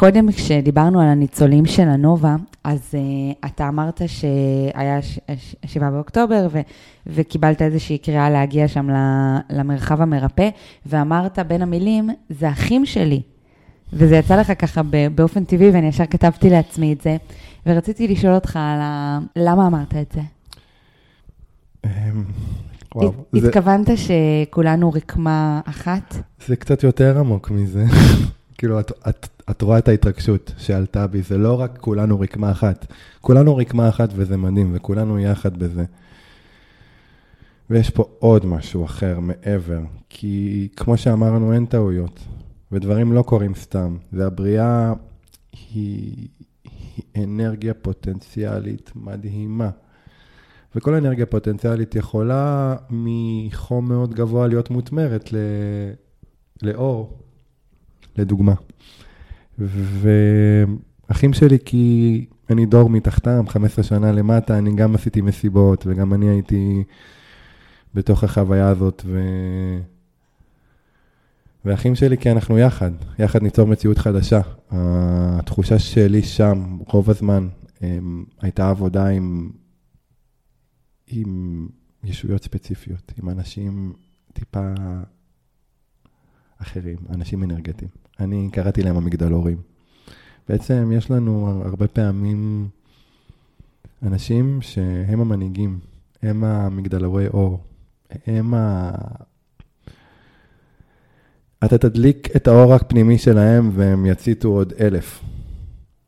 קודם 0.00 0.32
כשדיברנו 0.32 1.00
על 1.00 1.08
הניצולים 1.08 1.66
של 1.66 1.88
הנובה, 1.88 2.36
אז 2.64 2.78
uh, 2.92 3.46
אתה 3.46 3.68
אמרת 3.68 4.00
שהיה 4.06 5.02
ש- 5.02 5.18
ש- 5.36 5.56
7 5.66 5.90
באוקטובר 5.90 6.48
ו- 6.50 6.60
וקיבלת 7.06 7.62
איזושהי 7.62 7.98
קריאה 7.98 8.30
להגיע 8.30 8.68
שם 8.68 8.90
ל- 8.90 9.38
למרחב 9.50 10.00
המרפא, 10.00 10.48
ואמרת 10.86 11.38
בין 11.38 11.62
המילים, 11.62 12.10
זה 12.30 12.50
אחים 12.50 12.86
שלי. 12.86 13.22
וזה 13.92 14.16
יצא 14.16 14.40
לך 14.40 14.52
ככה 14.58 14.80
באופן 15.14 15.44
טבעי, 15.44 15.70
ואני 15.70 15.86
ישר 15.86 16.06
כתבתי 16.06 16.50
לעצמי 16.50 16.92
את 16.92 17.00
זה, 17.00 17.16
ורציתי 17.66 18.08
לשאול 18.08 18.34
אותך 18.34 18.56
על 18.56 18.80
ה... 18.80 19.18
למה 19.36 19.66
אמרת 19.66 19.94
את 19.94 20.12
זה? 20.14 20.20
אמ, 21.84 21.90
וואו, 22.94 23.08
הת- 23.08 23.14
זה, 23.40 23.48
התכוונת 23.48 23.88
שכולנו 23.96 24.92
רקמה 24.92 25.60
אחת? 25.64 26.16
זה 26.46 26.56
קצת 26.56 26.82
יותר 26.82 27.18
עמוק 27.18 27.50
מזה. 27.50 27.84
כאילו, 28.58 28.80
את, 28.80 28.92
את, 29.08 29.28
את 29.50 29.62
רואה 29.62 29.78
את 29.78 29.88
ההתרגשות 29.88 30.52
שעלתה 30.58 31.06
בי, 31.06 31.22
זה 31.22 31.38
לא 31.38 31.60
רק 31.60 31.78
כולנו 31.78 32.20
רקמה 32.20 32.50
אחת. 32.50 32.86
כולנו 33.20 33.56
רקמה 33.56 33.88
אחת 33.88 34.08
וזה 34.14 34.36
מדהים, 34.36 34.70
וכולנו 34.74 35.18
יחד 35.18 35.56
בזה. 35.56 35.84
ויש 37.70 37.90
פה 37.90 38.04
עוד 38.18 38.46
משהו 38.46 38.84
אחר 38.84 39.20
מעבר, 39.20 39.80
כי 40.08 40.68
כמו 40.76 40.96
שאמרנו, 40.96 41.52
אין 41.52 41.66
טעויות, 41.66 42.20
ודברים 42.72 43.12
לא 43.12 43.22
קורים 43.22 43.54
סתם. 43.54 43.96
והבריאה 44.12 44.92
היא, 45.52 46.28
היא 46.64 47.24
אנרגיה 47.24 47.74
פוטנציאלית 47.74 48.92
מדהימה. 48.96 49.70
וכל 50.74 50.94
אנרגיה 50.94 51.26
פוטנציאלית 51.26 51.94
יכולה 51.94 52.76
מחום 52.90 53.88
מאוד 53.88 54.14
גבוה 54.14 54.46
להיות 54.46 54.70
מותמרת 54.70 55.32
ל... 55.32 55.36
לאור, 56.62 57.18
לדוגמה. 58.16 58.54
ואחים 61.08 61.32
שלי, 61.32 61.58
כי 61.64 62.26
אני 62.50 62.66
דור 62.66 62.90
מתחתם, 62.90 63.48
15 63.48 63.84
שנה 63.84 64.12
למטה, 64.12 64.58
אני 64.58 64.76
גם 64.76 64.94
עשיתי 64.94 65.20
מסיבות, 65.20 65.84
וגם 65.86 66.14
אני 66.14 66.28
הייתי 66.28 66.84
בתוך 67.94 68.24
החוויה 68.24 68.68
הזאת, 68.68 69.02
ו... 69.06 69.20
ואחים 71.64 71.94
שלי, 71.94 72.18
כי 72.18 72.30
אנחנו 72.30 72.58
יחד, 72.58 72.90
יחד 73.18 73.42
ניצור 73.42 73.66
מציאות 73.66 73.98
חדשה. 73.98 74.40
התחושה 74.70 75.78
שלי 75.78 76.22
שם, 76.22 76.78
רוב 76.86 77.10
הזמן, 77.10 77.48
em, 77.78 77.82
הייתה 78.40 78.70
עבודה 78.70 79.06
עם, 79.06 79.50
עם 81.06 81.68
ישויות 82.04 82.44
ספציפיות, 82.44 83.12
עם 83.22 83.28
אנשים 83.28 83.92
טיפה 84.32 84.72
אחרים, 86.58 86.96
אנשים 87.10 87.42
אנרגטיים. 87.42 87.90
אני 88.20 88.48
קראתי 88.52 88.82
להם 88.82 88.96
המגדלורים. 88.96 89.56
בעצם 90.48 90.90
יש 90.94 91.10
לנו 91.10 91.62
הרבה 91.64 91.88
פעמים 91.88 92.68
אנשים 94.02 94.58
שהם 94.62 95.20
המנהיגים, 95.20 95.78
הם 96.22 96.44
המגדלורי 96.44 97.28
אור, 97.28 97.60
הם 98.26 98.54
ה... 98.54 98.90
אתה 101.64 101.78
תדליק 101.78 102.36
את 102.36 102.48
האור 102.48 102.74
הפנימי 102.74 103.18
שלהם 103.18 103.70
והם 103.74 104.06
יציתו 104.06 104.48
עוד 104.48 104.72
אלף, 104.80 105.22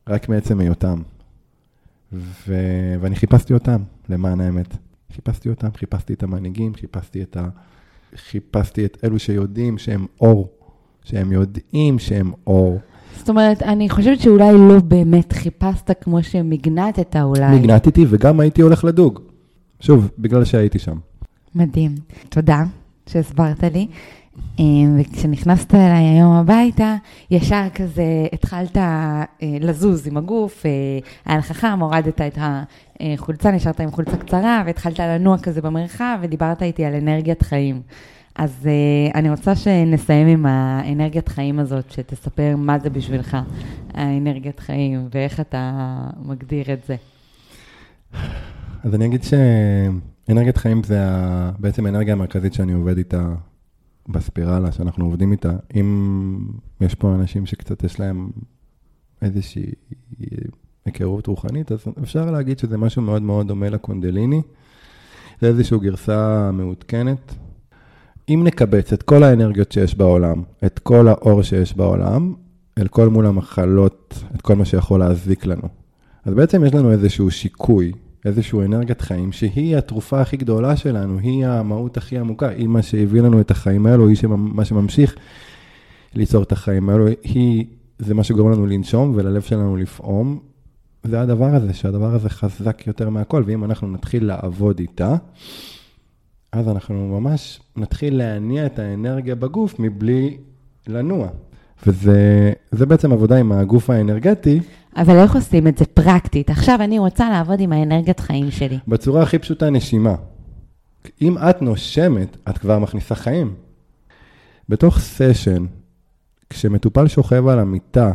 רק 0.07 0.29
מעצם 0.29 0.59
היותם. 0.59 1.01
ו... 2.13 2.55
ואני 3.01 3.15
חיפשתי 3.15 3.53
אותם, 3.53 3.81
למען 4.09 4.41
האמת. 4.41 4.77
חיפשתי 5.13 5.49
אותם, 5.49 5.67
חיפשתי 5.77 6.13
את 6.13 6.23
המנהיגים, 6.23 6.75
חיפשתי 6.75 7.23
את 7.23 7.37
ה... 7.37 7.49
חיפשתי 8.15 8.85
את 8.85 8.97
אלו 9.03 9.19
שיודעים 9.19 9.77
שהם 9.77 10.05
אור, 10.21 10.51
שהם 11.03 11.31
יודעים 11.31 11.99
שהם 11.99 12.31
אור. 12.47 12.79
זאת 13.17 13.29
אומרת, 13.29 13.63
אני 13.63 13.89
חושבת 13.89 14.19
שאולי 14.19 14.53
לא 14.53 14.79
באמת 14.79 15.33
חיפשת 15.33 15.91
כמו 16.01 16.23
שמגנטת 16.23 17.15
אולי. 17.15 17.55
נגנתתי 17.55 18.05
וגם 18.09 18.39
הייתי 18.39 18.61
הולך 18.61 18.83
לדוג. 18.83 19.19
שוב, 19.79 20.09
בגלל 20.19 20.45
שהייתי 20.45 20.79
שם. 20.79 20.97
מדהים. 21.55 21.95
תודה 22.29 22.63
שהסברת 23.09 23.63
לי. 23.63 23.87
אה, 24.59 24.65
וכשנכנסת 24.99 25.75
אליי 25.75 26.03
היום 26.03 26.31
הביתה, 26.31 26.95
ישר 27.31 27.67
כזה 27.75 28.03
התחלת 28.33 28.77
אה, 28.77 29.23
לזוז 29.41 30.07
עם 30.07 30.17
הגוף, 30.17 30.65
אה, 30.65 30.71
היה 31.25 31.37
לך 31.37 31.51
חם, 31.51 31.79
הורדת 31.81 32.21
את 32.21 32.37
החולצה, 32.99 33.51
נשארת 33.51 33.79
עם 33.79 33.91
חולצה 33.91 34.17
קצרה, 34.17 34.63
והתחלת 34.65 34.99
לנוע 34.99 35.37
כזה 35.37 35.61
במרחב, 35.61 36.17
ודיברת 36.21 36.63
איתי 36.63 36.85
על 36.85 36.93
אנרגיית 36.95 37.41
חיים. 37.41 37.81
אז 38.35 38.69
אני 39.15 39.29
רוצה 39.29 39.55
שנסיים 39.55 40.27
עם 40.27 40.45
האנרגיית 40.45 41.29
חיים 41.29 41.59
הזאת, 41.59 41.91
שתספר 41.91 42.55
מה 42.57 42.79
זה 42.79 42.89
בשבילך, 42.89 43.37
האנרגיית 43.93 44.59
חיים, 44.59 45.07
ואיך 45.11 45.39
אתה 45.39 45.99
מגדיר 46.25 46.73
את 46.73 46.79
זה. 46.87 46.95
אז 48.83 48.95
אני 48.95 49.05
אגיד 49.05 49.21
שאנרגיית 49.23 50.57
חיים 50.57 50.83
זה 50.83 50.99
בעצם 51.59 51.85
האנרגיה 51.85 52.13
המרכזית 52.13 52.53
שאני 52.53 52.73
עובד 52.73 52.97
איתה 52.97 53.33
בספירלה 54.09 54.71
שאנחנו 54.71 55.05
עובדים 55.05 55.31
איתה. 55.31 55.51
אם 55.75 56.37
יש 56.81 56.95
פה 56.95 57.15
אנשים 57.15 57.45
שקצת 57.45 57.83
יש 57.83 57.99
להם 57.99 58.29
איזושהי 59.21 59.71
היכרות 60.85 61.27
רוחנית, 61.27 61.71
אז 61.71 61.85
אפשר 62.03 62.31
להגיד 62.31 62.59
שזה 62.59 62.77
משהו 62.77 63.01
מאוד 63.01 63.21
מאוד 63.21 63.47
דומה 63.47 63.69
לקונדליני. 63.69 64.41
זה 65.41 65.47
איזושהי 65.47 65.79
גרסה 65.79 66.51
מעודכנת. 66.53 67.35
אם 68.29 68.41
נקבץ 68.43 68.93
את 68.93 69.03
כל 69.03 69.23
האנרגיות 69.23 69.71
שיש 69.71 69.95
בעולם, 69.95 70.43
את 70.65 70.79
כל 70.79 71.07
האור 71.07 71.43
שיש 71.43 71.77
בעולם, 71.77 72.33
אל 72.77 72.87
כל 72.87 73.09
מול 73.09 73.25
המחלות, 73.25 74.23
את 74.35 74.41
כל 74.41 74.55
מה 74.55 74.65
שיכול 74.65 74.99
להזיק 74.99 75.45
לנו. 75.45 75.67
אז 76.25 76.33
בעצם 76.33 76.65
יש 76.65 76.73
לנו 76.73 76.91
איזשהו 76.91 77.31
שיקוי 77.31 77.91
איזושהי 78.25 78.59
אנרגיית 78.59 79.01
חיים, 79.01 79.31
שהיא 79.31 79.77
התרופה 79.77 80.21
הכי 80.21 80.37
גדולה 80.37 80.75
שלנו, 80.75 81.19
היא 81.19 81.45
המהות 81.45 81.97
הכי 81.97 82.17
עמוקה, 82.17 82.49
היא 82.49 82.67
מה 82.67 82.81
שהביא 82.81 83.21
לנו 83.21 83.41
את 83.41 83.51
החיים 83.51 83.85
האלו, 83.85 84.07
היא 84.07 84.17
מה 84.27 84.65
שממשיך 84.65 85.15
ליצור 86.13 86.43
את 86.43 86.51
החיים 86.51 86.89
האלו, 86.89 87.07
היא, 87.23 87.65
זה 87.99 88.13
מה 88.13 88.23
שגורם 88.23 88.51
לנו 88.51 88.65
לנשום 88.65 89.13
וללב 89.15 89.41
שלנו 89.41 89.77
לפעום. 89.77 90.39
זה 91.03 91.21
הדבר 91.21 91.55
הזה, 91.55 91.73
שהדבר 91.73 92.15
הזה 92.15 92.29
חזק 92.29 92.87
יותר 92.87 93.09
מהכל, 93.09 93.43
ואם 93.45 93.63
אנחנו 93.63 93.87
נתחיל 93.87 94.25
לעבוד 94.25 94.79
איתה, 94.79 95.15
אז 96.53 96.67
אנחנו 96.67 97.19
ממש 97.19 97.59
נתחיל 97.75 98.17
להניע 98.17 98.65
את 98.65 98.79
האנרגיה 98.79 99.35
בגוף 99.35 99.79
מבלי 99.79 100.37
לנוע. 100.87 101.27
וזה 101.87 102.85
בעצם 102.87 103.11
עבודה 103.11 103.37
עם 103.37 103.51
הגוף 103.51 103.89
האנרגטי. 103.89 104.59
אבל 104.97 105.15
איך 105.15 105.35
עושים 105.35 105.67
את 105.67 105.77
זה 105.77 105.85
פרקטית? 105.85 106.49
עכשיו 106.49 106.77
אני 106.81 106.99
רוצה 106.99 107.29
לעבוד 107.29 107.59
עם 107.59 107.73
האנרגיית 107.73 108.19
חיים 108.19 108.51
שלי. 108.51 108.79
בצורה 108.87 109.23
הכי 109.23 109.39
פשוטה, 109.39 109.69
נשימה. 109.69 110.15
אם 111.21 111.37
את 111.37 111.61
נושמת, 111.61 112.37
את 112.49 112.57
כבר 112.57 112.79
מכניסה 112.79 113.15
חיים. 113.15 113.53
בתוך 114.69 114.99
סשן, 114.99 115.65
כשמטופל 116.49 117.07
שוכב 117.07 117.47
על 117.47 117.59
המיטה, 117.59 118.11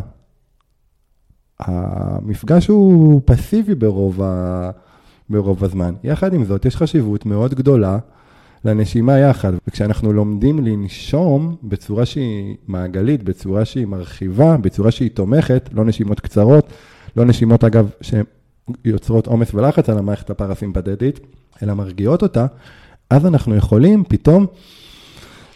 המפגש 1.61 2.67
הוא 2.67 3.21
פסיבי 3.25 3.75
ברוב, 3.75 4.23
ה... 4.23 4.71
ברוב 5.31 5.65
הזמן. 5.65 5.95
יחד 6.05 6.35
עם 6.35 6.45
זאת, 6.45 6.65
יש 6.65 6.77
חשיבות 6.77 7.27
מאוד 7.27 7.55
גדולה 7.55 7.99
לנשימה 8.65 9.19
יחד. 9.19 9.53
וכשאנחנו 9.69 10.13
לומדים 10.13 10.67
לנשום 10.67 11.57
בצורה 11.63 12.07
שהיא 12.07 12.57
מעגלית, 12.69 13.23
בצורה 13.23 13.65
שהיא 13.65 13.87
מרחיבה, 13.87 14.57
בצורה 14.57 14.91
שהיא 14.91 15.11
תומכת, 15.11 15.69
לא 15.73 15.85
נשימות 15.85 16.21
קצרות, 16.21 16.73
לא 17.17 17.25
נשימות 17.25 17.65
אגב 17.65 17.91
שיוצרות 18.01 19.27
עומס 19.27 19.55
ולחץ 19.55 19.89
על 19.89 19.99
המערכת 19.99 20.31
הפרסימפטית, 20.31 21.21
אלא 21.63 21.75
מרגיעות 21.75 22.23
אותה, 22.23 22.47
אז 23.11 23.27
אנחנו 23.27 23.57
יכולים 23.57 24.05
פתאום 24.09 24.47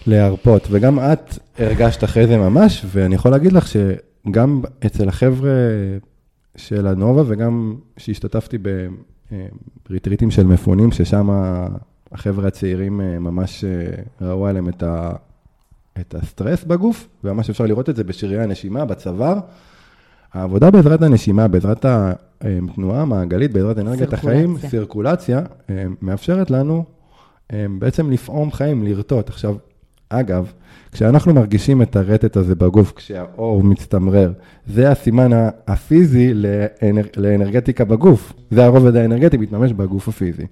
להרפות. 0.07 0.69
וגם 0.71 0.99
את 0.99 1.39
הרגשת 1.59 2.05
אחרי 2.05 2.27
זה 2.27 2.37
ממש, 2.37 2.87
ואני 2.93 3.15
יכול 3.15 3.31
להגיד 3.31 3.53
לך 3.53 3.67
שגם 3.69 4.63
אצל 4.87 5.09
החבר'ה 5.09 5.53
של 6.57 6.87
הנובה 6.87 7.23
וגם 7.27 7.77
שהשתתפתי 7.97 8.59
בריטריטים 9.89 10.31
של 10.31 10.47
מפונים, 10.47 10.93
ששם 10.93 11.31
החבר'ה 12.13 12.49
הצעירים 12.49 13.01
אה, 13.01 13.19
ממש 13.19 13.65
אה, 13.65 14.03
ראו 14.29 14.47
עליהם 14.47 14.69
את, 14.69 14.83
ה, 14.83 15.13
את 16.01 16.15
הסטרס 16.15 16.65
בגוף, 16.65 17.09
וממש 17.25 17.51
אפשר 17.51 17.67
לראות 17.67 17.91
את 17.91 17.97
זה 17.97 18.05
בשרירי 18.05 18.43
הנשימה, 18.43 18.85
בצוואר. 18.85 19.39
העבודה 20.33 20.71
בעזרת 20.71 21.03
הנשימה, 21.03 21.49
בעזרת 21.49 21.87
התנועה 22.41 23.03
המעגלית, 23.03 23.53
בעזרת 23.53 23.79
אנרגיית 23.79 24.13
החיים, 24.13 24.59
סירקולציה, 24.59 25.41
אה, 25.71 25.85
מאפשרת 26.03 26.51
לנו 26.51 26.85
בעצם 27.79 28.11
לפעום 28.11 28.53
חיים, 28.53 28.85
לרטוט. 28.85 29.29
עכשיו, 29.29 29.57
אגב, 30.09 30.53
כשאנחנו 30.93 31.35
מרגישים 31.35 31.83
את 31.83 31.97
הרטט 31.97 32.37
הזה 32.37 32.55
בגוף, 32.55 32.93
כשהאור 32.97 33.63
מצטמרר, 33.63 34.33
זה 34.67 34.91
הסימן 34.91 35.31
הפיזי 35.67 36.35
לאנר... 36.35 37.05
לאנרגטיקה 37.17 37.85
בגוף. 37.85 38.33
זה 38.51 38.65
הרובד 38.65 38.97
האנרגטי 38.97 39.37
מתממש 39.37 39.73
בגוף 39.73 40.09
הפיזי. 40.09 40.47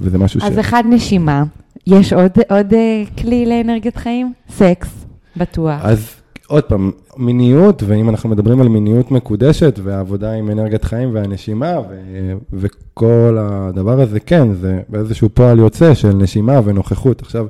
וזה 0.00 0.18
משהו 0.18 0.40
ש... 0.40 0.44
אז 0.44 0.58
אחד 0.58 0.82
נשימה, 0.90 1.44
יש 1.86 2.12
עוד, 2.12 2.30
עוד 2.50 2.72
uh, 2.72 3.20
כלי 3.20 3.46
לאנרגיית 3.46 3.96
חיים? 3.96 4.32
סקס, 4.50 5.06
בטוח. 5.36 5.80
אז 5.82 6.10
עוד 6.46 6.64
פעם, 6.64 6.90
מיניות, 7.16 7.82
ואם 7.86 8.08
אנחנו 8.08 8.28
מדברים 8.28 8.60
על 8.60 8.68
מיניות 8.68 9.10
מקודשת 9.10 9.78
ועבודה 9.82 10.32
עם 10.32 10.50
אנרגיית 10.50 10.84
חיים 10.84 11.14
והנשימה 11.14 11.80
ו- 11.80 12.32
וכל 12.52 13.36
הדבר 13.40 14.00
הזה, 14.00 14.20
כן, 14.20 14.54
זה 14.54 14.80
באיזשהו 14.88 15.28
פועל 15.34 15.58
יוצא 15.58 15.94
של 15.94 16.12
נשימה 16.12 16.60
ונוכחות. 16.64 17.22
עכשיו, 17.22 17.46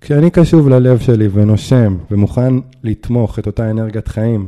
כשאני 0.00 0.30
קשוב 0.30 0.68
ללב 0.68 0.98
שלי 0.98 1.28
ונושם 1.32 1.96
ומוכן 2.10 2.54
לתמוך 2.84 3.38
את 3.38 3.46
אותה 3.46 3.70
אנרגיית 3.70 4.08
חיים, 4.08 4.46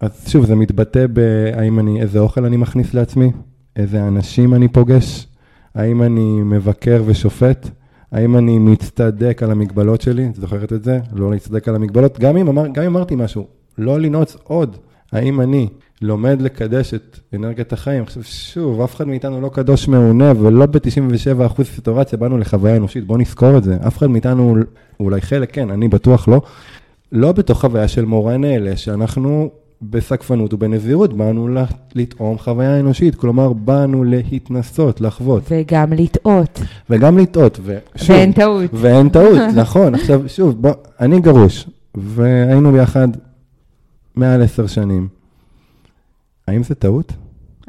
אז 0.00 0.10
שוב, 0.26 0.46
זה 0.46 0.54
מתבטא 0.54 1.06
בהאם 1.06 1.78
אני, 1.78 2.00
איזה 2.00 2.18
אוכל 2.18 2.44
אני 2.44 2.56
מכניס 2.56 2.94
לעצמי, 2.94 3.32
איזה 3.76 4.08
אנשים 4.08 4.54
אני 4.54 4.68
פוגש, 4.68 5.26
האם 5.74 6.02
אני 6.02 6.42
מבקר 6.42 7.02
ושופט? 7.06 7.68
האם 8.12 8.36
אני 8.36 8.58
מצטדק 8.58 9.42
על 9.42 9.50
המגבלות 9.50 10.00
שלי? 10.00 10.26
את 10.26 10.34
זוכרת 10.34 10.72
את 10.72 10.84
זה? 10.84 10.98
לא 11.12 11.30
להצטדק 11.30 11.68
על 11.68 11.74
המגבלות. 11.74 12.18
גם 12.18 12.36
אם, 12.36 12.48
אמר, 12.48 12.66
גם 12.66 12.82
אם 12.82 12.96
אמרתי 12.96 13.16
משהו, 13.16 13.46
לא 13.78 14.00
לנעוץ 14.00 14.36
עוד. 14.44 14.76
האם 15.12 15.40
אני 15.40 15.68
לומד 16.02 16.42
לקדש 16.42 16.94
את 16.94 17.18
אנרגיית 17.34 17.72
החיים? 17.72 18.02
עכשיו, 18.02 18.22
שוב, 18.24 18.80
אף 18.80 18.94
אחד 18.94 19.08
מאיתנו 19.08 19.40
לא 19.40 19.48
קדוש 19.48 19.88
מעונה, 19.88 20.32
ולא 20.40 20.66
ב-97% 20.66 21.62
סיטורציה 21.64 22.18
באנו 22.18 22.38
לחוויה 22.38 22.76
אנושית, 22.76 23.06
בואו 23.06 23.18
נזכור 23.18 23.58
את 23.58 23.64
זה. 23.64 23.76
אף 23.86 23.98
אחד 23.98 24.06
מאיתנו, 24.06 24.56
אולי 25.00 25.20
חלק 25.20 25.54
כן, 25.54 25.70
אני 25.70 25.88
בטוח 25.88 26.28
לא. 26.28 26.40
לא 27.12 27.32
בתוך 27.32 27.60
חוויה 27.60 27.88
של 27.88 28.04
מורה 28.04 28.36
נעלה, 28.36 28.76
שאנחנו 28.76 29.50
בסקפנות 29.82 30.54
ובנזירות 30.54 31.12
באנו 31.12 31.48
לטעום 31.94 32.38
חוויה 32.38 32.80
אנושית, 32.80 33.14
כלומר 33.14 33.52
באנו 33.52 34.04
להתנסות, 34.04 35.00
לחוות. 35.00 35.42
וגם 35.50 35.92
לטעות. 35.92 36.60
וגם 36.90 37.18
לטעות, 37.18 37.60
ושוב. 37.64 38.10
ואין 38.10 38.32
טעות. 38.32 38.70
ואין 38.72 39.08
טעות, 39.08 39.40
נכון. 39.62 39.94
עכשיו, 39.94 40.28
שוב, 40.28 40.62
בוא, 40.62 40.72
אני 41.00 41.20
גרוש, 41.20 41.68
והיינו 41.94 42.72
ביחד 42.72 43.08
מעל 44.16 44.42
עשר 44.42 44.66
שנים. 44.66 45.08
האם 46.48 46.62
זה 46.62 46.74
טעות? 46.74 47.12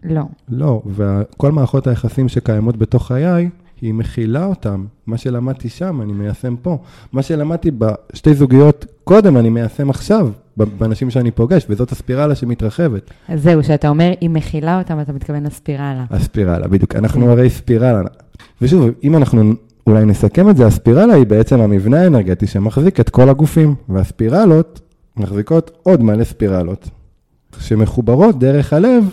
לא. 0.03 0.23
לא, 0.49 0.81
וכל 0.85 1.51
מערכות 1.51 1.87
היחסים 1.87 2.29
שקיימות 2.29 2.77
בתוך 2.77 3.07
חיי, 3.07 3.49
היא 3.81 3.93
מכילה 3.93 4.45
אותם. 4.45 4.85
מה 5.07 5.17
שלמדתי 5.17 5.69
שם, 5.69 6.01
אני 6.01 6.13
מיישם 6.13 6.55
פה. 6.61 6.77
מה 7.13 7.21
שלמדתי 7.21 7.71
בשתי 7.71 8.33
זוגיות 8.33 8.85
קודם, 9.03 9.37
אני 9.37 9.49
מיישם 9.49 9.89
עכשיו, 9.89 10.29
באנשים 10.77 11.09
שאני 11.09 11.31
פוגש, 11.31 11.65
וזאת 11.69 11.91
הספירלה 11.91 12.35
שמתרחבת. 12.35 13.11
אז 13.27 13.43
זהו, 13.43 13.63
שאתה 13.63 13.89
אומר, 13.89 14.11
היא 14.21 14.29
מכילה 14.29 14.79
אותם, 14.79 14.99
אתה 14.99 15.13
מתכוון 15.13 15.43
לספירלה. 15.43 16.05
הספירלה, 16.09 16.67
בדיוק. 16.67 16.95
אנחנו 16.95 17.31
הרי 17.31 17.49
ספירלה. 17.49 18.01
ושוב, 18.61 18.89
אם 19.03 19.15
אנחנו 19.15 19.53
אולי 19.87 20.05
נסכם 20.05 20.49
את 20.49 20.57
זה, 20.57 20.67
הספירלה 20.67 21.13
היא 21.13 21.25
בעצם 21.25 21.61
המבנה 21.61 22.01
האנרגטי 22.01 22.47
שמחזיק 22.47 22.99
את 22.99 23.09
כל 23.09 23.29
הגופים, 23.29 23.75
והספירלות 23.89 24.81
מחזיקות 25.17 25.71
עוד 25.83 26.03
מלא 26.03 26.23
ספירלות, 26.23 26.89
שמחוברות 27.59 28.39
דרך 28.39 28.73
הלב 28.73 29.03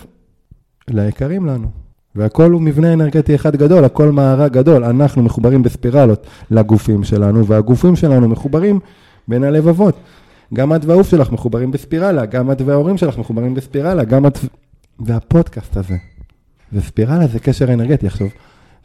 ליקרים 0.87 1.45
לנו. 1.45 1.67
והכל 2.15 2.51
הוא 2.51 2.61
מבנה 2.61 2.93
אנרגטי 2.93 3.35
אחד 3.35 3.55
גדול, 3.55 3.85
הכל 3.85 4.11
מארג 4.11 4.51
גדול. 4.51 4.83
אנחנו 4.83 5.23
מחוברים 5.23 5.63
בספירלות 5.63 6.27
לגופים 6.51 7.03
שלנו, 7.03 7.45
והגופים 7.45 7.95
שלנו 7.95 8.29
מחוברים 8.29 8.79
בין 9.27 9.43
הלבבות. 9.43 9.95
גם 10.53 10.75
את 10.75 10.85
והעוף 10.85 11.09
שלך 11.09 11.31
מחוברים 11.31 11.71
בספירלה, 11.71 12.25
גם 12.25 12.51
את 12.51 12.61
וההורים 12.61 12.97
שלך 12.97 13.17
מחוברים 13.17 13.53
בספירלה, 13.53 14.03
גם 14.03 14.25
את... 14.27 14.37
והפודקאסט 14.99 15.77
הזה. 15.77 15.95
וספירלה 16.73 17.27
זה 17.27 17.39
קשר 17.39 17.73
אנרגטי. 17.73 18.07
עכשיו, 18.07 18.27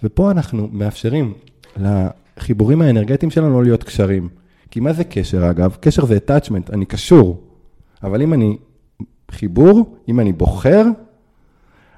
ופה 0.03 0.31
אנחנו 0.31 0.69
מאפשרים 0.73 1.33
לחיבורים 1.77 2.83
האנרגטיים 2.83 3.31
שלנו 3.31 3.51
לא 3.51 3.62
להיות 3.62 3.83
קשרים. 3.83 4.29
כי 4.71 4.81
מה 4.81 4.93
זה 4.93 5.05
קשר 5.05 5.51
אגב? 5.51 5.77
קשר 5.81 6.05
זה 6.05 6.19
attachment, 6.27 6.73
אני 6.73 6.87
קשור. 6.87 7.41
אבל 8.03 8.23
אם 8.23 8.33
אני 8.33 8.57
חיבור, 9.31 9.97
אם 10.09 10.21
אני 10.21 10.33
בוחר, 10.33 10.85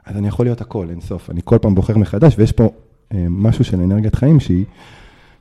אז 0.06 0.16
אני 0.16 0.28
יכול 0.28 0.46
להיות 0.46 0.60
הכל, 0.60 0.86
אין 0.90 1.00
סוף. 1.00 1.30
אני 1.30 1.40
כל 1.44 1.58
פעם 1.62 1.74
בוחר 1.74 1.98
מחדש, 1.98 2.34
ויש 2.38 2.52
פה 2.52 2.70
אה, 3.14 3.26
משהו 3.28 3.64
של 3.64 3.80
אנרגיית 3.80 4.14
חיים 4.14 4.40
שהיא 4.40 4.64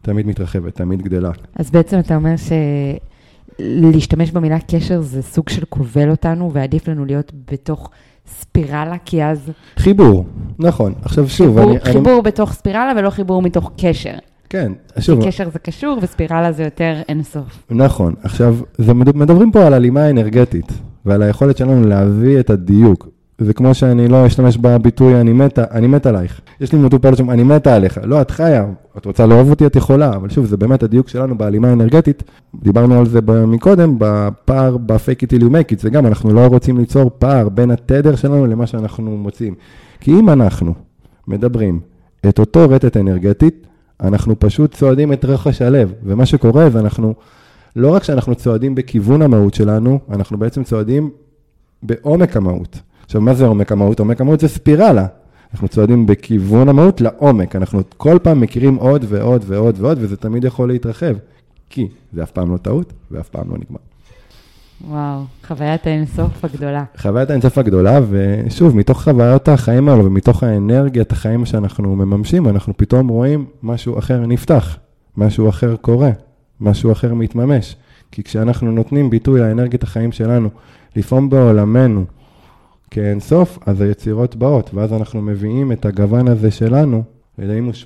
תמיד 0.01 0.27
מתרחבת, 0.27 0.75
תמיד 0.75 1.01
גדלה. 1.01 1.31
אז 1.55 1.71
בעצם 1.71 1.99
אתה 1.99 2.15
אומר 2.15 2.37
שלהשתמש 3.61 4.31
במילה 4.31 4.57
קשר 4.59 5.01
זה 5.01 5.21
סוג 5.21 5.49
של 5.49 5.65
כובל 5.69 6.09
אותנו, 6.09 6.53
ועדיף 6.53 6.87
לנו 6.87 7.05
להיות 7.05 7.31
בתוך 7.51 7.89
ספירלה, 8.27 8.95
כי 9.05 9.23
אז... 9.23 9.51
חיבור, 9.77 10.25
נכון. 10.59 10.93
עכשיו 11.01 11.29
שוב, 11.29 11.59
חיבור, 11.59 11.71
אני... 11.71 11.79
חיבור 11.79 12.13
אני... 12.13 12.21
בתוך 12.21 12.53
ספירלה 12.53 12.93
ולא 12.97 13.09
חיבור 13.09 13.41
מתוך 13.41 13.71
קשר. 13.77 14.13
כן, 14.49 14.71
שוב, 14.99 15.21
כי 15.21 15.27
קשר 15.27 15.49
זה 15.49 15.59
קשור 15.59 15.97
וספירלה 16.01 16.51
זה 16.51 16.63
יותר 16.63 17.01
אינסוף. 17.09 17.63
נכון. 17.69 18.13
עכשיו, 18.23 18.57
מדברים 19.15 19.51
פה 19.51 19.65
על 19.65 19.73
הלימה 19.73 20.09
אנרגטית, 20.09 20.71
ועל 21.05 21.21
היכולת 21.21 21.57
שלנו 21.57 21.87
להביא 21.87 22.39
את 22.39 22.49
הדיוק. 22.49 23.14
זה 23.37 23.53
כמו 23.53 23.73
שאני 23.73 24.07
לא 24.07 24.27
אשתמש 24.27 24.57
בביטוי 24.57 25.21
אני 25.21 25.33
מתה, 25.33 25.63
אני 25.71 25.87
מת 25.87 26.05
עלייך. 26.05 26.41
יש 26.61 26.73
לי 26.73 26.79
מטופלת 26.79 27.17
שם, 27.17 27.29
אני 27.29 27.43
מתה 27.43 27.75
עליך. 27.75 27.99
לא, 28.03 28.21
את 28.21 28.31
חיה, 28.31 28.65
את 28.97 29.05
רוצה 29.05 29.25
לאהוב 29.25 29.49
אותי, 29.49 29.65
את 29.65 29.75
יכולה. 29.75 30.15
אבל 30.15 30.29
שוב, 30.29 30.45
זה 30.45 30.57
באמת 30.57 30.83
הדיוק 30.83 31.09
שלנו 31.09 31.37
בהלימה 31.37 31.69
האנרגטית. 31.69 32.23
דיברנו 32.55 32.99
על 32.99 33.05
זה 33.05 33.19
מקודם, 33.47 33.95
בפער, 33.97 34.77
ב-fake 34.77 35.23
it 35.23 35.37
till 35.37 35.41
you 35.41 35.49
make 35.49 35.77
it. 35.77 35.81
זה 35.81 35.89
גם, 35.89 36.05
אנחנו 36.05 36.33
לא 36.33 36.47
רוצים 36.47 36.77
ליצור 36.77 37.11
פער 37.19 37.49
בין 37.49 37.71
התדר 37.71 38.15
שלנו 38.15 38.45
למה 38.45 38.67
שאנחנו 38.67 39.17
מוצאים. 39.17 39.55
כי 39.99 40.11
אם 40.11 40.29
אנחנו 40.29 40.73
מדברים 41.27 41.79
את 42.29 42.39
אותו 42.39 42.69
רטט 42.69 42.97
אנרגטית, 42.97 43.67
אנחנו 44.01 44.39
פשוט 44.39 44.73
צועדים 44.73 45.13
את 45.13 45.25
רחש 45.25 45.61
הלב. 45.61 45.93
ומה 46.03 46.25
שקורה 46.25 46.69
זה 46.69 46.79
אנחנו, 46.79 47.13
לא 47.75 47.93
רק 47.93 48.03
שאנחנו 48.03 48.35
צועדים 48.35 48.75
בכיוון 48.75 49.21
המהות 49.21 49.53
שלנו, 49.53 49.99
אנחנו 50.09 50.37
בעצם 50.37 50.63
צועדים 50.63 51.09
בעומק 51.83 52.37
המהות. 52.37 52.79
עכשיו, 53.05 53.21
מה 53.21 53.33
זה 53.33 53.45
עומק 53.45 53.71
המהות? 53.71 53.99
עומק 53.99 54.21
המהות 54.21 54.39
זה 54.39 54.47
ספירלה. 54.47 55.05
אנחנו 55.53 55.67
צועדים 55.67 56.05
בכיוון 56.05 56.69
המהות 56.69 57.01
לעומק. 57.01 57.55
אנחנו 57.55 57.81
כל 57.97 58.17
פעם 58.23 58.41
מכירים 58.41 58.75
עוד 58.75 59.05
ועוד 59.07 59.43
ועוד 59.47 59.75
ועוד, 59.79 59.97
וזה 60.01 60.17
תמיד 60.17 60.43
יכול 60.43 60.67
להתרחב. 60.67 61.15
כי 61.69 61.87
זה 62.13 62.23
אף 62.23 62.31
פעם 62.31 62.51
לא 62.51 62.57
טעות, 62.57 62.93
ואף 63.11 63.29
פעם 63.29 63.51
לא 63.51 63.57
נגמר. 63.57 63.79
וואו, 64.87 65.21
חוויית 65.47 65.87
האינסוף 65.87 66.45
הגדולה. 66.45 66.83
חוויית 66.97 67.29
האינסוף 67.29 67.57
הגדולה, 67.57 67.99
ושוב, 68.09 68.75
מתוך 68.75 69.03
חוויות 69.03 69.47
החיים 69.47 69.89
האלו 69.89 70.05
ומתוך 70.05 70.43
האנרגיית 70.43 71.11
החיים 71.11 71.45
שאנחנו 71.45 71.95
מממשים, 71.95 72.47
אנחנו 72.47 72.73
פתאום 72.77 73.07
רואים 73.07 73.45
משהו 73.63 73.99
אחר 73.99 74.25
נפתח, 74.25 74.77
משהו 75.17 75.49
אחר 75.49 75.75
קורה, 75.75 76.11
משהו 76.61 76.91
אחר 76.91 77.13
מתממש. 77.13 77.75
כי 78.11 78.23
כשאנחנו 78.23 78.71
נותנים 78.71 79.09
ביטוי 79.09 79.39
לאנרגיית 79.39 79.83
החיים 79.83 80.11
שלנו, 80.11 80.49
לפעום 80.95 81.29
בעולמנו 81.29 82.05
כאינסוף, 82.95 83.59
אז 83.65 83.81
היצירות 83.81 84.35
באות, 84.35 84.69
ואז 84.73 84.93
אנחנו 84.93 85.21
מביאים 85.21 85.71
את 85.71 85.85
הגוון 85.85 86.27
הזה 86.27 86.51
שלנו. 86.51 87.03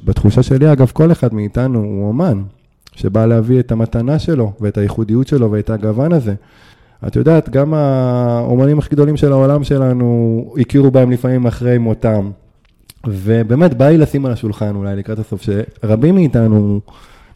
בתחושה 0.04 0.44
שלי, 0.44 0.72
אגב, 0.72 0.92
כל 0.94 1.12
אחד 1.12 1.34
מאיתנו 1.34 1.80
הוא 1.80 2.08
אומן, 2.08 2.42
שבא 2.96 3.26
להביא 3.26 3.60
את 3.60 3.72
המתנה 3.72 4.20
שלו, 4.20 4.52
ואת 4.62 4.78
הייחודיות 4.78 5.28
שלו, 5.28 5.52
ואת 5.52 5.70
הגוון 5.70 6.14
הזה. 6.14 6.34
את 7.08 7.16
יודעת, 7.16 7.50
גם 7.50 7.74
האומנים 7.74 8.80
הכי 8.80 8.90
גדולים 8.90 9.18
של 9.18 9.32
העולם 9.32 9.64
שלנו, 9.64 10.54
הכירו 10.58 10.92
בהם 10.92 11.12
לפעמים 11.12 11.46
אחרי 11.46 11.78
מותם. 11.78 12.32
ובאמת, 13.08 13.74
בא 13.74 13.90
לי 13.90 13.98
לשים 13.98 14.26
על 14.26 14.32
השולחן 14.32 14.76
אולי 14.76 14.96
לקראת 14.96 15.20
הסוף, 15.20 15.42
שרבים 15.42 16.16
מאיתנו 16.16 16.80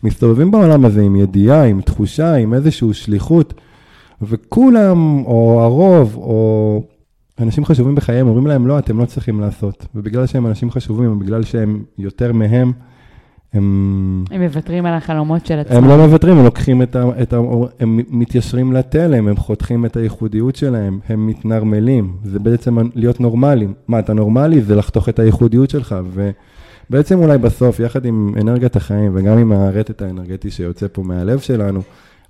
מסתובבים 0.04 0.52
בעולם 0.52 0.86
הזה 0.86 1.02
עם 1.02 1.16
ידיעה, 1.16 1.64
עם 1.64 1.82
תחושה, 1.82 2.34
עם 2.34 2.54
איזושהי 2.54 2.94
שליחות, 2.94 3.54
וכולם, 4.22 5.24
או 5.26 5.62
הרוב, 5.62 6.16
או 6.16 6.84
אנשים 7.40 7.66
חשובים 7.66 7.96
בחייהם, 7.96 8.28
אומרים 8.28 8.48
להם, 8.48 8.68
לא, 8.68 8.80
אתם 8.80 9.00
לא 9.00 9.06
צריכים 9.06 9.40
לעשות. 9.40 9.88
ובגלל 9.96 10.26
שהם 10.26 10.48
אנשים 10.48 10.72
חשובים, 10.72 11.10
או 11.10 11.16
בגלל 11.16 11.44
שהם 11.44 11.84
יותר 11.98 12.34
מהם, 12.34 12.72
הם... 13.54 14.26
הם 14.32 14.42
מוותרים 14.42 14.86
על 14.86 14.94
החלומות 14.94 15.46
של 15.46 15.60
עצמם. 15.60 15.78
הם 15.78 15.88
לא 15.88 15.98
מוותרים, 15.98 16.38
הם 16.38 16.46
לוקחים 16.46 16.82
את 16.82 16.96
ה... 16.96 17.06
את 17.22 17.34
ה 17.34 17.38
הם 17.80 18.00
מתיישרים 18.10 18.74
לתלם, 18.74 19.28
הם 19.28 19.36
חותכים 19.36 19.86
את 19.86 19.98
הייחודיות 19.98 20.56
שלהם, 20.56 21.00
הם 21.10 21.28
מתנרמלים. 21.28 22.16
זה 22.24 22.40
בעצם 22.40 22.78
להיות 22.96 23.20
נורמליים. 23.20 23.74
מה, 23.88 24.00
אתה 24.00 24.14
נורמלי? 24.14 24.62
זה 24.62 24.76
לחתוך 24.76 25.10
את 25.10 25.20
הייחודיות 25.20 25.70
שלך. 25.70 25.96
ובעצם 26.90 27.20
אולי 27.20 27.38
בסוף, 27.38 27.80
יחד 27.80 28.06
עם 28.06 28.34
אנרגיית 28.42 28.76
החיים 28.76 29.12
וגם 29.16 29.38
עם 29.38 29.52
הרטט 29.52 30.02
האנרגטי 30.02 30.52
שיוצא 30.52 30.88
פה 30.92 31.04
מהלב 31.04 31.40
שלנו, 31.40 31.82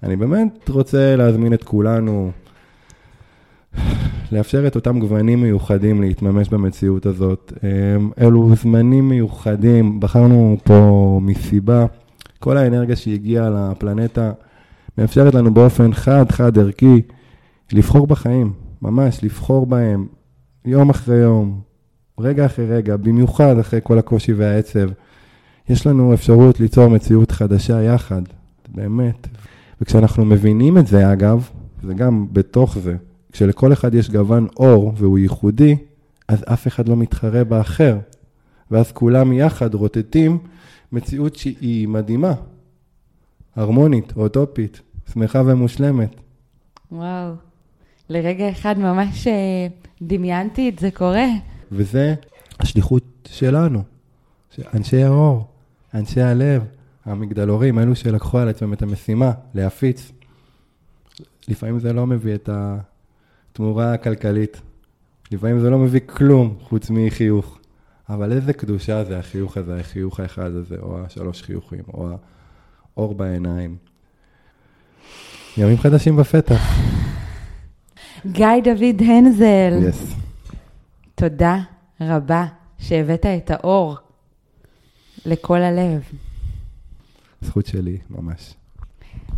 אני 0.03 0.15
באמת 0.15 0.69
רוצה 0.69 1.15
להזמין 1.15 1.53
את 1.53 1.63
כולנו 1.63 2.31
לאפשר 4.31 4.67
את 4.67 4.75
אותם 4.75 4.99
גוונים 4.99 5.41
מיוחדים 5.41 6.01
להתממש 6.01 6.49
במציאות 6.49 7.05
הזאת. 7.05 7.53
אלו 8.21 8.55
זמנים 8.55 9.09
מיוחדים, 9.09 9.99
בחרנו 9.99 10.57
פה 10.63 11.19
מסיבה, 11.23 11.85
כל 12.39 12.57
האנרגיה 12.57 12.95
שהגיעה 12.95 13.49
לפלנטה 13.49 14.31
מאפשרת 14.97 15.35
לנו 15.35 15.53
באופן 15.53 15.93
חד, 15.93 16.31
חד 16.31 16.57
ערכי, 16.57 17.01
לבחור 17.73 18.07
בחיים, 18.07 18.53
ממש 18.81 19.23
לבחור 19.23 19.65
בהם, 19.65 20.07
יום 20.65 20.89
אחרי 20.89 21.15
יום, 21.15 21.61
רגע 22.19 22.45
אחרי 22.45 22.65
רגע, 22.65 22.97
במיוחד 22.97 23.59
אחרי 23.59 23.79
כל 23.83 23.99
הקושי 23.99 24.33
והעצב. 24.33 24.89
יש 25.69 25.87
לנו 25.87 26.13
אפשרות 26.13 26.59
ליצור 26.59 26.87
מציאות 26.87 27.31
חדשה 27.31 27.81
יחד, 27.81 28.21
באמת. 28.69 29.27
וכשאנחנו 29.81 30.25
מבינים 30.25 30.77
את 30.77 30.87
זה, 30.87 31.13
אגב, 31.13 31.49
זה 31.83 31.93
גם 31.93 32.27
בתוך 32.31 32.77
זה, 32.77 32.95
כשלכל 33.33 33.73
אחד 33.73 33.93
יש 33.93 34.09
גוון 34.09 34.47
אור 34.57 34.93
והוא 34.97 35.19
ייחודי, 35.19 35.75
אז 36.27 36.43
אף 36.53 36.67
אחד 36.67 36.89
לא 36.89 36.95
מתחרה 36.95 37.43
באחר. 37.43 37.97
ואז 38.71 38.91
כולם 38.91 39.33
יחד 39.33 39.73
רוטטים 39.73 40.37
מציאות 40.91 41.35
שהיא 41.35 41.87
מדהימה, 41.87 42.33
הרמונית, 43.55 44.13
אוטופית, 44.17 44.81
שמחה 45.13 45.41
ומושלמת. 45.45 46.15
וואו, 46.91 47.33
לרגע 48.09 48.49
אחד 48.49 48.79
ממש 48.79 49.27
אה, 49.27 49.67
דמיינתי 50.01 50.69
את 50.69 50.79
זה 50.79 50.91
קורה. 50.91 51.27
וזה 51.71 52.15
השליחות 52.59 53.29
שלנו, 53.31 53.83
אנשי 54.73 55.03
האור, 55.03 55.47
אנשי 55.93 56.21
הלב, 56.21 56.63
המגדלורים, 57.05 57.79
אלו 57.79 57.95
שלקחו 57.95 58.37
על 58.37 58.49
עצמם 58.49 58.73
את 58.73 58.81
המשימה 58.81 59.31
להפיץ. 59.53 60.11
לפעמים 61.47 61.79
זה 61.79 61.93
לא 61.93 62.07
מביא 62.07 62.35
את 62.35 62.49
ה... 62.49 62.77
תמורה 63.53 63.97
כלכלית. 63.97 64.61
לפעמים 65.31 65.59
זה 65.59 65.69
לא 65.69 65.77
מביא 65.79 65.99
כלום 66.05 66.57
חוץ 66.61 66.89
מחיוך. 66.89 67.59
אבל 68.09 68.31
איזה 68.31 68.53
קדושה 68.53 69.03
זה 69.03 69.19
החיוך 69.19 69.57
הזה, 69.57 69.79
החיוך 69.79 70.19
האחד 70.19 70.51
הזה, 70.51 70.75
או 70.81 70.99
השלוש 71.05 71.41
חיוכים, 71.41 71.83
או 71.93 72.09
האור 72.95 73.15
בעיניים. 73.15 73.75
ימים 75.57 75.77
חדשים 75.77 76.15
בפתח. 76.15 76.61
גיא 78.25 78.47
דוד 78.63 79.01
הנזל, 79.01 79.73
יס. 79.89 80.15
תודה 81.15 81.59
רבה 82.01 82.45
שהבאת 82.77 83.25
את 83.25 83.51
האור 83.51 83.97
לכל 85.25 85.61
הלב. 85.61 86.01
זכות 87.41 87.65
שלי, 87.65 87.97
ממש. 88.09 88.53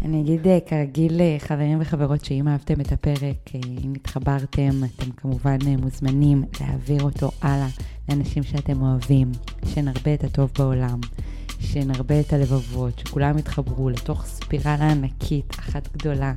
אני 0.06 0.22
אגיד 0.22 0.48
אה, 0.48 0.60
כרגיל, 0.66 1.22
אה, 1.22 1.36
חברים 1.40 1.78
וחברות, 1.82 2.26
שאם 2.26 2.48
אהבתם 2.48 2.82
את 2.82 2.92
הפרק, 2.92 3.56
אה, 3.56 3.60
אם 3.84 3.94
התחברתם, 3.96 4.84
אתם 4.84 5.12
כמובן 5.12 5.58
מוזמנים 5.78 6.44
להעביר 6.62 7.04
אותו 7.04 7.32
הלאה 7.42 7.68
לאנשים 8.10 8.44
שאתם 8.44 8.82
אוהבים, 8.82 9.32
שנרבה 9.66 10.14
את 10.14 10.24
הטוב 10.24 10.52
בעולם, 10.60 11.00
שנרבה 11.60 12.20
את 12.20 12.34
הלבבות, 12.34 13.00
שכולם 13.00 13.38
יתחברו 13.38 13.90
לתוך 13.90 14.26
ספירלה 14.26 14.92
ענקית, 14.92 15.56
אחת 15.60 15.98
גדולה 15.98 16.34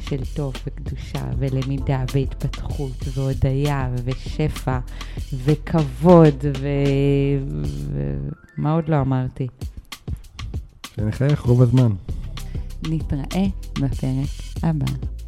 של 0.00 0.24
טוב 0.34 0.54
וקדושה 0.66 1.24
ולמידה 1.38 2.04
והתפתחות 2.14 3.04
והודיה 3.14 3.90
ושפע 4.04 4.78
וכבוד 5.44 6.44
ו... 6.58 6.68
ומה 8.58 8.72
עוד 8.72 8.88
לא 8.88 9.00
אמרתי? 9.00 9.46
שנחייך 10.96 11.40
רוב 11.40 11.62
הזמן. 11.62 11.92
נתראה 12.88 13.46
בפרק 13.80 14.62
הבא. 14.62 15.21